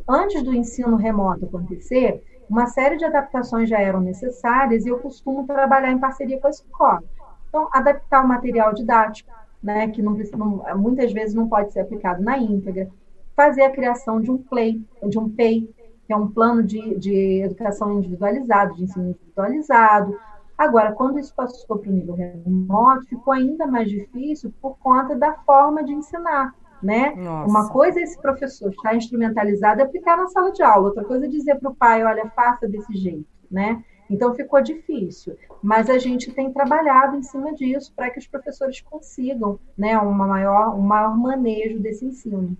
Antes 0.07 0.42
do 0.42 0.55
ensino 0.55 0.96
remoto 0.96 1.46
acontecer, 1.46 2.22
uma 2.51 2.66
série 2.66 2.96
de 2.96 3.05
adaptações 3.05 3.68
já 3.68 3.78
eram 3.78 4.01
necessárias 4.01 4.84
e 4.84 4.88
eu 4.88 4.98
costumo 4.98 5.46
trabalhar 5.46 5.92
em 5.92 5.98
parceria 6.01 6.40
com 6.40 6.48
a 6.48 6.51
escola. 6.51 7.05
Então, 7.48 7.68
adaptar 7.72 8.24
o 8.24 8.28
material 8.28 8.74
didático, 8.74 9.30
né, 9.62 9.88
que 9.88 10.03
não, 10.03 10.16
não, 10.36 10.78
muitas 10.78 11.12
vezes 11.12 11.32
não 11.32 11.48
pode 11.48 11.72
ser 11.72 11.80
aplicado 11.80 12.20
na 12.22 12.38
íntegra, 12.38 12.90
fazer 13.36 13.62
a 13.62 13.70
criação 13.70 14.20
de 14.20 14.32
um 14.32 14.38
play, 14.38 14.84
de 15.09 15.16
um 15.16 15.30
PEI, 15.30 15.72
que 16.07 16.12
é 16.12 16.16
um 16.16 16.26
plano 16.26 16.64
de, 16.64 16.98
de 16.98 17.42
educação 17.42 17.92
individualizado, 17.92 18.74
de 18.74 18.82
ensino 18.82 19.11
individualizado. 19.11 20.18
Agora, 20.59 20.92
quando 20.92 21.20
isso 21.20 21.32
passou 21.32 21.78
para 21.78 21.88
o 21.88 21.92
nível 21.92 22.14
remoto, 22.14 23.07
ficou 23.07 23.32
ainda 23.32 23.64
mais 23.64 23.88
difícil 23.88 24.53
por 24.61 24.76
conta 24.78 25.14
da 25.14 25.34
forma 25.34 25.84
de 25.84 25.92
ensinar. 25.92 26.53
Né? 26.83 27.12
Uma 27.47 27.68
coisa 27.68 28.01
é 28.01 28.03
esse 28.03 28.18
professor 28.18 28.70
estar 28.70 28.95
instrumentalizado 28.95 29.81
e 29.81 29.83
aplicar 29.83 30.16
na 30.16 30.28
sala 30.28 30.51
de 30.51 30.62
aula, 30.62 30.89
outra 30.89 31.05
coisa 31.05 31.26
é 31.26 31.28
dizer 31.28 31.57
para 31.57 31.70
o 31.70 31.74
pai, 31.74 32.03
olha, 32.03 32.31
faça 32.31 32.66
desse 32.66 32.95
jeito, 32.97 33.26
né? 33.51 33.85
Então 34.11 34.35
ficou 34.35 34.61
difícil, 34.61 35.37
mas 35.62 35.89
a 35.89 35.97
gente 35.97 36.33
tem 36.33 36.53
trabalhado 36.53 37.16
em 37.16 37.22
cima 37.22 37.55
disso 37.55 37.93
para 37.95 38.11
que 38.11 38.18
os 38.18 38.26
professores 38.26 38.81
consigam 38.81 39.61
né, 39.78 39.97
uma 39.99 40.26
maior, 40.26 40.74
um 40.74 40.83
maior 40.83 41.16
manejo 41.16 41.78
desse 41.78 42.05
ensino. 42.05 42.57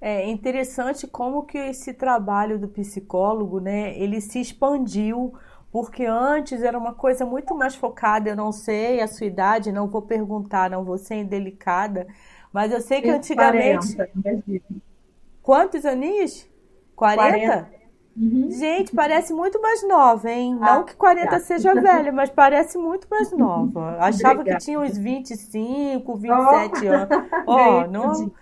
É 0.00 0.28
interessante 0.28 1.06
como 1.06 1.44
que 1.44 1.56
esse 1.56 1.94
trabalho 1.94 2.58
do 2.58 2.68
psicólogo, 2.68 3.60
né, 3.60 3.96
ele 3.96 4.20
se 4.20 4.40
expandiu, 4.40 5.32
porque 5.70 6.04
antes 6.04 6.62
era 6.62 6.76
uma 6.76 6.92
coisa 6.92 7.24
muito 7.24 7.54
mais 7.54 7.74
focada, 7.74 8.28
eu 8.28 8.36
não 8.36 8.52
sei 8.52 9.00
a 9.00 9.06
sua 9.06 9.26
idade, 9.26 9.72
não 9.72 9.88
vou 9.88 10.02
perguntar, 10.02 10.68
não 10.68 10.84
vou 10.84 10.98
ser 10.98 11.14
indelicada, 11.14 12.06
mas 12.54 12.72
eu 12.72 12.80
sei 12.80 13.02
que 13.02 13.10
antigamente... 13.10 13.96
40, 13.96 14.62
Quantos 15.42 15.84
aninhos? 15.84 16.48
40? 16.94 17.30
40. 17.30 17.74
Uhum. 18.16 18.48
Gente, 18.48 18.94
parece 18.94 19.34
muito 19.34 19.60
mais 19.60 19.86
nova, 19.86 20.30
hein? 20.30 20.56
Ah, 20.62 20.76
não 20.76 20.84
que 20.84 20.94
40 20.94 21.28
tá. 21.28 21.40
seja 21.40 21.74
velha, 21.74 22.12
mas 22.12 22.30
parece 22.30 22.78
muito 22.78 23.08
mais 23.10 23.32
nova. 23.32 23.96
Achava 24.00 24.34
Obrigada. 24.34 24.58
que 24.58 24.64
tinha 24.64 24.78
uns 24.78 24.96
25, 24.96 26.16
27 26.16 26.86
oh. 26.86 26.92
anos. 26.92 27.28
Ó, 27.44 27.82
oh, 27.82 27.86
não 27.88 28.32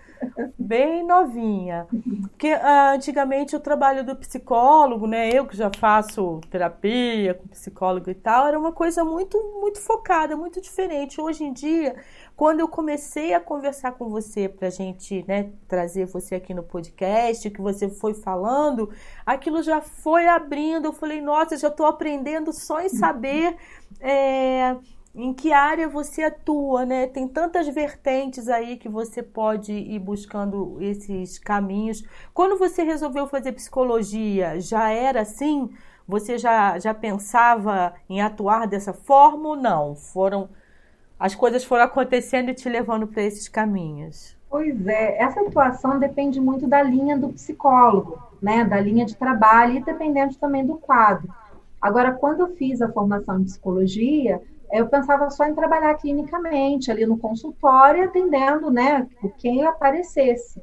bem 0.58 1.04
novinha. 1.04 1.86
Porque 2.30 2.52
uh, 2.52 2.94
antigamente 2.94 3.56
o 3.56 3.60
trabalho 3.60 4.04
do 4.04 4.16
psicólogo, 4.16 5.06
né, 5.06 5.30
eu 5.30 5.46
que 5.46 5.56
já 5.56 5.70
faço 5.76 6.40
terapia 6.50 7.34
com 7.34 7.48
psicólogo 7.48 8.10
e 8.10 8.14
tal, 8.14 8.46
era 8.46 8.58
uma 8.58 8.72
coisa 8.72 9.04
muito 9.04 9.38
muito 9.60 9.80
focada, 9.80 10.36
muito 10.36 10.60
diferente. 10.60 11.20
Hoje 11.20 11.44
em 11.44 11.52
dia, 11.52 11.96
quando 12.36 12.60
eu 12.60 12.68
comecei 12.68 13.34
a 13.34 13.40
conversar 13.40 13.92
com 13.92 14.08
você 14.08 14.48
para 14.48 14.68
a 14.68 14.70
gente, 14.70 15.24
né, 15.28 15.50
trazer 15.68 16.06
você 16.06 16.34
aqui 16.34 16.54
no 16.54 16.62
podcast, 16.62 17.48
que 17.50 17.60
você 17.60 17.88
foi 17.88 18.14
falando, 18.14 18.90
aquilo 19.24 19.62
já 19.62 19.80
foi 19.80 20.26
abrindo. 20.26 20.86
Eu 20.86 20.92
falei, 20.92 21.20
nossa, 21.20 21.56
já 21.56 21.68
estou 21.68 21.86
aprendendo 21.86 22.52
só 22.52 22.80
em 22.80 22.88
saber 22.88 23.56
é, 24.00 24.76
em 25.14 25.32
que 25.32 25.52
área 25.52 25.88
você 25.88 26.22
atua, 26.22 26.86
né? 26.86 27.06
Tem 27.06 27.28
tantas 27.28 27.68
vertentes 27.68 28.48
aí 28.48 28.76
que 28.76 28.88
você 28.88 29.22
pode 29.22 29.72
ir 29.72 29.98
buscando 29.98 30.78
esses 30.80 31.38
caminhos. 31.38 32.02
Quando 32.32 32.58
você 32.58 32.82
resolveu 32.82 33.26
fazer 33.26 33.52
psicologia, 33.52 34.58
já 34.58 34.90
era 34.90 35.20
assim? 35.20 35.70
Você 36.08 36.38
já, 36.38 36.78
já 36.78 36.94
pensava 36.94 37.94
em 38.08 38.20
atuar 38.20 38.66
dessa 38.66 38.92
forma 38.92 39.50
ou 39.50 39.56
não? 39.56 39.94
Foram 39.94 40.48
as 41.22 41.36
coisas 41.36 41.62
foram 41.62 41.84
acontecendo 41.84 42.50
e 42.50 42.54
te 42.54 42.68
levando 42.68 43.06
para 43.06 43.22
esses 43.22 43.48
caminhos? 43.48 44.36
Pois 44.50 44.84
é, 44.88 45.22
essa 45.22 45.40
atuação 45.40 45.96
depende 45.96 46.40
muito 46.40 46.66
da 46.66 46.82
linha 46.82 47.16
do 47.16 47.28
psicólogo, 47.28 48.20
né? 48.42 48.64
Da 48.64 48.80
linha 48.80 49.06
de 49.06 49.14
trabalho 49.14 49.76
e 49.76 49.84
dependendo 49.84 50.34
também 50.34 50.66
do 50.66 50.74
quadro. 50.74 51.32
Agora, 51.80 52.10
quando 52.10 52.40
eu 52.40 52.56
fiz 52.56 52.82
a 52.82 52.90
formação 52.90 53.38
em 53.38 53.44
psicologia, 53.44 54.42
eu 54.72 54.88
pensava 54.88 55.30
só 55.30 55.44
em 55.44 55.54
trabalhar 55.54 55.94
clinicamente, 55.94 56.90
ali 56.90 57.06
no 57.06 57.16
consultório, 57.16 58.02
atendendo, 58.02 58.68
né, 58.68 59.06
quem 59.38 59.64
aparecesse. 59.64 60.60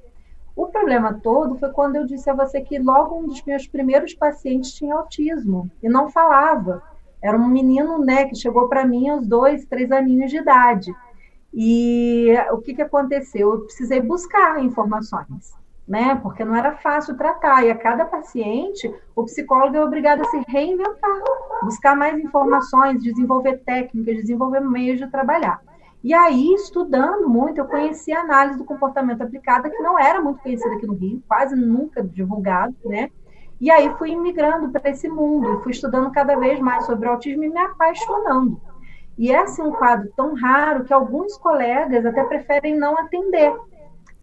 O 0.57 0.67
problema 0.67 1.13
todo 1.23 1.57
foi 1.57 1.69
quando 1.69 1.95
eu 1.95 2.05
disse 2.05 2.29
a 2.29 2.33
você 2.33 2.59
que 2.59 2.77
logo 2.77 3.17
um 3.17 3.27
dos 3.27 3.41
meus 3.45 3.65
primeiros 3.65 4.13
pacientes 4.13 4.73
tinha 4.73 4.93
autismo 4.93 5.71
e 5.81 5.87
não 5.87 6.09
falava. 6.09 6.83
Era 7.21 7.37
um 7.37 7.47
menino, 7.47 7.97
né, 7.99 8.25
que 8.25 8.35
chegou 8.35 8.67
para 8.67 8.85
mim 8.85 9.09
aos 9.09 9.27
dois, 9.27 9.65
três 9.65 9.91
aninhos 9.91 10.31
de 10.31 10.37
idade. 10.37 10.93
E 11.53 12.33
o 12.51 12.57
que, 12.59 12.73
que 12.73 12.81
aconteceu? 12.81 13.53
Eu 13.53 13.59
precisei 13.61 14.01
buscar 14.01 14.63
informações 14.63 15.59
né? 15.89 16.19
Porque 16.21 16.45
não 16.45 16.55
era 16.55 16.75
fácil 16.77 17.17
tratar. 17.17 17.65
E 17.65 17.71
a 17.71 17.75
cada 17.75 18.05
paciente, 18.05 18.93
o 19.15 19.23
psicólogo 19.23 19.75
é 19.75 19.83
obrigado 19.83 20.21
a 20.21 20.25
se 20.25 20.43
reinventar, 20.47 21.21
buscar 21.63 21.95
mais 21.95 22.17
informações, 22.19 23.01
desenvolver 23.01 23.57
técnicas, 23.65 24.17
desenvolver 24.17 24.59
meios 24.59 24.99
de 24.99 25.07
trabalhar. 25.07 25.59
E 26.01 26.13
aí, 26.13 26.53
estudando 26.53 27.27
muito, 27.27 27.57
eu 27.57 27.65
conheci 27.65 28.13
a 28.13 28.21
análise 28.21 28.57
do 28.57 28.63
comportamento 28.63 29.21
aplicada, 29.21 29.69
que 29.69 29.81
não 29.81 29.99
era 29.99 30.21
muito 30.21 30.41
conhecida 30.41 30.75
aqui 30.75 30.85
no 30.85 30.93
Rio, 30.93 31.21
quase 31.27 31.55
nunca 31.55 32.01
divulgado, 32.03 32.73
né? 32.85 33.09
E 33.59 33.69
aí 33.69 33.93
fui 33.97 34.15
migrando 34.15 34.69
para 34.69 34.89
esse 34.89 35.09
mundo, 35.09 35.61
fui 35.61 35.71
estudando 35.71 36.11
cada 36.11 36.37
vez 36.37 36.59
mais 36.59 36.85
sobre 36.85 37.07
o 37.07 37.11
autismo 37.11 37.43
e 37.43 37.49
me 37.49 37.59
apaixonando. 37.59 38.61
E 39.17 39.31
é 39.31 39.39
assim 39.39 39.61
um 39.61 39.73
quadro 39.73 40.09
tão 40.15 40.33
raro 40.33 40.85
que 40.85 40.93
alguns 40.93 41.37
colegas 41.37 42.05
até 42.05 42.23
preferem 42.23 42.77
não 42.77 42.97
atender, 42.97 43.53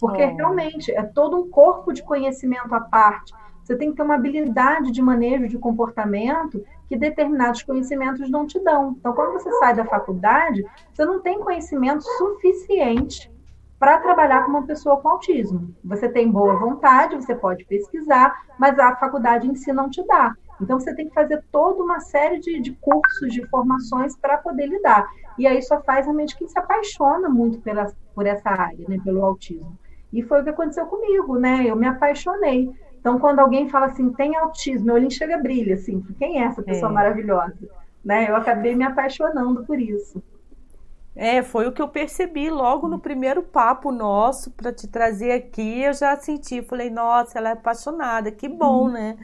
porque 0.01 0.23
é. 0.23 0.27
realmente 0.27 0.91
é 0.91 1.03
todo 1.03 1.37
um 1.37 1.51
corpo 1.51 1.93
de 1.93 2.03
conhecimento 2.03 2.75
à 2.75 2.81
parte. 2.81 3.35
Você 3.63 3.77
tem 3.77 3.91
que 3.91 3.97
ter 3.97 4.03
uma 4.03 4.15
habilidade 4.15 4.91
de 4.91 5.03
manejo 5.03 5.49
de 5.49 5.59
comportamento 5.59 6.65
que 6.89 6.97
determinados 6.97 7.63
conhecimentos 7.63 8.31
não 8.31 8.47
te 8.47 8.59
dão. 8.61 8.97
Então, 8.99 9.13
quando 9.13 9.35
você 9.35 9.51
sai 9.59 9.75
da 9.75 9.85
faculdade, 9.85 10.65
você 10.95 11.05
não 11.05 11.21
tem 11.21 11.41
conhecimento 11.41 12.03
suficiente 12.17 13.31
para 13.79 13.99
trabalhar 13.99 14.45
com 14.45 14.51
uma 14.51 14.67
pessoa 14.67 14.97
com 14.99 15.09
autismo. 15.09 15.75
Você 15.85 16.09
tem 16.09 16.31
boa 16.31 16.57
vontade, 16.57 17.17
você 17.17 17.35
pode 17.35 17.65
pesquisar, 17.65 18.35
mas 18.59 18.79
a 18.79 18.97
faculdade 18.97 19.47
em 19.47 19.55
si 19.55 19.73
não 19.73 19.91
te 19.91 20.05
dá. 20.07 20.35
Então, 20.61 20.81
você 20.81 20.95
tem 20.95 21.09
que 21.09 21.15
fazer 21.15 21.45
toda 21.53 21.83
uma 21.83 22.01
série 22.01 22.39
de, 22.39 22.61
de 22.61 22.73
cursos, 22.73 23.33
de 23.33 23.47
formações 23.49 24.17
para 24.17 24.39
poder 24.39 24.67
lidar. 24.67 25.07
E 25.39 25.47
aí 25.47 25.61
só 25.63 25.81
faz 25.83 26.07
realmente 26.07 26.37
quem 26.37 26.49
se 26.49 26.59
apaixona 26.59 27.29
muito 27.29 27.61
pela, 27.61 27.93
por 28.15 28.27
essa 28.27 28.49
área, 28.49 28.87
né, 28.89 28.99
pelo 29.05 29.25
autismo. 29.25 29.79
E 30.13 30.23
foi 30.23 30.41
o 30.41 30.45
que 30.45 30.51
aconteceu 30.51 30.87
comigo, 30.87 31.39
né? 31.39 31.65
Eu 31.67 31.77
me 31.77 31.87
apaixonei. 31.87 32.71
Então, 32.99 33.19
quando 33.19 33.41
alguém 33.41 33.69
fala 33.69 33.87
assim, 33.87 34.11
tem 34.13 34.35
autismo, 34.35 34.87
meu 34.87 34.95
olho 34.95 35.07
enxerga 35.07 35.37
brilha, 35.37 35.75
assim, 35.75 36.01
quem 36.19 36.41
é 36.41 36.47
essa 36.47 36.63
pessoa 36.63 36.91
é. 36.91 36.95
maravilhosa? 36.95 37.69
Né? 38.03 38.31
Eu 38.31 38.37
acabei 38.37 38.75
me 38.75 38.85
apaixonando 38.85 39.65
por 39.65 39.79
isso. 39.79 40.23
É, 41.17 41.43
foi 41.43 41.67
o 41.67 41.73
que 41.73 41.81
eu 41.81 41.89
percebi 41.89 42.51
logo 42.51 42.87
no 42.87 42.99
primeiro 42.99 43.43
papo 43.43 43.91
nosso 43.91 44.51
para 44.51 44.71
te 44.71 44.87
trazer 44.87 45.33
aqui. 45.33 45.81
Eu 45.83 45.95
já 45.95 46.15
senti, 46.17 46.61
falei, 46.63 46.91
nossa, 46.91 47.39
ela 47.39 47.49
é 47.49 47.53
apaixonada, 47.53 48.31
que 48.31 48.47
bom, 48.47 48.91
né? 48.91 49.17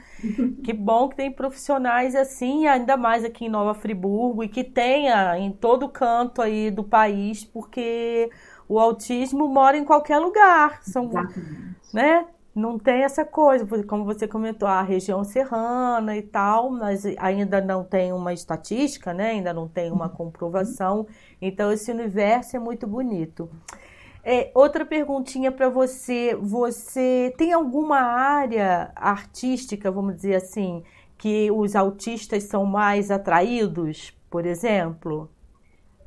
que 0.64 0.72
bom 0.72 1.08
que 1.10 1.16
tem 1.16 1.30
profissionais 1.30 2.14
assim, 2.14 2.66
ainda 2.66 2.96
mais 2.96 3.24
aqui 3.24 3.44
em 3.44 3.50
Nova 3.50 3.74
Friburgo, 3.74 4.42
e 4.42 4.48
que 4.48 4.64
tenha 4.64 5.36
em 5.38 5.52
todo 5.52 5.86
canto 5.88 6.40
aí 6.40 6.70
do 6.70 6.82
país, 6.82 7.44
porque 7.44 8.30
o 8.66 8.78
autismo 8.80 9.46
mora 9.48 9.76
em 9.76 9.84
qualquer 9.84 10.18
lugar. 10.18 10.82
São, 10.82 11.10
né? 11.92 12.26
Não 12.54 12.78
tem 12.78 13.02
essa 13.02 13.24
coisa, 13.24 13.66
como 13.84 14.04
você 14.04 14.28
comentou, 14.28 14.68
a 14.68 14.82
região 14.82 15.24
serrana 15.24 16.16
e 16.16 16.22
tal, 16.22 16.70
mas 16.70 17.04
ainda 17.18 17.60
não 17.60 17.82
tem 17.82 18.12
uma 18.12 18.32
estatística, 18.32 19.14
né? 19.14 19.30
Ainda 19.30 19.54
não 19.54 19.66
tem 19.66 19.90
uma 19.90 20.08
comprovação. 20.08 21.06
Então 21.40 21.72
esse 21.72 21.90
universo 21.90 22.56
é 22.56 22.60
muito 22.60 22.86
bonito. 22.86 23.48
É, 24.22 24.50
outra 24.54 24.84
perguntinha 24.84 25.50
para 25.50 25.70
você: 25.70 26.36
você 26.36 27.34
tem 27.38 27.52
alguma 27.52 28.00
área 28.00 28.92
artística, 28.94 29.90
vamos 29.90 30.16
dizer 30.16 30.34
assim, 30.34 30.82
que 31.16 31.50
os 31.50 31.74
autistas 31.74 32.44
são 32.44 32.66
mais 32.66 33.10
atraídos, 33.10 34.14
por 34.28 34.44
exemplo? 34.44 35.30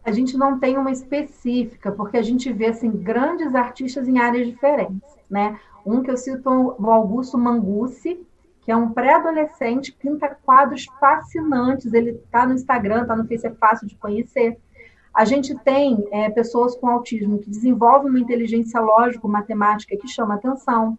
a 0.05 0.11
gente 0.11 0.37
não 0.37 0.59
tem 0.59 0.77
uma 0.77 0.91
específica, 0.91 1.91
porque 1.91 2.15
a 2.15 2.21
gente 2.21 2.53
vê 2.53 2.67
assim, 2.67 2.91
grandes 2.91 3.55
artistas 3.55 4.07
em 4.07 4.19
áreas 4.19 4.47
diferentes. 4.47 5.01
Né? 5.27 5.59
Um 5.85 6.01
que 6.01 6.09
eu 6.09 6.17
cito 6.17 6.49
o 6.49 6.89
Augusto 6.89 7.37
Mangucci, 7.37 8.25
que 8.61 8.71
é 8.71 8.75
um 8.75 8.89
pré-adolescente, 8.91 9.93
pinta 9.93 10.27
quadros 10.43 10.85
fascinantes. 10.99 11.93
Ele 11.93 12.11
está 12.11 12.45
no 12.47 12.53
Instagram, 12.53 13.03
está 13.03 13.15
no 13.15 13.27
Face, 13.27 13.45
é 13.45 13.51
fácil 13.51 13.87
de 13.87 13.95
conhecer. 13.95 14.57
A 15.13 15.23
gente 15.23 15.55
tem 15.59 16.05
é, 16.11 16.29
pessoas 16.29 16.75
com 16.75 16.89
autismo 16.89 17.39
que 17.39 17.49
desenvolvem 17.49 18.09
uma 18.09 18.19
inteligência 18.19 18.81
lógico-matemática 18.81 19.95
que 19.95 20.07
chama 20.07 20.33
atenção. 20.33 20.97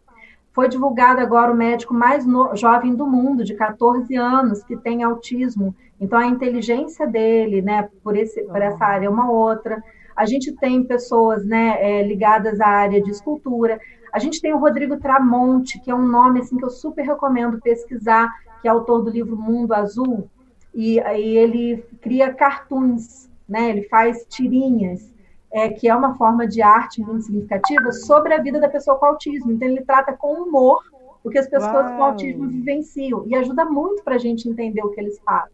Foi 0.55 0.69
divulgado 0.69 1.21
agora 1.21 1.53
o 1.53 1.57
médico 1.57 1.93
mais 1.93 2.25
no, 2.25 2.57
jovem 2.57 2.95
do 2.95 3.07
mundo, 3.07 3.45
de 3.45 3.55
14 3.55 4.15
anos, 4.17 4.65
que 4.65 4.75
tem 4.75 5.03
autismo. 5.03 5.75
Então, 6.01 6.19
a 6.19 6.27
inteligência 6.27 7.07
dele, 7.07 7.61
né, 7.61 7.91
por, 8.03 8.17
esse, 8.17 8.43
por 8.45 8.63
essa 8.63 8.83
área 8.83 9.07
é 9.07 9.11
uma 9.11 9.31
outra. 9.31 9.83
A 10.17 10.25
gente 10.25 10.51
tem 10.53 10.83
pessoas 10.83 11.45
né, 11.45 11.77
é, 11.79 12.03
ligadas 12.03 12.59
à 12.59 12.69
área 12.69 13.03
de 13.03 13.11
escultura. 13.11 13.79
A 14.17 14.19
gente 14.19 14.41
tem 14.41 14.55
o 14.55 14.59
Rodrigo 14.59 14.97
Tramonte, 14.97 15.79
que 15.79 15.91
é 15.91 15.95
um 15.95 16.07
nome 16.07 16.41
assim, 16.41 16.57
que 16.57 16.65
eu 16.65 16.71
super 16.71 17.05
recomendo 17.05 17.61
pesquisar, 17.61 18.33
que 18.63 18.67
é 18.67 18.71
autor 18.71 19.03
do 19.03 19.11
livro 19.11 19.37
Mundo 19.37 19.75
Azul. 19.75 20.27
E, 20.75 20.99
e 20.99 21.37
ele 21.37 21.85
cria 22.01 22.33
cartoons, 22.33 23.29
né? 23.47 23.69
ele 23.69 23.83
faz 23.83 24.25
tirinhas 24.27 25.13
é, 25.53 25.69
que 25.69 25.87
é 25.87 25.95
uma 25.95 26.17
forma 26.17 26.47
de 26.47 26.63
arte 26.63 27.03
muito 27.03 27.25
significativa, 27.25 27.93
sobre 27.93 28.33
a 28.33 28.41
vida 28.41 28.59
da 28.59 28.71
pessoa 28.71 28.97
com 28.97 29.05
autismo. 29.05 29.53
Então, 29.53 29.69
ele 29.69 29.83
trata 29.83 30.15
com 30.15 30.33
humor 30.33 30.83
o 31.23 31.29
que 31.29 31.39
as 31.39 31.47
pessoas 31.47 31.87
Uau. 31.87 31.97
com 31.99 32.05
autismo 32.05 32.49
vivenciam 32.49 33.23
e 33.27 33.37
ajuda 33.37 33.67
muito 33.67 34.03
para 34.03 34.15
a 34.15 34.19
gente 34.19 34.49
entender 34.49 34.81
o 34.81 34.93
que 34.93 35.01
eles 35.01 35.19
fazem. 35.19 35.53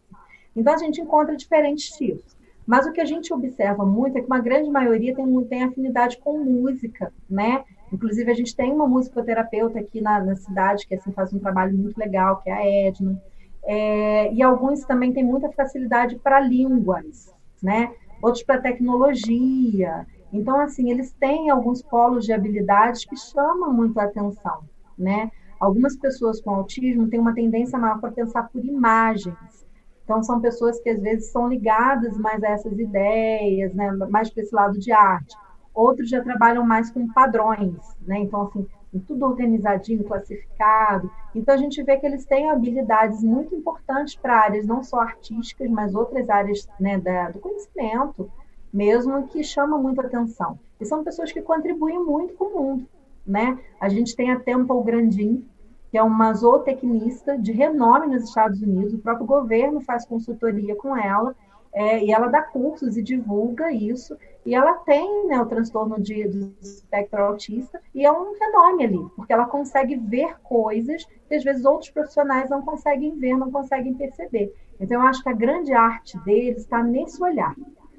Então, 0.55 0.73
a 0.73 0.77
gente 0.77 1.01
encontra 1.01 1.35
diferentes 1.35 1.89
tipos. 1.97 2.33
Mas 2.65 2.87
o 2.87 2.93
que 2.93 3.01
a 3.01 3.05
gente 3.05 3.33
observa 3.33 3.85
muito 3.85 4.17
é 4.17 4.21
que 4.21 4.27
uma 4.27 4.39
grande 4.39 4.69
maioria 4.69 5.13
tem, 5.13 5.43
tem 5.43 5.63
afinidade 5.63 6.17
com 6.19 6.37
música, 6.37 7.11
né? 7.29 7.65
Inclusive, 7.93 8.31
a 8.31 8.33
gente 8.33 8.55
tem 8.55 8.73
uma 8.73 8.87
musicoterapeuta 8.87 9.79
aqui 9.79 10.01
na, 10.01 10.19
na 10.19 10.35
cidade 10.35 10.87
que 10.87 10.95
assim, 10.95 11.11
faz 11.11 11.31
um 11.31 11.39
trabalho 11.39 11.77
muito 11.77 11.97
legal, 11.97 12.41
que 12.41 12.49
é 12.49 12.53
a 12.53 12.87
Edna. 12.87 13.21
É, 13.65 14.33
e 14.33 14.41
alguns 14.41 14.81
também 14.81 15.13
têm 15.13 15.23
muita 15.23 15.51
facilidade 15.51 16.17
para 16.17 16.39
línguas, 16.39 17.33
né? 17.61 17.93
outros 18.23 18.43
para 18.43 18.61
tecnologia. 18.61 20.07
Então, 20.31 20.59
assim, 20.59 20.89
eles 20.89 21.11
têm 21.19 21.49
alguns 21.49 21.81
polos 21.83 22.25
de 22.25 22.31
habilidades 22.31 23.05
que 23.05 23.17
chamam 23.17 23.71
muito 23.73 23.99
a 23.99 24.05
atenção, 24.05 24.61
né? 24.97 25.29
Algumas 25.59 25.95
pessoas 25.97 26.41
com 26.41 26.51
autismo 26.51 27.07
têm 27.09 27.19
uma 27.19 27.35
tendência 27.35 27.77
maior 27.77 27.99
para 27.99 28.11
pensar 28.11 28.49
por 28.49 28.63
imagens. 28.63 29.65
Então, 30.03 30.23
são 30.23 30.41
pessoas 30.41 30.79
que 30.81 30.89
às 30.89 30.99
vezes 30.99 31.31
são 31.31 31.47
ligadas 31.47 32.17
mais 32.17 32.43
a 32.43 32.49
essas 32.49 32.77
ideias, 32.77 33.73
né? 33.73 33.91
mais 34.09 34.29
para 34.29 34.43
esse 34.43 34.53
lado 34.53 34.79
de 34.79 34.91
arte. 34.91 35.35
Outros 35.73 36.09
já 36.09 36.21
trabalham 36.21 36.65
mais 36.65 36.91
com 36.91 37.07
padrões, 37.07 37.77
né? 38.05 38.19
Então, 38.19 38.43
assim, 38.43 38.67
tudo 39.07 39.25
organizadinho, 39.25 40.03
classificado. 40.03 41.09
Então 41.33 41.55
a 41.55 41.57
gente 41.57 41.81
vê 41.81 41.97
que 41.97 42.05
eles 42.05 42.25
têm 42.25 42.49
habilidades 42.49 43.23
muito 43.23 43.55
importantes 43.55 44.15
para 44.15 44.39
áreas 44.39 44.67
não 44.67 44.83
só 44.83 44.99
artísticas, 44.99 45.69
mas 45.69 45.95
outras 45.95 46.29
áreas 46.29 46.67
né, 46.79 46.99
da, 46.99 47.31
do 47.31 47.39
conhecimento 47.39 48.29
mesmo 48.73 49.27
que 49.27 49.43
chamam 49.43 49.81
muito 49.81 50.01
atenção. 50.01 50.59
E 50.79 50.85
são 50.85 51.03
pessoas 51.03 51.31
que 51.31 51.41
contribuem 51.41 52.03
muito 52.03 52.33
com 52.33 52.45
o 52.45 52.63
mundo. 52.63 52.87
Né? 53.25 53.59
A 53.79 53.87
gente 53.87 54.15
tem 54.15 54.31
a 54.31 54.39
Temple 54.39 54.83
Grandin, 54.83 55.47
que 55.91 55.97
é 55.97 56.01
uma 56.01 56.33
zootecnista 56.33 57.37
de 57.37 57.51
renome 57.51 58.07
nos 58.07 58.23
Estados 58.23 58.59
Unidos, 58.63 58.95
o 58.95 58.99
próprio 58.99 59.27
governo 59.27 59.79
faz 59.79 60.07
consultoria 60.07 60.75
com 60.75 60.97
ela, 60.97 61.35
é, 61.73 62.03
e 62.03 62.11
ela 62.11 62.27
dá 62.27 62.41
cursos 62.41 62.95
e 62.97 63.01
divulga 63.01 63.71
isso, 63.71 64.15
e 64.45 64.53
ela 64.53 64.75
tem 64.75 65.27
né, 65.27 65.41
o 65.41 65.45
transtorno 65.45 65.99
de, 65.99 66.27
do 66.27 66.53
espectro 66.61 67.23
autista, 67.23 67.81
e 67.95 68.05
é 68.05 68.11
um 68.11 68.33
renome 68.37 68.85
ali, 68.85 69.09
porque 69.15 69.33
ela 69.33 69.45
consegue 69.45 69.95
ver 69.95 70.37
coisas 70.43 71.05
que 71.27 71.35
às 71.35 71.43
vezes 71.43 71.65
outros 71.65 71.89
profissionais 71.89 72.49
não 72.49 72.61
conseguem 72.61 73.17
ver, 73.17 73.35
não 73.37 73.51
conseguem 73.51 73.93
perceber. 73.93 74.53
Então, 74.79 75.01
eu 75.01 75.07
acho 75.07 75.23
que 75.23 75.29
a 75.29 75.33
grande 75.33 75.73
arte 75.73 76.19
deles 76.23 76.61
está 76.61 76.83
nesse 76.83 77.21
olhar. 77.23 77.55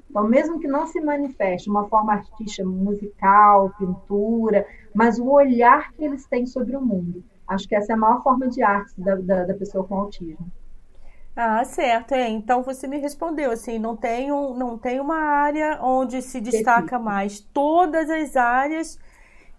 Então, 0.09 0.23
mesmo 0.27 0.59
que 0.59 0.67
não 0.67 0.85
se 0.87 1.01
manifeste 1.01 1.69
uma 1.69 1.89
forma 1.89 2.13
artística, 2.13 2.65
musical, 2.65 3.73
pintura, 3.77 4.65
mas 4.93 5.19
o 5.19 5.29
olhar 5.29 5.91
que 5.91 6.05
eles 6.05 6.25
têm 6.27 6.45
sobre 6.45 6.77
o 6.77 6.81
mundo. 6.81 7.23
Acho 7.47 7.67
que 7.67 7.75
essa 7.75 7.91
é 7.91 7.95
a 7.95 7.97
maior 7.97 8.23
forma 8.23 8.47
de 8.47 8.63
arte 8.63 8.93
da, 8.97 9.15
da, 9.15 9.43
da 9.43 9.53
pessoa 9.53 9.83
com 9.83 9.95
autismo. 9.95 10.49
Ah, 11.35 11.63
certo. 11.65 12.13
É. 12.13 12.29
Então 12.29 12.63
você 12.63 12.87
me 12.87 12.97
respondeu 12.97 13.51
assim, 13.51 13.77
não 13.77 13.95
tem, 13.95 14.31
um, 14.31 14.53
não 14.53 14.77
tem 14.77 14.99
uma 14.99 15.17
área 15.17 15.79
onde 15.81 16.21
se 16.21 16.39
destaca 16.39 16.97
mais. 16.97 17.39
Todas 17.39 18.09
as 18.09 18.35
áreas 18.35 18.97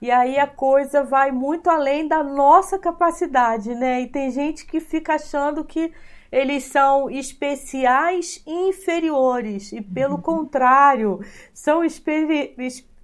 e 0.00 0.10
aí 0.10 0.38
a 0.38 0.46
coisa 0.46 1.02
vai 1.02 1.32
muito 1.32 1.70
além 1.70 2.06
da 2.06 2.22
nossa 2.22 2.78
capacidade, 2.78 3.74
né? 3.74 4.02
E 4.02 4.08
tem 4.08 4.30
gente 4.30 4.66
que 4.66 4.78
fica 4.80 5.14
achando 5.14 5.64
que 5.64 5.92
eles 6.30 6.64
são 6.64 7.08
especiais 7.08 8.42
e 8.46 8.68
inferiores, 8.68 9.72
e 9.72 9.80
pelo 9.80 10.16
uhum. 10.16 10.20
contrário, 10.20 11.20
são 11.54 11.84
espe 11.84 12.54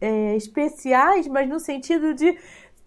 é, 0.01 0.37
especiais, 0.37 1.29
mas 1.29 1.49
no 1.49 1.61
sentido 1.61 2.13
de 2.13 2.37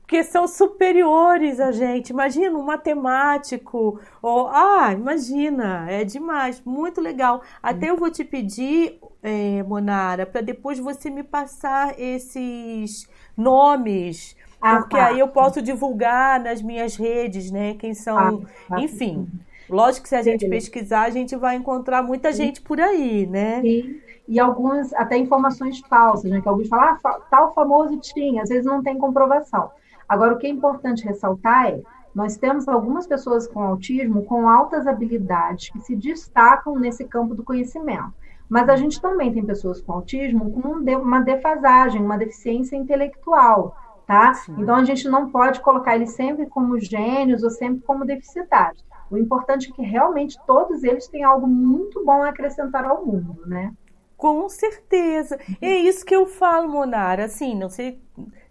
que 0.07 0.23
são 0.23 0.47
superiores 0.47 1.59
a 1.59 1.71
gente. 1.71 2.09
Imagina 2.09 2.57
um 2.57 2.63
matemático, 2.63 3.99
ou 4.21 4.47
ah, 4.47 4.93
imagina, 4.93 5.89
é 5.89 6.03
demais, 6.03 6.61
muito 6.65 7.01
legal. 7.01 7.41
Até 7.61 7.89
eu 7.89 7.97
vou 7.97 8.11
te 8.11 8.23
pedir, 8.23 8.99
é, 9.23 9.63
Monara, 9.63 10.25
para 10.25 10.41
depois 10.41 10.79
você 10.79 11.09
me 11.09 11.23
passar 11.23 11.99
esses 11.99 13.09
nomes, 13.35 14.35
ah, 14.61 14.77
porque 14.77 14.97
tá. 14.97 15.07
aí 15.07 15.19
eu 15.19 15.27
posso 15.27 15.61
divulgar 15.61 16.39
nas 16.39 16.61
minhas 16.61 16.95
redes, 16.95 17.51
né? 17.51 17.75
Quem 17.75 17.93
são, 17.93 18.17
ah, 18.17 18.33
tá. 18.69 18.81
enfim. 18.81 19.27
Lógico 19.67 20.03
que 20.03 20.09
se 20.09 20.15
a 20.15 20.21
gente 20.21 20.47
pesquisar, 20.47 21.03
a 21.03 21.09
gente 21.09 21.35
vai 21.35 21.55
encontrar 21.55 22.03
muita 22.03 22.31
Sim. 22.31 22.45
gente 22.45 22.61
por 22.61 22.79
aí, 22.79 23.25
né? 23.25 23.61
Sim. 23.61 23.99
E 24.27 24.39
algumas, 24.39 24.93
até 24.93 25.17
informações 25.17 25.79
falsas, 25.79 26.29
né? 26.29 26.39
Que 26.41 26.47
alguns 26.47 26.67
falam, 26.67 26.97
ah, 27.03 27.19
tal 27.29 27.53
famoso 27.53 27.97
tinha, 27.97 28.43
às 28.43 28.49
vezes 28.49 28.65
não 28.65 28.83
tem 28.83 28.97
comprovação. 28.97 29.71
Agora, 30.07 30.33
o 30.33 30.37
que 30.37 30.47
é 30.47 30.49
importante 30.49 31.05
ressaltar 31.05 31.67
é, 31.67 31.81
nós 32.13 32.37
temos 32.37 32.67
algumas 32.67 33.05
pessoas 33.05 33.45
com 33.45 33.61
autismo 33.61 34.23
com 34.23 34.47
altas 34.47 34.87
habilidades 34.87 35.69
que 35.69 35.81
se 35.81 35.95
destacam 35.95 36.79
nesse 36.79 37.03
campo 37.03 37.35
do 37.35 37.43
conhecimento. 37.43 38.13
Mas 38.47 38.69
a 38.69 38.75
gente 38.75 39.01
também 39.01 39.33
tem 39.33 39.43
pessoas 39.43 39.81
com 39.81 39.91
autismo 39.91 40.51
com 40.51 40.69
uma 40.69 41.19
defasagem, 41.19 42.01
uma 42.01 42.17
deficiência 42.17 42.77
intelectual, 42.77 43.75
tá? 44.07 44.33
Sim. 44.33 44.55
Então 44.59 44.75
a 44.75 44.83
gente 44.83 45.09
não 45.09 45.29
pode 45.29 45.59
colocar 45.59 45.95
eles 45.95 46.11
sempre 46.11 46.45
como 46.45 46.79
gênios 46.79 47.43
ou 47.43 47.49
sempre 47.49 47.81
como 47.81 48.05
deficitários. 48.05 48.85
O 49.09 49.17
importante 49.17 49.71
é 49.71 49.75
que 49.75 49.81
realmente 49.81 50.39
todos 50.47 50.83
eles 50.83 51.07
têm 51.07 51.23
algo 51.23 51.47
muito 51.47 52.03
bom 52.05 52.23
a 52.23 52.29
acrescentar 52.29 52.85
ao 52.85 53.05
mundo, 53.05 53.41
né? 53.45 53.73
Com 54.15 54.47
certeza. 54.47 55.37
É 55.61 55.75
isso 55.75 56.05
que 56.05 56.15
eu 56.15 56.25
falo, 56.25 56.69
Monara. 56.69 57.25
Assim, 57.25 57.53
não 57.55 57.69
sei 57.69 57.99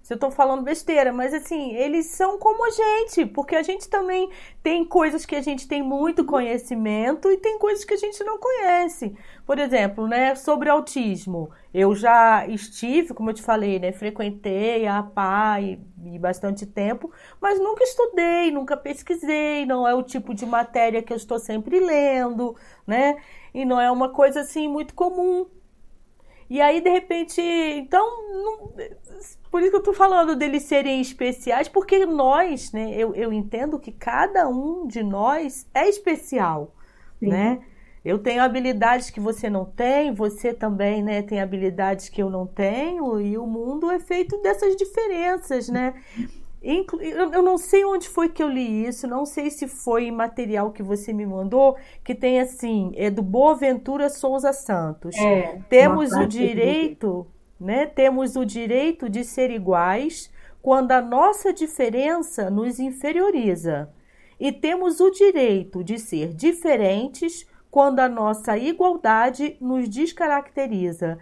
se 0.05 0.13
eu 0.13 0.19
tô 0.19 0.31
falando 0.31 0.63
besteira, 0.63 1.15
mas 1.15 1.33
assim, 1.33 1.75
eles 1.75 2.09
são 2.09 2.39
como 2.39 2.67
a 2.67 2.71
gente, 2.71 3.25
porque 3.25 3.57
a 3.57 3.63
gente 3.63 3.89
também 3.89 4.29
tem 4.63 4.85
coisas 4.85 5.25
que 5.25 5.35
a 5.35 5.41
gente 5.41 5.67
tem 5.67 5.83
muito 5.83 6.27
conhecimento 6.27 7.31
e 7.31 7.39
tem 7.39 7.59
coisas 7.59 7.87
que 7.87 7.95
a 7.95 7.97
gente 7.97 8.23
não 8.23 8.39
conhece. 8.39 9.17
Por 9.47 9.59
exemplo, 9.59 10.07
né, 10.07 10.35
sobre 10.35 10.69
autismo, 10.69 11.51
eu 11.73 11.95
já 11.95 12.47
estive, 12.47 13.15
como 13.15 13.31
eu 13.31 13.35
te 13.35 13.43
falei, 13.43 13.79
né, 13.79 13.93
frequentei 13.93 14.87
a 14.87 14.99
APA 14.99 15.63
e, 15.63 15.81
e 16.05 16.19
bastante 16.19 16.67
tempo, 16.67 17.11
mas 17.41 17.59
nunca 17.59 17.83
estudei, 17.83 18.51
nunca 18.51 18.77
pesquisei, 18.77 19.65
não 19.65 19.89
é 19.89 19.95
o 19.95 20.03
tipo 20.03 20.35
de 20.35 20.45
matéria 20.45 21.03
que 21.03 21.15
eu 21.15 21.17
estou 21.17 21.39
sempre 21.39 21.81
lendo, 21.81 22.55
né? 22.87 23.17
E 23.55 23.65
não 23.65 23.81
é 23.81 23.91
uma 23.91 24.11
coisa 24.11 24.41
assim 24.41 24.69
muito 24.69 24.95
comum. 24.95 25.47
E 26.49 26.61
aí, 26.61 26.81
de 26.81 26.91
repente, 26.91 27.41
então, 27.41 28.07
não, 28.33 28.73
por 29.51 29.63
isso 29.63 29.71
que 29.71 29.77
eu 29.77 29.83
tô 29.83 29.93
falando 29.93 30.37
deles 30.37 30.65
serem 30.65 31.01
especiais, 31.01 31.69
porque 31.69 32.05
nós, 32.05 32.73
né, 32.73 32.95
eu, 32.97 33.15
eu 33.15 33.33
entendo 33.33 33.79
que 33.79 33.93
cada 33.93 34.49
um 34.49 34.87
de 34.87 35.03
nós 35.03 35.67
é 35.73 35.89
especial, 35.89 36.75
Sim. 37.19 37.29
né? 37.29 37.61
Eu 38.05 38.19
tenho 38.19 38.43
habilidades 38.43 39.09
que 39.09 39.19
você 39.19 39.49
não 39.49 39.65
tem, 39.65 40.13
você 40.13 40.53
também, 40.53 41.03
né, 41.03 41.23
tem 41.23 41.41
habilidades 41.41 42.11
que 42.11 42.23
eu 42.23 42.29
não 42.29 42.47
tenho, 42.47 43.19
e 43.19 43.39
o 43.39 43.47
mundo 43.47 43.91
é 43.91 43.99
feito 43.99 44.37
dessas 44.43 44.77
diferenças, 44.77 45.71
né? 45.71 45.95
Eu 46.65 47.43
não 47.43 47.59
sei 47.59 47.85
onde 47.85 48.09
foi 48.09 48.29
que 48.29 48.43
eu 48.43 48.49
li 48.49 48.87
isso, 48.87 49.07
não 49.07 49.27
sei 49.27 49.51
se 49.51 49.69
foi 49.69 50.05
em 50.05 50.13
material 50.13 50.73
que 50.73 50.83
você 50.83 51.13
me 51.13 51.27
mandou, 51.27 51.77
que 52.03 52.15
tem 52.15 52.41
assim, 52.41 52.93
é 52.97 53.11
do 53.11 53.23
Boaventura 53.23 54.09
Souza 54.09 54.53
Santos. 54.53 55.15
É, 55.17 55.61
Temos 55.69 56.13
o 56.13 56.27
direito 56.27 57.27
né? 57.65 57.87
Temos 57.87 58.37
o 58.37 58.45
direito 58.45 59.09
de 59.09 59.25
ser 59.25 59.51
iguais 59.51 60.31
quando 60.61 60.93
a 60.93 61.01
nossa 61.01 61.53
diferença 61.53 62.51
nos 62.51 62.79
inferioriza, 62.79 63.91
e 64.41 64.51
temos 64.51 65.01
o 65.01 65.11
direito 65.11 65.85
de 65.85 65.99
ser 65.99 66.33
diferentes 66.35 67.47
quando 67.71 68.01
a 68.01 68.09
nossa 68.09 68.57
igualdade 68.57 69.57
nos 69.61 69.89
descaracteriza. 69.89 71.19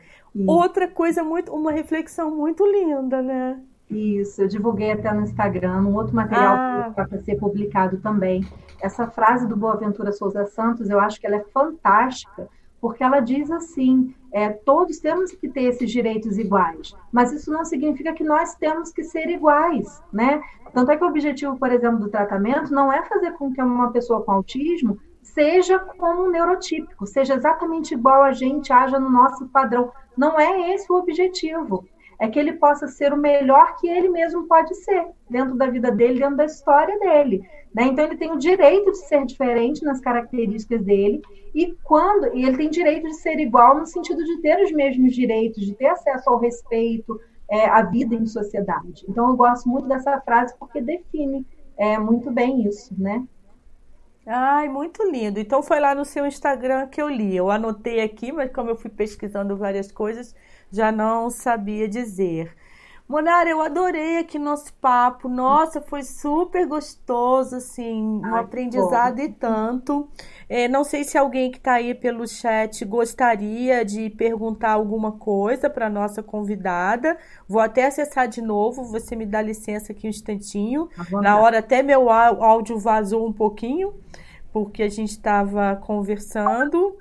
Outra 0.46 0.88
coisa 0.88 1.22
muito, 1.22 1.52
uma 1.52 1.72
reflexão 1.72 2.30
muito 2.30 2.64
linda, 2.64 3.20
né? 3.20 3.60
Isso, 3.92 4.42
eu 4.42 4.48
divulguei 4.48 4.92
até 4.92 5.12
no 5.12 5.22
Instagram, 5.22 5.82
um 5.82 5.94
outro 5.94 6.14
material 6.14 6.56
ah. 6.56 6.92
para 6.94 7.18
ser 7.20 7.36
publicado 7.36 7.98
também. 7.98 8.42
Essa 8.80 9.06
frase 9.06 9.46
do 9.46 9.54
Boaventura 9.54 10.12
Souza 10.12 10.46
Santos, 10.46 10.88
eu 10.88 10.98
acho 10.98 11.20
que 11.20 11.26
ela 11.26 11.36
é 11.36 11.44
fantástica, 11.52 12.48
porque 12.80 13.04
ela 13.04 13.20
diz 13.20 13.50
assim: 13.50 14.14
é, 14.32 14.48
todos 14.48 14.98
temos 14.98 15.30
que 15.32 15.48
ter 15.48 15.64
esses 15.64 15.90
direitos 15.90 16.38
iguais, 16.38 16.96
mas 17.12 17.32
isso 17.32 17.52
não 17.52 17.64
significa 17.64 18.14
que 18.14 18.24
nós 18.24 18.54
temos 18.54 18.90
que 18.90 19.04
ser 19.04 19.28
iguais, 19.28 20.02
né? 20.12 20.42
Tanto 20.72 20.90
é 20.90 20.96
que 20.96 21.04
o 21.04 21.08
objetivo, 21.08 21.58
por 21.58 21.70
exemplo, 21.70 22.00
do 22.00 22.08
tratamento 22.08 22.72
não 22.72 22.90
é 22.90 23.02
fazer 23.02 23.32
com 23.32 23.52
que 23.52 23.60
uma 23.60 23.92
pessoa 23.92 24.22
com 24.22 24.32
autismo 24.32 24.98
seja 25.22 25.78
como 25.78 26.24
um 26.24 26.30
neurotípico, 26.30 27.06
seja 27.06 27.34
exatamente 27.34 27.94
igual 27.94 28.22
a 28.22 28.32
gente, 28.32 28.72
haja 28.72 28.98
no 28.98 29.10
nosso 29.10 29.46
padrão. 29.48 29.92
Não 30.16 30.38
é 30.38 30.74
esse 30.74 30.90
o 30.92 30.96
objetivo. 30.96 31.86
É 32.22 32.28
que 32.28 32.38
ele 32.38 32.52
possa 32.52 32.86
ser 32.86 33.12
o 33.12 33.16
melhor 33.16 33.76
que 33.76 33.88
ele 33.88 34.08
mesmo 34.08 34.46
pode 34.46 34.72
ser, 34.76 35.06
dentro 35.28 35.56
da 35.56 35.66
vida 35.66 35.90
dele, 35.90 36.20
dentro 36.20 36.36
da 36.36 36.44
história 36.44 36.96
dele. 37.00 37.42
Né? 37.74 37.84
Então, 37.84 38.04
ele 38.04 38.16
tem 38.16 38.30
o 38.30 38.38
direito 38.38 38.92
de 38.92 38.98
ser 38.98 39.26
diferente 39.26 39.84
nas 39.84 40.00
características 40.00 40.82
dele, 40.82 41.20
e 41.52 41.74
quando 41.82 42.34
e 42.34 42.44
ele 42.44 42.56
tem 42.56 42.70
direito 42.70 43.08
de 43.08 43.14
ser 43.14 43.40
igual 43.40 43.76
no 43.76 43.86
sentido 43.86 44.24
de 44.24 44.40
ter 44.40 44.62
os 44.62 44.70
mesmos 44.70 45.14
direitos, 45.14 45.66
de 45.66 45.74
ter 45.74 45.86
acesso 45.86 46.30
ao 46.30 46.38
respeito, 46.38 47.20
é, 47.50 47.66
à 47.66 47.82
vida 47.82 48.14
em 48.14 48.26
sociedade. 48.26 49.04
Então, 49.08 49.28
eu 49.28 49.36
gosto 49.36 49.68
muito 49.68 49.88
dessa 49.88 50.20
frase 50.20 50.54
porque 50.58 50.80
define 50.80 51.44
é, 51.76 51.98
muito 51.98 52.30
bem 52.30 52.66
isso, 52.68 52.94
né? 52.96 53.26
Ai, 54.24 54.68
muito 54.68 55.02
lindo. 55.10 55.40
Então 55.40 55.62
foi 55.62 55.80
lá 55.80 55.94
no 55.94 56.04
seu 56.04 56.24
Instagram 56.24 56.86
que 56.86 57.02
eu 57.02 57.08
li. 57.08 57.36
Eu 57.36 57.50
anotei 57.50 58.00
aqui, 58.00 58.30
mas 58.30 58.52
como 58.52 58.70
eu 58.70 58.76
fui 58.76 58.90
pesquisando 58.90 59.56
várias 59.56 59.90
coisas, 59.90 60.34
já 60.72 60.90
não 60.90 61.30
sabia 61.30 61.86
dizer. 61.86 62.56
Monara, 63.08 63.50
eu 63.50 63.60
adorei 63.60 64.18
aqui 64.20 64.38
nosso 64.38 64.72
papo. 64.74 65.28
Nossa, 65.28 65.82
foi 65.82 66.02
super 66.02 66.66
gostoso, 66.66 67.56
assim, 67.56 68.02
um 68.02 68.24
Ai, 68.24 68.40
aprendizado 68.40 69.16
bom. 69.16 69.22
e 69.22 69.28
tanto. 69.28 70.08
É, 70.48 70.66
não 70.66 70.82
sei 70.82 71.04
se 71.04 71.18
alguém 71.18 71.50
que 71.50 71.58
está 71.58 71.74
aí 71.74 71.94
pelo 71.94 72.26
chat 72.26 72.82
gostaria 72.86 73.84
de 73.84 74.08
perguntar 74.08 74.70
alguma 74.70 75.12
coisa 75.12 75.68
para 75.68 75.90
nossa 75.90 76.22
convidada. 76.22 77.18
Vou 77.46 77.60
até 77.60 77.86
acessar 77.86 78.28
de 78.28 78.40
novo. 78.40 78.84
Você 78.84 79.14
me 79.14 79.26
dá 79.26 79.42
licença 79.42 79.92
aqui 79.92 80.06
um 80.06 80.10
instantinho. 80.10 80.88
Na 81.10 81.38
hora 81.38 81.58
até 81.58 81.82
meu 81.82 82.08
áudio 82.08 82.78
vazou 82.78 83.26
um 83.26 83.32
pouquinho, 83.32 83.92
porque 84.50 84.82
a 84.82 84.88
gente 84.88 85.10
estava 85.10 85.76
conversando. 85.76 86.96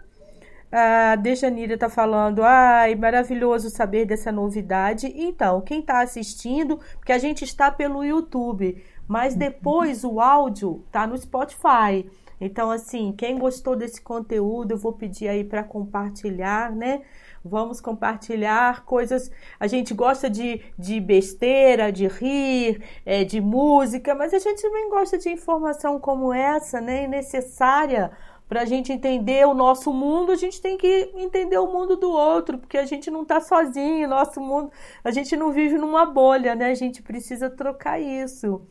A 0.72 1.18
Dejanira 1.18 1.74
está 1.74 1.90
falando, 1.90 2.44
ai, 2.44 2.96
maravilhoso 2.96 3.70
saber 3.70 4.06
dessa 4.06 4.32
novidade. 4.32 5.12
Então, 5.14 5.60
quem 5.60 5.82
está 5.82 6.02
assistindo, 6.02 6.80
porque 6.98 7.12
a 7.12 7.18
gente 7.18 7.44
está 7.44 7.70
pelo 7.70 8.06
YouTube, 8.06 8.82
mas 9.06 9.36
depois 9.36 10.06
o 10.06 10.22
áudio 10.22 10.82
tá 10.90 11.06
no 11.06 11.18
Spotify. 11.18 12.10
Então, 12.40 12.72
assim, 12.72 13.14
quem 13.16 13.38
gostou 13.38 13.76
desse 13.76 14.02
conteúdo, 14.02 14.72
eu 14.72 14.78
vou 14.78 14.94
pedir 14.94 15.28
aí 15.28 15.44
para 15.44 15.64
compartilhar, 15.64 16.74
né? 16.74 17.02
Vamos 17.44 17.82
compartilhar 17.82 18.86
coisas. 18.86 19.30
A 19.60 19.68
gente 19.68 19.94
gosta 19.94 20.30
de, 20.30 20.62
de 20.78 21.00
besteira, 21.00 21.92
de 21.92 22.08
rir, 22.08 22.82
é, 23.06 23.24
de 23.24 23.42
música, 23.42 24.16
mas 24.16 24.34
a 24.34 24.40
gente 24.40 24.62
também 24.62 24.90
gosta 24.90 25.18
de 25.18 25.30
informação 25.30 26.00
como 26.00 26.34
essa, 26.34 26.80
né? 26.80 27.06
necessária 27.08 28.12
para 28.52 28.64
a 28.64 28.66
gente 28.66 28.92
entender 28.92 29.48
o 29.48 29.54
nosso 29.54 29.94
mundo, 29.94 30.30
a 30.30 30.36
gente 30.36 30.62
tem 30.62 30.78
que 30.78 31.10
entender 31.16 31.58
o 31.58 31.68
mundo 31.68 31.96
do 31.96 32.12
outro, 32.12 32.58
porque 32.58 32.78
a 32.78 32.86
gente 32.86 33.10
não 33.10 33.22
está 33.22 33.40
sozinho, 33.40 34.10
nosso 34.10 34.42
mundo, 34.42 34.70
a 35.06 35.10
gente 35.10 35.38
não 35.38 35.54
vive 35.54 35.78
numa 35.78 36.06
bolha, 36.06 36.54
né? 36.54 36.66
A 36.70 36.76
gente 36.76 37.02
precisa 37.02 37.50
trocar 37.50 37.98
isso. 37.98 38.62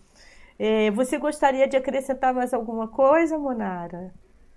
É, 0.59 0.91
você 0.91 1.17
gostaria 1.17 1.67
de 1.67 1.79
acrescentar 1.79 2.35
mais 2.35 2.53
alguma 2.53 2.89
coisa, 2.89 3.39
Monara? 3.39 4.13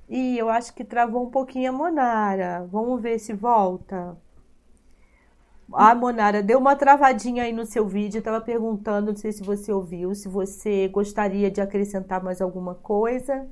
E 0.09 0.37
eu 0.37 0.49
acho 0.49 0.73
que 0.75 0.83
travou 0.83 1.23
um 1.23 1.29
pouquinho 1.29 1.69
a 1.69 1.73
Monara. 1.73 2.67
Vamos 2.69 3.01
ver 3.01 3.17
se 3.17 3.31
volta. 3.31 4.17
A 5.71 5.95
Monara 5.95 6.43
deu 6.43 6.59
uma 6.59 6.75
travadinha 6.75 7.43
aí 7.43 7.53
no 7.53 7.65
seu 7.65 7.87
vídeo, 7.87 8.19
estava 8.19 8.41
perguntando, 8.41 9.13
não 9.13 9.17
sei 9.17 9.31
se 9.31 9.41
você 9.41 9.71
ouviu, 9.71 10.13
se 10.13 10.27
você 10.27 10.89
gostaria 10.89 11.49
de 11.49 11.61
acrescentar 11.61 12.21
mais 12.21 12.41
alguma 12.41 12.75
coisa. 12.75 13.47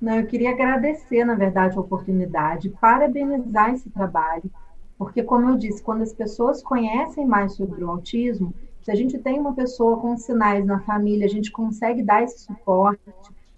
Não, 0.00 0.14
eu 0.14 0.26
queria 0.26 0.50
agradecer, 0.50 1.24
na 1.24 1.34
verdade, 1.34 1.76
a 1.76 1.80
oportunidade, 1.80 2.70
parabenizar 2.80 3.74
esse 3.74 3.90
trabalho, 3.90 4.50
porque, 4.96 5.22
como 5.22 5.48
eu 5.48 5.56
disse, 5.56 5.82
quando 5.82 6.02
as 6.02 6.12
pessoas 6.12 6.62
conhecem 6.62 7.26
mais 7.26 7.54
sobre 7.54 7.84
o 7.84 7.90
autismo, 7.90 8.54
se 8.82 8.90
a 8.90 8.94
gente 8.94 9.18
tem 9.18 9.38
uma 9.38 9.54
pessoa 9.54 9.98
com 9.98 10.16
sinais 10.16 10.64
na 10.64 10.80
família, 10.80 11.26
a 11.26 11.28
gente 11.28 11.52
consegue 11.52 12.02
dar 12.02 12.22
esse 12.22 12.40
suporte, 12.40 13.00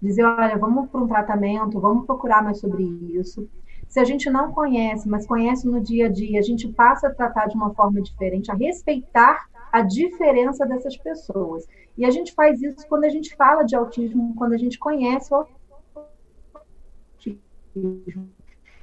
dizer, 0.01 0.23
olha, 0.23 0.57
vamos 0.57 0.89
para 0.89 1.01
um 1.01 1.07
tratamento, 1.07 1.79
vamos 1.79 2.05
procurar 2.05 2.43
mais 2.43 2.59
sobre 2.59 2.83
isso. 2.83 3.47
Se 3.87 3.99
a 3.99 4.03
gente 4.03 4.29
não 4.29 4.51
conhece, 4.51 5.07
mas 5.07 5.25
conhece 5.25 5.65
no 5.65 5.79
dia 5.79 6.07
a 6.07 6.09
dia, 6.09 6.39
a 6.39 6.43
gente 6.43 6.67
passa 6.67 7.07
a 7.07 7.13
tratar 7.13 7.47
de 7.47 7.55
uma 7.55 7.73
forma 7.73 8.01
diferente, 8.01 8.51
a 8.51 8.55
respeitar 8.55 9.45
a 9.71 9.81
diferença 9.81 10.65
dessas 10.65 10.97
pessoas. 10.97 11.65
E 11.97 12.05
a 12.05 12.09
gente 12.09 12.33
faz 12.33 12.61
isso 12.61 12.87
quando 12.87 13.05
a 13.05 13.09
gente 13.09 13.35
fala 13.35 13.63
de 13.63 13.75
autismo, 13.75 14.35
quando 14.35 14.53
a 14.53 14.57
gente 14.57 14.77
conhece 14.77 15.33
o 15.33 15.37
autismo. 15.37 15.62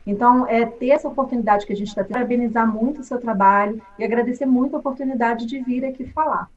Então, 0.06 0.46
é 0.46 0.64
ter 0.66 0.90
essa 0.90 1.08
oportunidade 1.08 1.66
que 1.66 1.72
a 1.72 1.76
gente 1.76 1.88
está 1.88 2.02
tendo, 2.02 2.14
parabenizar 2.14 2.66
muito 2.66 3.00
o 3.00 3.04
seu 3.04 3.20
trabalho 3.20 3.80
e 3.98 4.04
agradecer 4.04 4.46
muito 4.46 4.74
a 4.74 4.78
oportunidade 4.78 5.46
de 5.46 5.60
vir 5.60 5.84
aqui 5.84 6.04
falar. 6.06 6.48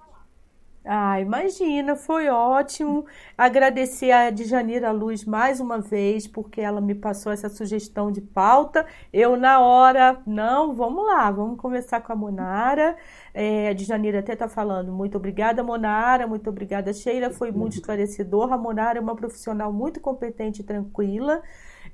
Ah, 0.86 1.18
imagina, 1.22 1.96
foi 1.96 2.28
ótimo. 2.28 3.06
Agradecer 3.38 4.12
a 4.12 4.30
Djanira 4.30 4.92
Luz 4.92 5.24
mais 5.24 5.62
uma 5.62 5.80
vez, 5.80 6.28
porque 6.28 6.60
ela 6.60 6.82
me 6.82 6.94
passou 6.94 7.32
essa 7.32 7.48
sugestão 7.48 8.12
de 8.12 8.20
pauta. 8.20 8.86
Eu, 9.12 9.38
na 9.38 9.62
hora, 9.62 10.22
não, 10.28 10.76
vamos 10.76 11.06
lá, 11.06 11.32
vamos 11.32 11.58
conversar 11.58 12.02
com 12.02 12.12
a 12.12 12.16
Monara. 12.16 12.98
É, 13.34 13.70
a 13.70 13.74
Djanira 13.74 14.20
até 14.20 14.34
está 14.34 14.50
falando, 14.50 14.92
muito 14.92 15.16
obrigada, 15.18 15.64
Monara, 15.64 16.28
muito 16.28 16.50
obrigada, 16.50 16.92
Sheila, 16.94 17.30
foi 17.30 17.50
muito 17.52 17.76
esclarecedor. 17.76 18.52
A 18.52 18.58
Monara 18.58 18.98
é 19.00 19.02
uma 19.02 19.16
profissional 19.16 19.72
muito 19.72 20.02
competente 20.02 20.62
e 20.62 20.66
tranquila. 20.66 21.42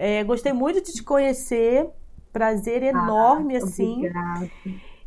É, 0.01 0.23
gostei 0.23 0.53
muito 0.53 0.81
de 0.81 0.93
te 0.93 1.03
conhecer, 1.03 1.89
prazer 2.31 2.83
ah, 2.83 2.87
enorme, 2.87 3.55
ah, 3.55 3.57
assim. 3.57 3.97
Obrigada. 3.97 4.49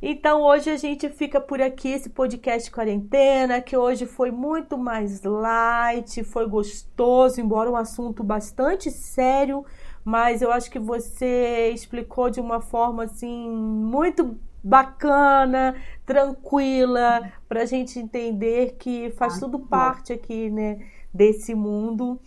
Então 0.03 0.43
hoje 0.43 0.69
a 0.69 0.77
gente 0.77 1.09
fica 1.09 1.41
por 1.41 1.63
aqui, 1.63 1.89
esse 1.89 2.11
podcast 2.11 2.71
quarentena, 2.71 3.63
que 3.63 3.75
hoje 3.75 4.05
foi 4.05 4.31
muito 4.31 4.77
mais 4.77 5.23
light, 5.23 6.23
foi 6.25 6.47
gostoso, 6.47 7.41
embora 7.41 7.71
um 7.71 7.77
assunto 7.77 8.23
bastante 8.23 8.91
sério, 8.91 9.65
mas 10.05 10.43
eu 10.43 10.53
acho 10.53 10.71
que 10.71 10.79
você 10.79 11.71
explicou 11.73 12.29
de 12.29 12.41
uma 12.41 12.61
forma 12.61 13.05
assim 13.05 13.49
muito 13.49 14.37
bacana, 14.63 15.75
tranquila, 16.05 17.33
para 17.49 17.63
a 17.63 17.67
gente 17.67 17.99
entender 17.99 18.77
que 18.79 19.11
faz 19.13 19.39
tudo 19.39 19.59
parte 19.59 20.13
aqui, 20.13 20.51
né, 20.51 20.81
desse 21.15 21.55
mundo. 21.55 22.21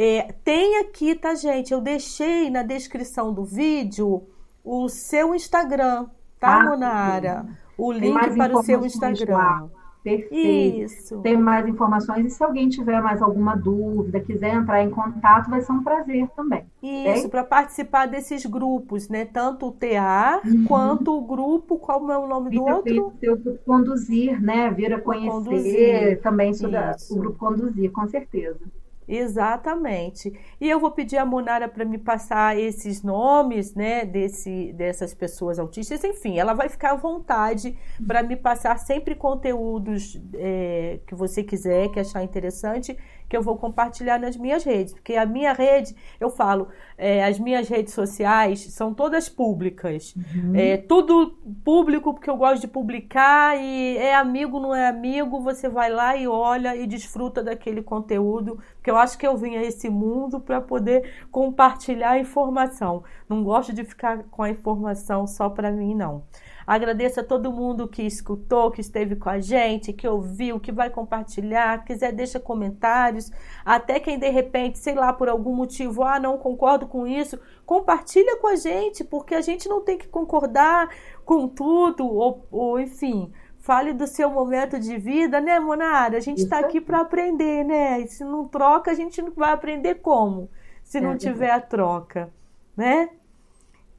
É, 0.00 0.32
tem 0.44 0.78
aqui, 0.78 1.16
tá, 1.16 1.34
gente? 1.34 1.72
Eu 1.72 1.80
deixei 1.80 2.48
na 2.50 2.62
descrição 2.62 3.34
do 3.34 3.42
vídeo 3.42 4.22
o 4.62 4.88
seu 4.88 5.34
Instagram 5.34 6.06
tá, 6.38 6.60
ah, 6.60 6.64
Monara? 6.66 7.46
O 7.76 7.90
link 7.90 8.36
para 8.36 8.56
o 8.56 8.62
seu 8.62 8.86
Instagram. 8.86 9.36
Lá. 9.36 9.68
Perfeito. 10.04 10.84
Isso. 10.84 11.20
Tem 11.22 11.36
mais 11.36 11.66
informações 11.66 12.26
e 12.26 12.30
se 12.30 12.44
alguém 12.44 12.68
tiver 12.68 13.02
mais 13.02 13.20
alguma 13.20 13.56
dúvida, 13.56 14.20
quiser 14.20 14.54
entrar 14.54 14.84
em 14.84 14.90
contato, 14.90 15.50
vai 15.50 15.62
ser 15.62 15.72
um 15.72 15.82
prazer 15.82 16.28
também. 16.28 16.64
Isso, 16.80 17.28
para 17.28 17.42
participar 17.42 18.06
desses 18.06 18.46
grupos, 18.46 19.08
né? 19.08 19.24
Tanto 19.24 19.66
o 19.66 19.72
TA 19.72 20.40
uhum. 20.44 20.64
quanto 20.64 21.18
o 21.18 21.22
grupo, 21.22 21.76
qual 21.76 22.08
é 22.12 22.16
o 22.16 22.28
nome 22.28 22.50
do 22.50 22.62
outro? 22.62 23.12
O 23.20 23.58
conduzir, 23.66 24.40
né? 24.40 24.70
Vir 24.70 24.94
a 24.94 25.00
conhecer 25.00 25.28
conduzir. 25.28 26.20
também 26.22 26.54
sobre 26.54 26.78
Isso. 26.92 27.14
o 27.16 27.18
grupo 27.18 27.36
conduzir, 27.36 27.90
com 27.90 28.06
certeza. 28.06 28.60
Exatamente. 29.08 30.38
E 30.60 30.68
eu 30.68 30.78
vou 30.78 30.90
pedir 30.90 31.16
a 31.16 31.24
Monara 31.24 31.66
para 31.66 31.84
me 31.84 31.96
passar 31.96 32.58
esses 32.58 33.02
nomes, 33.02 33.74
né, 33.74 34.04
desse, 34.04 34.72
dessas 34.74 35.14
pessoas 35.14 35.58
autistas. 35.58 36.04
Enfim, 36.04 36.38
ela 36.38 36.52
vai 36.52 36.68
ficar 36.68 36.92
à 36.92 36.94
vontade 36.94 37.74
para 38.06 38.22
me 38.22 38.36
passar 38.36 38.78
sempre 38.78 39.14
conteúdos 39.14 40.20
é, 40.34 41.00
que 41.06 41.14
você 41.14 41.42
quiser, 41.42 41.88
que 41.88 41.98
achar 41.98 42.22
interessante, 42.22 42.96
que 43.28 43.36
eu 43.36 43.42
vou 43.42 43.56
compartilhar 43.56 44.18
nas 44.18 44.36
minhas 44.36 44.64
redes. 44.64 44.94
Porque 44.94 45.14
a 45.14 45.26
minha 45.26 45.52
rede, 45.52 45.94
eu 46.18 46.30
falo, 46.30 46.68
é, 46.96 47.24
as 47.24 47.38
minhas 47.38 47.68
redes 47.68 47.92
sociais 47.92 48.60
são 48.72 48.94
todas 48.94 49.28
públicas. 49.28 50.14
Uhum. 50.16 50.54
É 50.54 50.76
tudo 50.76 51.38
público 51.64 52.14
porque 52.14 52.30
eu 52.30 52.36
gosto 52.36 52.62
de 52.62 52.68
publicar 52.68 53.56
e 53.60 53.96
é 53.98 54.14
amigo, 54.14 54.58
não 54.58 54.74
é 54.74 54.88
amigo, 54.88 55.40
você 55.40 55.68
vai 55.68 55.90
lá 55.90 56.16
e 56.16 56.26
olha 56.26 56.74
e 56.74 56.86
desfruta 56.86 57.42
daquele 57.42 57.82
conteúdo. 57.82 58.58
Porque 58.76 58.90
eu 58.90 58.96
acho 58.96 59.18
que 59.18 59.26
eu 59.26 59.36
vim 59.36 59.56
a 59.56 59.62
esse 59.62 59.90
mundo 59.90 60.40
para 60.40 60.60
poder 60.60 61.26
compartilhar 61.30 62.18
informação. 62.18 63.02
Não 63.28 63.44
gosto 63.44 63.72
de 63.72 63.84
ficar 63.84 64.24
com 64.30 64.42
a 64.42 64.50
informação 64.50 65.26
só 65.26 65.50
para 65.50 65.70
mim, 65.70 65.94
não. 65.94 66.22
Agradeço 66.68 67.18
a 67.18 67.24
todo 67.24 67.50
mundo 67.50 67.88
que 67.88 68.02
escutou, 68.02 68.70
que 68.70 68.82
esteve 68.82 69.16
com 69.16 69.30
a 69.30 69.40
gente, 69.40 69.90
que 69.90 70.06
ouviu, 70.06 70.60
que 70.60 70.70
vai 70.70 70.90
compartilhar, 70.90 71.82
quiser 71.82 72.12
deixa 72.12 72.38
comentários, 72.38 73.32
até 73.64 73.98
quem 73.98 74.18
de 74.18 74.28
repente, 74.28 74.78
sei 74.78 74.94
lá, 74.94 75.10
por 75.10 75.30
algum 75.30 75.54
motivo, 75.54 76.04
ah, 76.04 76.20
não 76.20 76.36
concordo 76.36 76.86
com 76.86 77.06
isso, 77.06 77.40
compartilha 77.64 78.36
com 78.36 78.48
a 78.48 78.54
gente, 78.54 79.02
porque 79.02 79.34
a 79.34 79.40
gente 79.40 79.66
não 79.66 79.80
tem 79.80 79.96
que 79.96 80.08
concordar 80.08 80.90
com 81.24 81.48
tudo, 81.48 82.06
ou, 82.06 82.46
ou 82.50 82.78
enfim, 82.78 83.32
fale 83.56 83.94
do 83.94 84.06
seu 84.06 84.28
momento 84.28 84.78
de 84.78 84.98
vida, 84.98 85.40
né, 85.40 85.58
Monara? 85.58 86.18
A 86.18 86.20
gente 86.20 86.42
está 86.42 86.58
aqui 86.58 86.82
para 86.82 87.00
aprender, 87.00 87.64
né? 87.64 88.02
E 88.02 88.08
se 88.08 88.22
não 88.22 88.46
troca, 88.46 88.90
a 88.90 88.94
gente 88.94 89.22
não 89.22 89.32
vai 89.32 89.52
aprender 89.52 90.02
como, 90.02 90.50
se 90.84 91.00
não 91.00 91.12
é, 91.12 91.16
tiver 91.16 91.50
a 91.50 91.62
troca, 91.62 92.30
né? 92.76 93.08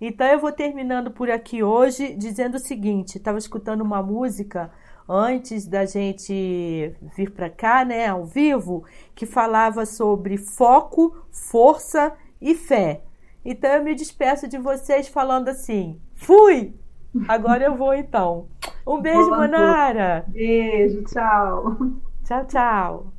Então 0.02 0.28
eu 0.28 0.40
vou 0.40 0.52
terminando 0.52 1.12
por 1.12 1.30
aqui 1.30 1.62
hoje 1.62 2.16
dizendo 2.16 2.56
o 2.56 2.60
seguinte: 2.60 3.18
estava 3.18 3.38
escutando 3.38 3.82
uma 3.82 4.02
música 4.02 4.72
antes 5.08 5.68
da 5.68 5.86
gente 5.86 6.94
vir 7.18 7.32
para 7.32 7.50
cá, 7.50 7.84
né, 7.84 8.08
ao 8.08 8.26
vivo, 8.26 8.84
que 9.16 9.26
falava 9.26 9.86
sobre 9.86 10.38
foco, 10.38 11.16
força 11.32 12.14
e 12.40 12.56
fé. 12.56 13.02
Então 13.44 13.72
eu 13.72 13.84
me 13.84 13.96
despeço 13.96 14.48
de 14.48 14.58
vocês 14.58 15.08
falando 15.08 15.50
assim: 15.50 16.00
fui! 16.16 16.74
Agora 17.28 17.66
eu 17.66 17.76
vou 17.76 17.94
então. 17.94 18.48
Um 18.86 19.02
beijo, 19.02 19.26
Boa 19.26 19.40
Manara. 19.40 20.26
Beijo, 20.28 21.04
tchau. 21.04 21.78
Tchau, 22.24 22.46
tchau. 22.46 23.19